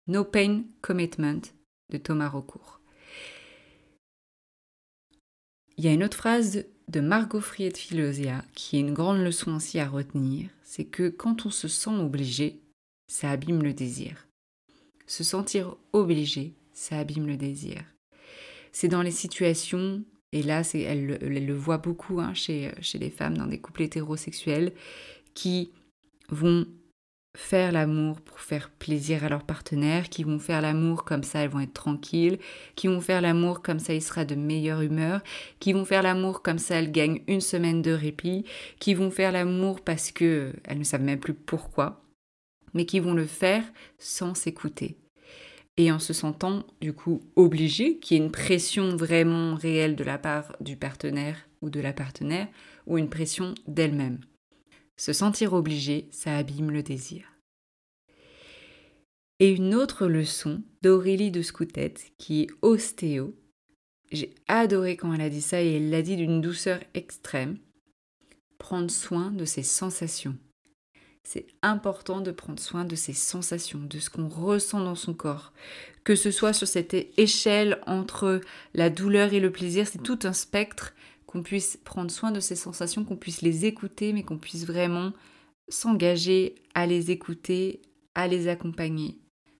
No 0.07 0.25
Pain 0.25 0.63
Commitment 0.83 1.41
de 1.91 1.99
Thomas 1.99 2.29
Rocourt. 2.29 2.81
Il 5.77 5.85
y 5.85 5.89
a 5.89 5.93
une 5.93 6.05
autre 6.05 6.17
phrase 6.17 6.67
de 6.91 7.01
Margot 7.01 7.41
Fried 7.41 7.77
Philosia, 7.77 8.45
qui 8.53 8.77
est 8.77 8.81
une 8.81 8.95
grande 8.95 9.21
leçon 9.21 9.55
aussi 9.55 9.79
à 9.79 9.89
retenir, 9.89 10.51
c'est 10.63 10.85
que 10.85 11.09
quand 11.09 11.47
on 11.47 11.51
se 11.51 11.69
sent 11.69 11.91
obligé, 11.91 12.61
ça 13.07 13.31
abîme 13.31 13.63
le 13.63 13.73
désir. 13.73 14.27
Se 15.07 15.23
sentir 15.23 15.77
obligé, 15.93 16.55
ça 16.73 16.99
abîme 16.99 17.29
le 17.29 17.37
désir. 17.37 17.85
C'est 18.73 18.89
dans 18.89 19.03
les 19.03 19.13
situations, 19.13 20.03
et 20.33 20.43
là 20.43 20.63
elle, 20.75 21.19
elle, 21.21 21.47
le 21.47 21.55
voit 21.55 21.79
beaucoup 21.79 22.21
hein, 22.21 22.35
chez, 22.35 22.73
chez 22.81 22.99
les 22.99 23.11
femmes 23.11 23.39
dans 23.39 23.47
des 23.47 23.61
couples 23.61 23.83
hétérosexuels, 23.83 24.73
qui 25.35 25.71
vont 26.29 26.67
faire 27.37 27.73
l'amour 27.73 28.21
pour 28.21 28.41
faire 28.41 28.71
plaisir 28.71 29.25
à 29.25 29.29
leur 29.29 29.45
partenaire, 29.45 30.09
qui 30.09 30.25
vont 30.25 30.39
faire 30.39 30.61
l'amour 30.61 31.05
comme 31.05 31.23
ça 31.23 31.41
elles 31.41 31.51
vont 31.51 31.61
être 31.61 31.73
tranquilles, 31.73 32.39
qui 32.75 32.89
vont 32.89 33.01
faire 33.01 33.21
l'amour 33.21 33.63
comme 33.63 33.79
ça 33.79 33.95
il 33.95 34.03
sera 34.03 34.25
de 34.25 34.35
meilleure 34.35 34.81
humeur, 34.81 35.23
qui 35.61 35.73
vont 35.73 35.85
faire 35.85 36.03
l'amour 36.03 36.43
comme 36.43 36.59
ça 36.59 36.77
elles 36.77 36.91
gagnent 36.91 37.23
une 37.29 37.41
semaine 37.41 37.83
de 37.83 37.93
répit, 37.93 38.45
qui 38.79 38.95
vont 38.95 39.11
faire 39.11 39.33
l'amour 39.33 39.81
parce 39.81 40.11
que 40.11 40.53
elles 40.65 40.79
ne 40.79 40.85
savent 40.85 41.03
même 41.03 41.21
plus 41.21 41.35
pourquoi, 41.35 42.03
mais 42.75 42.85
qui 42.85 43.01
vont 43.01 43.15
le 43.15 43.27
faire 43.27 43.65
sans 43.99 44.35
s'écouter. 44.35 44.97
Et 45.77 45.93
en 45.93 45.99
se 45.99 46.13
sentant 46.13 46.65
du 46.81 46.93
coup 46.93 47.23
obligées, 47.37 47.99
qu'il 47.99 48.17
y 48.17 48.21
ait 48.21 48.25
une 48.25 48.33
pression 48.33 48.97
vraiment 48.97 49.55
réelle 49.55 49.97
de 49.97 50.05
la 50.05 50.19
part 50.19 50.57
du 50.61 50.77
partenaire 50.77 51.37
ou 51.63 51.71
de 51.71 51.81
la 51.81 51.93
partenaire, 51.93 52.49
ou 52.87 52.99
une 52.99 53.09
pression 53.09 53.55
d'elle-même. 53.67 54.19
Se 55.01 55.15
sentir 55.15 55.55
obligé, 55.55 56.11
ça 56.11 56.37
abîme 56.37 56.71
le 56.71 56.83
désir. 56.83 57.25
Et 59.39 59.51
une 59.51 59.75
autre 59.75 60.07
leçon 60.07 60.63
d'Aurélie 60.83 61.31
de 61.31 61.41
Scoutette, 61.41 62.13
qui 62.19 62.43
est 62.43 62.51
ostéo. 62.61 63.35
J'ai 64.13 64.35
adoré 64.47 64.99
quand 64.99 65.15
elle 65.15 65.23
a 65.23 65.31
dit 65.31 65.41
ça 65.41 65.63
et 65.63 65.77
elle 65.77 65.89
l'a 65.89 66.03
dit 66.03 66.17
d'une 66.17 66.43
douceur 66.43 66.81
extrême. 66.93 67.57
Prendre 68.59 68.91
soin 68.91 69.31
de 69.31 69.47
ses 69.47 69.63
sensations. 69.63 70.37
C'est 71.23 71.47
important 71.63 72.21
de 72.21 72.31
prendre 72.31 72.61
soin 72.61 72.85
de 72.85 72.95
ses 72.95 73.15
sensations, 73.15 73.81
de 73.81 74.01
ce 74.01 74.11
qu'on 74.11 74.29
ressent 74.29 74.85
dans 74.85 74.97
son 74.97 75.15
corps. 75.15 75.55
Que 76.05 76.15
ce 76.15 76.31
soit 76.31 76.53
sur 76.53 76.69
cette 76.69 76.93
échelle 77.17 77.81
entre 77.87 78.43
la 78.75 78.91
douleur 78.91 79.33
et 79.33 79.41
le 79.41 79.51
plaisir, 79.51 79.87
c'est 79.89 80.03
tout 80.03 80.19
un 80.25 80.35
spectre 80.35 80.93
qu'on 81.31 81.45
puisse 81.45 81.79
prendre 81.85 82.11
soin 82.11 82.33
de 82.33 82.41
ces 82.41 82.57
sensations, 82.57 83.05
qu'on 83.05 83.17
puisse 83.17 83.41
les 83.41 83.65
écouter, 83.65 84.13
mais 84.13 84.25
qu'on 84.25 84.37
puisse 84.37 84.67
vraiment 84.67 85.13
s'engager 85.69 86.57
à 86.75 86.87
les 86.87 87.13
écouter, 87.13 87.81
à 88.17 88.27
les 88.27 88.49
accompagner, 88.49 89.17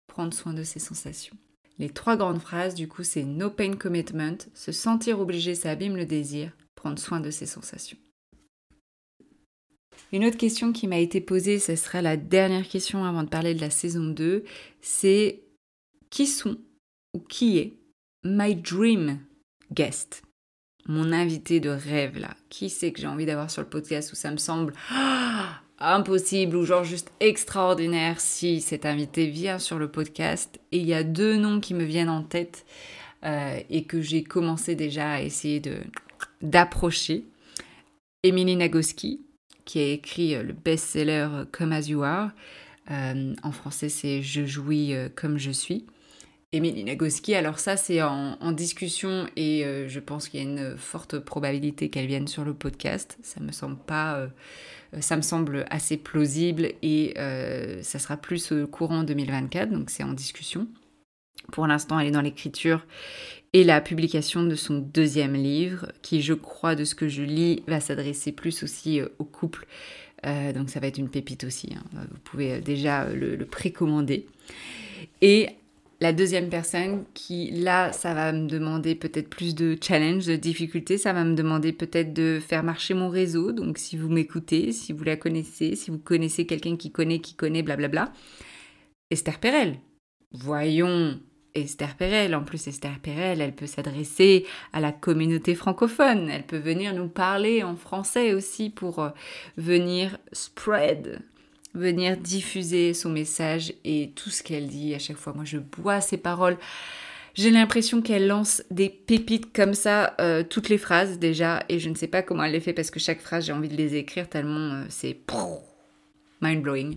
prendre 0.09 0.35
soin 0.35 0.53
de 0.53 0.65
ces 0.65 0.81
sensations. 0.81 1.37
Les 1.79 1.89
trois 1.89 2.17
grandes 2.17 2.41
phrases, 2.41 2.75
du 2.75 2.89
coup, 2.89 3.05
c'est 3.05 3.23
no 3.23 3.51
pain 3.51 3.77
commitment, 3.77 4.39
se 4.53 4.73
sentir 4.73 5.21
obligé, 5.21 5.55
ça 5.55 5.71
abîme 5.71 5.97
le 5.97 6.07
désir, 6.07 6.51
prendre 6.75 6.99
soin 6.99 7.21
de 7.21 7.31
ses 7.31 7.47
sensations. 7.47 7.99
Une 10.11 10.25
autre 10.25 10.39
question 10.39 10.73
qui 10.73 10.89
m'a 10.89 10.99
été 10.99 11.21
posée, 11.21 11.61
ce 11.61 11.77
sera 11.77 12.03
la 12.03 12.17
dernière 12.17 12.67
question 12.67 13.05
avant 13.05 13.23
de 13.23 13.29
parler 13.29 13.55
de 13.55 13.61
la 13.61 13.71
saison 13.71 14.07
2, 14.07 14.43
c'est 14.81 15.45
qui 16.11 16.27
sont 16.27 16.59
ou 17.15 17.21
qui 17.21 17.59
est 17.59 17.75
my 18.25 18.57
dream 18.57 19.21
guest? 19.73 20.25
Mon 20.87 21.13
invité 21.13 21.61
de 21.61 21.71
rêve 21.71 22.19
là 22.19 22.35
Qui 22.49 22.71
c'est 22.71 22.93
que 22.93 23.01
j'ai 23.01 23.07
envie 23.07 23.27
d'avoir 23.27 23.51
sur 23.51 23.63
le 23.63 23.69
podcast 23.69 24.13
où 24.13 24.17
ça 24.17 24.31
me 24.31 24.37
semble 24.37 24.73
impossible 25.79 26.57
ou 26.57 26.65
genre 26.65 26.85
juste 26.85 27.11
extraordinaire 27.21 28.21
si 28.21 28.61
cet 28.61 28.85
invité 28.87 29.27
vient 29.27 29.59
sur 29.59 29.79
le 29.79 29.89
podcast 29.89 30.61
Et 30.73 30.79
il 30.79 30.87
y 30.87 30.95
a 30.95 31.03
deux 31.03 31.37
noms 31.37 31.61
qui 31.61 31.75
me 31.75 31.85
viennent 31.85 32.11
en 32.11 32.23
tête 32.23 32.65
euh, 33.25 33.61
et 33.69 33.85
que 33.85 34.01
j'ai 34.01 34.23
commencé 34.23 34.75
déjà 34.75 35.13
à 35.13 35.21
essayer 35.21 35.61
de 35.61 35.79
d'approcher. 36.43 37.25
Émilie 38.23 38.57
Nagoski, 38.57 39.21
qui 39.65 39.79
a 39.79 39.89
écrit 39.89 40.35
euh, 40.35 40.43
le 40.43 40.53
best-seller 40.55 41.29
euh, 41.31 41.45
Come 41.51 41.73
As 41.73 41.89
You 41.89 42.03
Are. 42.03 42.31
en 42.89 43.53
français, 43.53 43.89
c'est 43.89 44.23
Je 44.23 44.47
jouis 44.47 44.95
comme 45.15 45.39
je 45.39 45.51
suis. 45.51 45.87
Émilie 46.53 46.83
Nagoski, 46.83 47.37
alors 47.37 47.61
ça 47.61 47.77
c'est 47.77 48.03
en, 48.03 48.51
discussion 48.51 49.29
et 49.37 49.65
euh, 49.65 49.89
je 49.89 50.01
pense 50.01 50.29
qu'il 50.29 50.43
y 50.43 50.43
a 50.43 50.51
une 50.51 50.77
forte 50.77 51.21
probabilité 51.21 51.91
qu'elle 51.91 52.09
vienne 52.09 52.27
sur 52.27 52.45
le 52.45 52.55
podcast. 52.55 53.19
Ça 53.23 53.39
me 53.39 53.53
semble 53.53 53.79
pas, 53.79 54.17
euh, 54.17 54.27
ça 54.99 55.17
me 55.17 55.23
semble 55.23 55.65
assez 55.71 55.97
plausible 55.97 56.73
et 56.83 57.15
euh, 57.19 57.85
ça 57.85 58.01
sera 58.01 58.17
plus 58.17 58.51
au 58.51 58.67
courant 58.67 59.05
2024, 59.05 59.71
donc 59.71 59.91
c'est 59.91 60.03
en 60.03 60.13
discussion. 60.13 60.67
Pour 61.53 61.69
l'instant, 61.69 62.01
elle 62.01 62.09
est 62.09 62.13
dans 62.13 62.21
l'écriture 62.21 62.85
et 63.53 63.63
la 63.63 63.81
publication 63.81 64.43
de 64.43 64.57
son 64.57 64.79
deuxième 64.79 65.35
livre, 65.35 65.93
qui 66.03 66.21
je 66.21 66.35
crois 66.35 66.75
de 66.75 66.83
ce 66.83 66.97
que 66.97 67.07
je 67.07 67.23
lis 67.23 67.63
va 67.69 67.79
s'adresser 67.79 68.33
plus 68.33 68.65
aussi 68.65 69.01
au 69.21 69.25
couple. 69.25 69.69
donc 70.25 70.69
ça 70.69 70.81
va 70.81 70.89
être 70.89 70.99
une 70.99 71.11
pépite 71.11 71.45
aussi. 71.45 71.75
Hein. 71.77 71.85
Vous 72.11 72.19
pouvez 72.25 72.61
déjà 72.61 73.05
le, 73.09 73.37
le 73.37 73.47
précommander. 73.47 74.27
Et 75.23 75.51
la 76.01 76.15
deuxième 76.15 76.49
personne 76.49 77.05
qui, 77.13 77.51
là, 77.51 77.93
ça 77.93 78.15
va 78.15 78.33
me 78.33 78.47
demander 78.49 78.95
peut-être 78.95 79.29
plus 79.29 79.55
de 79.55 79.77
challenge, 79.81 80.27
de 80.27 80.37
difficulté, 80.37 80.97
ça 80.97 81.13
va 81.13 81.25
me 81.25 81.35
demander 81.35 81.73
peut-être 81.73 82.15
de 82.15 82.41
faire 82.41 82.63
marcher 82.63 82.95
mon 82.95 83.11
réseau. 83.11 83.53
Donc 83.53 83.77
si 83.77 83.99
vous 83.99 84.09
m'écoutez, 84.09 84.73
si 84.73 84.95
vous 84.95 85.05
la 85.05 85.17
connaissez, 85.17 85.77
si 85.77 85.91
vous 85.91 85.99
connaissez 85.99 86.47
quelqu'un 86.47 86.77
qui 86.77 86.91
connaît, 86.91 87.19
qui 87.19 87.35
connaît, 87.35 87.63
blablabla. 87.63 88.13
Esther 89.11 89.39
Perel. 89.41 89.77
Voyons 90.33 91.21
Esther 91.55 91.95
Perel. 91.97 92.35
En 92.35 92.45
plus, 92.45 92.67
Esther 92.67 92.99
Perel, 93.03 93.43
elle 93.43 93.55
peut 93.55 93.67
s'adresser 93.67 94.47
à 94.73 94.81
la 94.81 94.93
communauté 94.93 95.55
francophone. 95.55 96.31
Elle 96.31 96.47
peut 96.47 96.59
venir 96.59 96.95
nous 96.95 97.09
parler 97.09 97.63
en 97.63 97.77
français 97.77 98.33
aussi 98.33 98.71
pour 98.71 99.01
euh, 99.01 99.11
venir 99.59 100.17
spread 100.33 101.21
venir 101.75 102.17
diffuser 102.17 102.95
son 102.95 103.11
message 103.11 103.73
et 103.85 104.11
tout 104.15 104.31
ce 104.31 104.43
qu'elle 104.43 104.69
dit 104.69 104.95
à 104.95 104.99
chaque 104.99 105.17
fois. 105.17 105.33
Moi, 105.35 105.45
je 105.45 105.59
bois 105.59 106.01
ses 106.01 106.17
paroles 106.17 106.59
J'ai 107.35 107.51
l'impression 107.51 108.03
qu'elle 108.03 108.27
lance 108.27 108.63
des 108.71 108.89
pépites 108.89 109.53
comme 109.53 109.75
ça, 109.75 110.15
euh, 110.21 110.43
toutes 110.43 110.69
les 110.69 110.79
phrases 110.79 111.19
déjà, 111.19 111.63
et 111.69 111.79
je 111.79 111.89
ne 111.89 111.95
sais 111.95 112.09
pas 112.09 112.23
comment 112.23 112.43
elle 112.43 112.53
les 112.53 112.61
fait 112.61 112.73
parce 112.73 112.91
que 112.91 112.99
chaque 112.99 113.21
phrase, 113.21 113.47
j'ai 113.47 113.53
envie 113.53 113.69
de 113.69 113.77
les 113.77 113.95
écrire 113.95 114.29
tellement 114.29 114.73
euh, 114.73 114.85
c'est 114.89 115.17
mind-blowing. 116.43 116.97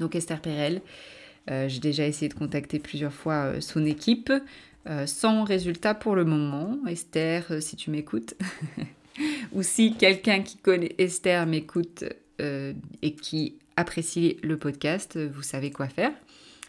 Donc 0.00 0.14
Esther 0.14 0.40
Perel, 0.40 0.82
euh, 1.50 1.66
j'ai 1.68 1.80
déjà 1.80 2.06
essayé 2.06 2.28
de 2.28 2.34
contacter 2.34 2.78
plusieurs 2.78 3.12
fois 3.12 3.60
son 3.60 3.84
équipe, 3.86 4.32
sans 5.06 5.44
résultat 5.44 5.94
pour 5.94 6.16
le 6.16 6.24
moment. 6.24 6.76
Esther, 6.88 7.44
si 7.60 7.76
tu 7.76 7.90
m'écoutes, 7.90 8.34
ou 9.52 9.62
si 9.62 9.94
quelqu'un 9.94 10.42
qui 10.42 10.56
connaît 10.56 10.94
Esther 10.98 11.46
m'écoute 11.46 12.04
et 12.40 13.14
qui 13.14 13.54
apprécie 13.76 14.38
le 14.42 14.58
podcast, 14.58 15.18
vous 15.18 15.42
savez 15.42 15.70
quoi 15.70 15.88
faire. 15.88 16.12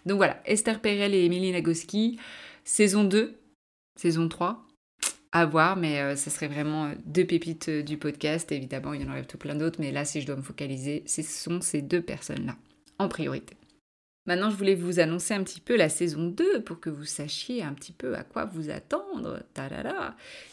Donc 0.05 0.17
voilà, 0.17 0.41
Esther 0.45 0.81
Perel 0.81 1.13
et 1.13 1.23
Émilie 1.23 1.51
Nagoski, 1.51 2.19
saison 2.63 3.03
2, 3.03 3.35
saison 3.95 4.27
3, 4.27 4.65
à 5.31 5.45
voir, 5.45 5.77
mais 5.77 5.99
euh, 5.99 6.15
ce 6.15 6.29
serait 6.29 6.47
vraiment 6.47 6.85
euh, 6.85 6.93
deux 7.05 7.25
pépites 7.25 7.69
euh, 7.69 7.81
du 7.81 7.97
podcast. 7.97 8.51
Évidemment, 8.51 8.93
il 8.93 9.01
y 9.01 9.05
en 9.05 9.09
aurait 9.09 9.25
tout 9.25 9.37
plein 9.37 9.55
d'autres, 9.55 9.79
mais 9.79 9.91
là, 9.91 10.05
si 10.05 10.21
je 10.21 10.27
dois 10.27 10.35
me 10.35 10.41
focaliser, 10.41 11.03
ce 11.07 11.23
sont 11.23 11.61
ces 11.61 11.81
deux 11.81 12.01
personnes-là, 12.01 12.55
en 12.99 13.07
priorité. 13.07 13.55
Maintenant, 14.25 14.49
je 14.49 14.55
voulais 14.55 14.75
vous 14.75 14.99
annoncer 14.99 15.33
un 15.33 15.43
petit 15.43 15.59
peu 15.59 15.75
la 15.75 15.89
saison 15.89 16.27
2 16.27 16.63
pour 16.63 16.79
que 16.79 16.89
vous 16.89 17.03
sachiez 17.03 17.61
un 17.61 17.73
petit 17.73 17.91
peu 17.91 18.15
à 18.15 18.23
quoi 18.23 18.45
vous 18.45 18.69
attendre. 18.69 19.43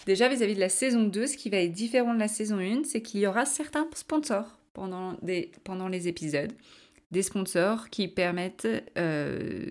Déjà, 0.06 0.28
vis-à-vis 0.28 0.56
de 0.56 0.60
la 0.60 0.68
saison 0.68 1.04
2, 1.04 1.28
ce 1.28 1.36
qui 1.36 1.50
va 1.50 1.58
être 1.58 1.70
différent 1.70 2.14
de 2.14 2.18
la 2.18 2.26
saison 2.26 2.58
1, 2.58 2.82
c'est 2.84 3.00
qu'il 3.00 3.20
y 3.20 3.28
aura 3.28 3.44
certains 3.44 3.88
sponsors 3.94 4.59
pendant, 4.72 5.18
les 5.22 6.08
épisodes 6.08 6.52
des 7.10 7.22
sponsors 7.22 7.90
qui 7.90 8.08
permettent 8.08 8.68
euh, 8.96 9.70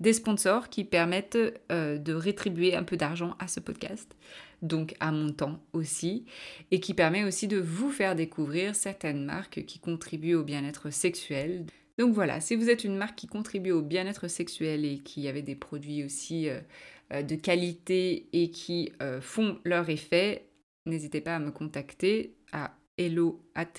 des 0.00 0.12
sponsors 0.12 0.68
qui 0.68 0.84
permettent 0.84 1.38
euh, 1.70 1.98
de 1.98 2.12
rétribuer 2.12 2.74
un 2.74 2.82
peu 2.82 2.96
d'argent 2.96 3.36
à 3.38 3.48
ce 3.48 3.60
podcast, 3.60 4.16
donc 4.60 4.94
à 5.00 5.12
mon 5.12 5.32
temps 5.32 5.60
aussi, 5.72 6.24
et 6.70 6.80
qui 6.80 6.94
permet 6.94 7.24
aussi 7.24 7.46
de 7.46 7.58
vous 7.58 7.90
faire 7.90 8.16
découvrir 8.16 8.74
certaines 8.74 9.24
marques 9.24 9.64
qui 9.64 9.78
contribuent 9.78 10.34
au 10.34 10.42
bien-être 10.42 10.90
sexuel. 10.90 11.66
Donc 11.98 12.14
voilà, 12.14 12.40
si 12.40 12.56
vous 12.56 12.70
êtes 12.70 12.84
une 12.84 12.96
marque 12.96 13.16
qui 13.16 13.26
contribue 13.26 13.70
au 13.70 13.82
bien-être 13.82 14.28
sexuel 14.28 14.84
et 14.84 14.98
qui 14.98 15.28
avait 15.28 15.42
des 15.42 15.56
produits 15.56 16.04
aussi 16.04 16.48
euh, 16.48 17.22
de 17.22 17.36
qualité 17.36 18.28
et 18.32 18.50
qui 18.50 18.90
font 19.20 19.58
leur 19.64 19.90
effet, 19.90 20.46
n'hésitez 20.86 21.20
pas 21.20 21.36
à 21.36 21.38
me 21.38 21.50
contacter 21.50 22.34
hello 22.98 23.40
at 23.54 23.72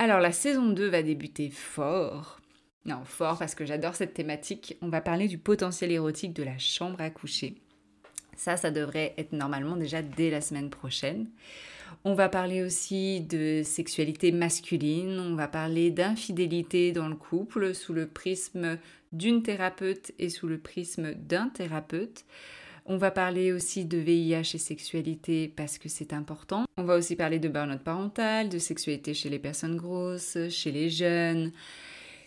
alors 0.00 0.20
la 0.20 0.32
saison 0.32 0.70
2 0.70 0.88
va 0.88 1.02
débuter 1.02 1.50
fort. 1.50 2.40
Non, 2.86 3.04
fort 3.04 3.38
parce 3.38 3.54
que 3.54 3.66
j'adore 3.66 3.94
cette 3.94 4.14
thématique. 4.14 4.78
On 4.80 4.88
va 4.88 5.02
parler 5.02 5.28
du 5.28 5.36
potentiel 5.36 5.92
érotique 5.92 6.32
de 6.32 6.42
la 6.42 6.56
chambre 6.56 7.02
à 7.02 7.10
coucher. 7.10 7.56
Ça, 8.34 8.56
ça 8.56 8.70
devrait 8.70 9.12
être 9.18 9.34
normalement 9.34 9.76
déjà 9.76 10.00
dès 10.00 10.30
la 10.30 10.40
semaine 10.40 10.70
prochaine. 10.70 11.28
On 12.04 12.14
va 12.14 12.30
parler 12.30 12.62
aussi 12.62 13.20
de 13.20 13.60
sexualité 13.62 14.32
masculine, 14.32 15.20
on 15.20 15.34
va 15.34 15.48
parler 15.48 15.90
d'infidélité 15.90 16.92
dans 16.92 17.08
le 17.08 17.16
couple 17.16 17.74
sous 17.74 17.92
le 17.92 18.06
prisme 18.06 18.78
d'une 19.12 19.42
thérapeute 19.42 20.12
et 20.18 20.30
sous 20.30 20.46
le 20.46 20.56
prisme 20.56 21.12
d'un 21.12 21.50
thérapeute. 21.50 22.24
On 22.86 22.96
va 22.96 23.10
parler 23.10 23.52
aussi 23.52 23.84
de 23.84 23.98
VIH 23.98 24.54
et 24.54 24.58
sexualité 24.58 25.52
parce 25.54 25.78
que 25.78 25.88
c'est 25.88 26.12
important. 26.12 26.64
On 26.76 26.84
va 26.84 26.96
aussi 26.96 27.16
parler 27.16 27.38
de 27.38 27.48
burn-out 27.48 27.80
parental, 27.80 28.48
de 28.48 28.58
sexualité 28.58 29.14
chez 29.14 29.28
les 29.28 29.38
personnes 29.38 29.76
grosses, 29.76 30.38
chez 30.48 30.72
les 30.72 30.90
jeunes, 30.90 31.52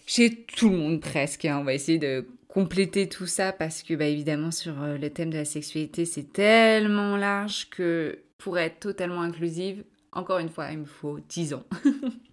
chez 0.06 0.46
tout 0.46 0.70
le 0.70 0.78
monde 0.78 1.02
presque. 1.02 1.46
Hein. 1.46 1.60
On 1.60 1.64
va 1.64 1.74
essayer 1.74 1.98
de 1.98 2.26
compléter 2.48 3.10
tout 3.10 3.26
ça 3.26 3.52
parce 3.52 3.82
que, 3.82 3.96
bah, 3.96 4.06
évidemment, 4.06 4.52
sur 4.52 4.82
euh, 4.82 4.98
le 4.98 5.10
thème 5.10 5.32
de 5.32 5.38
la 5.38 5.46
sexualité, 5.46 6.06
c'est 6.06 6.32
tellement 6.32 7.18
large 7.18 7.70
que 7.70 8.20
pour 8.38 8.60
être 8.60 8.80
totalement 8.80 9.22
inclusive, 9.22 9.84
encore 10.12 10.38
une 10.38 10.50
fois, 10.50 10.72
il 10.72 10.80
me 10.80 10.86
faut 10.86 11.20
10 11.30 11.56
ans. 11.56 11.64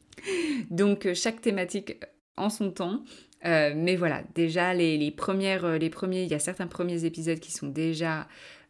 Donc, 0.70 1.06
euh, 1.06 1.14
chaque 1.14 1.40
thématique 1.40 1.96
en 2.36 2.50
son 2.50 2.70
temps. 2.70 3.02
Euh, 3.46 3.72
mais 3.74 3.96
voilà, 3.96 4.22
déjà 4.34 4.74
les, 4.74 5.10
premières, 5.10 5.64
euh, 5.64 5.78
les 5.78 5.90
premiers, 5.90 6.24
il 6.24 6.30
y 6.30 6.34
a 6.34 6.38
certains 6.38 6.66
premiers 6.66 7.04
épisodes 7.04 7.40
qui 7.40 7.52
sont 7.52 7.68
déjà 7.68 8.28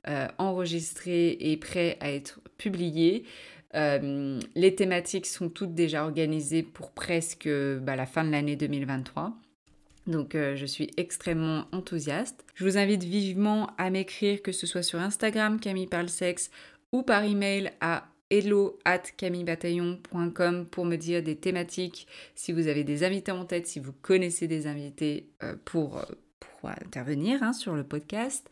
euh, 0.08 0.28
enregistrés 0.38 1.36
et 1.40 1.56
prêts 1.56 1.96
à 2.00 2.10
être 2.10 2.40
publiés. 2.56 3.24
les 3.74 4.74
thématiques 4.74 5.26
sont 5.26 5.48
toutes 5.48 5.74
déjà 5.74 6.04
organisées 6.04 6.62
pour 6.62 6.90
presque 6.92 7.48
bah, 7.48 7.96
la 7.96 8.06
fin 8.06 8.24
de 8.24 8.30
l'année 8.30 8.56
2023. 8.56 9.32
Donc 10.06 10.34
je 10.34 10.66
suis 10.66 10.90
extrêmement 10.96 11.66
enthousiaste. 11.70 12.44
Je 12.54 12.64
vous 12.64 12.78
invite 12.78 13.04
vivement 13.04 13.70
à 13.78 13.90
m'écrire, 13.90 14.42
que 14.42 14.50
ce 14.50 14.66
soit 14.66 14.82
sur 14.82 14.98
Instagram, 14.98 15.60
Camille 15.60 15.86
Parle 15.86 16.08
Sexe, 16.08 16.50
ou 16.90 17.02
par 17.02 17.22
email 17.22 17.70
à 17.80 18.09
hello 18.30 18.78
at 18.84 19.02
camillebataillon.com 19.16 20.66
pour 20.66 20.84
me 20.84 20.96
dire 20.96 21.22
des 21.22 21.36
thématiques, 21.36 22.06
si 22.36 22.52
vous 22.52 22.68
avez 22.68 22.84
des 22.84 23.02
invités 23.02 23.32
en 23.32 23.44
tête, 23.44 23.66
si 23.66 23.80
vous 23.80 23.92
connaissez 23.92 24.46
des 24.46 24.68
invités 24.68 25.26
euh, 25.42 25.56
pour, 25.64 25.98
euh, 25.98 26.04
pour 26.38 26.70
intervenir 26.70 27.42
hein, 27.42 27.52
sur 27.52 27.74
le 27.74 27.82
podcast, 27.82 28.48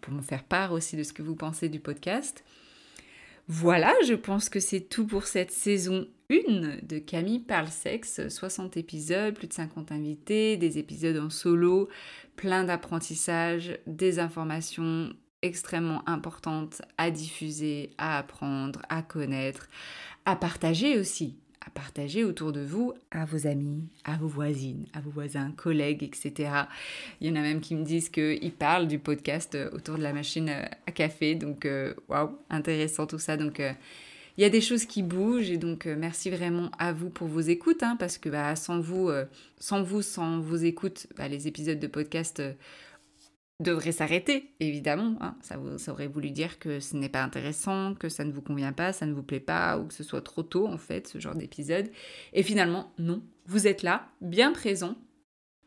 pour 0.00 0.12
me 0.12 0.20
faire 0.20 0.42
part 0.42 0.72
aussi 0.72 0.96
de 0.96 1.04
ce 1.04 1.12
que 1.12 1.22
vous 1.22 1.36
pensez 1.36 1.68
du 1.68 1.78
podcast. 1.78 2.44
Voilà, 3.46 3.94
je 4.06 4.14
pense 4.14 4.48
que 4.48 4.58
c'est 4.58 4.80
tout 4.80 5.06
pour 5.06 5.26
cette 5.26 5.50
saison 5.50 6.08
1 6.30 6.78
de 6.82 6.98
Camille 6.98 7.40
parle 7.40 7.68
sexe, 7.68 8.26
60 8.28 8.76
épisodes, 8.78 9.34
plus 9.34 9.48
de 9.48 9.52
50 9.52 9.92
invités, 9.92 10.56
des 10.56 10.78
épisodes 10.78 11.18
en 11.18 11.30
solo, 11.30 11.88
plein 12.36 12.64
d'apprentissages, 12.64 13.78
des 13.86 14.18
informations 14.18 15.12
extrêmement 15.44 16.02
importante 16.08 16.82
à 16.96 17.10
diffuser, 17.10 17.90
à 17.98 18.18
apprendre, 18.18 18.80
à 18.88 19.02
connaître, 19.02 19.68
à 20.24 20.36
partager 20.36 20.98
aussi, 20.98 21.36
à 21.60 21.70
partager 21.70 22.24
autour 22.24 22.52
de 22.52 22.62
vous, 22.62 22.94
à 23.10 23.26
vos 23.26 23.46
amis, 23.46 23.84
à 24.04 24.16
vos 24.16 24.26
voisines, 24.26 24.86
à 24.94 25.00
vos 25.00 25.10
voisins, 25.10 25.52
collègues, 25.56 26.02
etc. 26.02 26.50
Il 27.20 27.28
y 27.28 27.30
en 27.30 27.36
a 27.36 27.42
même 27.42 27.60
qui 27.60 27.74
me 27.74 27.84
disent 27.84 28.08
qu'ils 28.08 28.52
parlent 28.52 28.88
du 28.88 28.98
podcast 28.98 29.54
euh, 29.54 29.70
autour 29.72 29.98
de 29.98 30.02
la 30.02 30.14
machine 30.14 30.48
euh, 30.48 30.64
à 30.86 30.92
café, 30.92 31.34
donc 31.34 31.66
euh, 31.66 31.92
waouh, 32.08 32.30
intéressant 32.48 33.06
tout 33.06 33.18
ça. 33.18 33.36
Donc 33.36 33.60
il 34.36 34.42
y 34.42 34.44
a 34.44 34.50
des 34.50 34.62
choses 34.62 34.86
qui 34.86 35.02
bougent 35.02 35.50
et 35.50 35.58
donc 35.58 35.84
merci 35.86 36.30
vraiment 36.30 36.70
à 36.78 36.92
vous 36.92 37.10
pour 37.10 37.28
vos 37.28 37.40
écoutes, 37.40 37.82
hein, 37.82 37.96
parce 37.98 38.16
que 38.16 38.30
bah, 38.30 38.56
sans 38.56 38.80
vous, 38.80 39.10
sans 39.60 39.82
vous, 39.82 40.02
sans 40.02 40.40
vos 40.40 40.56
écoutes, 40.56 41.06
bah, 41.16 41.28
les 41.28 41.46
épisodes 41.46 41.78
de 41.78 41.86
podcast 41.86 42.42
devrait 43.60 43.92
s'arrêter, 43.92 44.54
évidemment. 44.60 45.16
Hein. 45.20 45.36
Ça, 45.40 45.92
aurait 45.92 46.08
voulu 46.08 46.30
dire 46.30 46.58
que 46.58 46.80
ce 46.80 46.96
n'est 46.96 47.08
pas 47.08 47.22
intéressant, 47.22 47.94
que 47.94 48.08
ça 48.08 48.24
ne 48.24 48.32
vous 48.32 48.42
convient 48.42 48.72
pas, 48.72 48.92
ça 48.92 49.06
ne 49.06 49.14
vous 49.14 49.22
plaît 49.22 49.40
pas, 49.40 49.78
ou 49.78 49.86
que 49.86 49.94
ce 49.94 50.02
soit 50.02 50.22
trop 50.22 50.42
tôt, 50.42 50.66
en 50.66 50.78
fait, 50.78 51.06
ce 51.08 51.18
genre 51.18 51.34
d'épisode. 51.34 51.90
Et 52.32 52.42
finalement, 52.42 52.92
non, 52.98 53.22
vous 53.46 53.66
êtes 53.66 53.82
là, 53.82 54.08
bien 54.20 54.52
présent. 54.52 54.96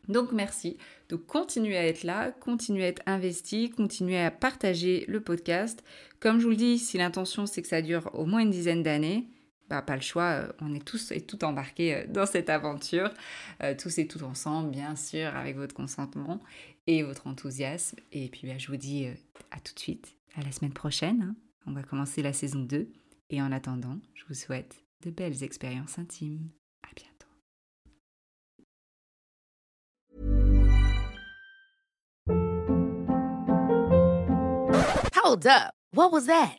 Donc 0.08 0.32
merci. 0.32 0.78
de 1.10 1.16
continuer 1.16 1.76
à 1.76 1.86
être 1.86 2.02
là, 2.02 2.30
continuer 2.32 2.84
à 2.84 2.88
être 2.88 3.02
investi, 3.06 3.70
continuer 3.70 4.18
à 4.18 4.30
partager 4.30 5.04
le 5.06 5.20
podcast. 5.20 5.84
Comme 6.18 6.38
je 6.38 6.44
vous 6.44 6.50
le 6.50 6.56
dis, 6.56 6.78
si 6.78 6.96
l'intention 6.96 7.44
c'est 7.44 7.60
que 7.60 7.68
ça 7.68 7.82
dure 7.82 8.10
au 8.14 8.24
moins 8.24 8.40
une 8.40 8.50
dizaine 8.50 8.82
d'années, 8.82 9.28
bah, 9.68 9.82
pas 9.82 9.96
le 9.96 10.00
choix, 10.00 10.22
euh, 10.22 10.52
on 10.60 10.74
est 10.74 10.84
tous 10.84 11.12
et 11.12 11.20
tout 11.20 11.44
embarqués 11.44 11.94
euh, 11.94 12.06
dans 12.08 12.24
cette 12.24 12.48
aventure, 12.48 13.10
euh, 13.62 13.74
tous 13.78 13.98
et 13.98 14.06
tout 14.06 14.22
ensemble, 14.24 14.70
bien 14.70 14.96
sûr, 14.96 15.34
avec 15.36 15.56
votre 15.56 15.74
consentement 15.74 16.40
et 16.88 17.02
votre 17.04 17.28
enthousiasme. 17.28 17.98
Et 18.10 18.28
puis 18.28 18.48
bah, 18.48 18.58
je 18.58 18.66
vous 18.66 18.76
dis 18.76 19.06
à 19.52 19.60
tout 19.60 19.74
de 19.74 19.78
suite, 19.78 20.16
à 20.34 20.42
la 20.42 20.50
semaine 20.50 20.72
prochaine. 20.72 21.22
Hein. 21.22 21.36
On 21.66 21.72
va 21.72 21.84
commencer 21.84 22.22
la 22.22 22.32
saison 22.32 22.60
2. 22.60 22.90
Et 23.30 23.42
en 23.42 23.52
attendant, 23.52 23.98
je 24.14 24.24
vous 24.26 24.34
souhaite 24.34 24.82
de 25.02 25.10
belles 25.10 25.44
expériences 25.44 25.98
intimes. 25.98 26.48
À 26.82 26.88
bientôt. 26.96 27.28
What 35.92 36.12
was 36.12 36.26
that? 36.26 36.58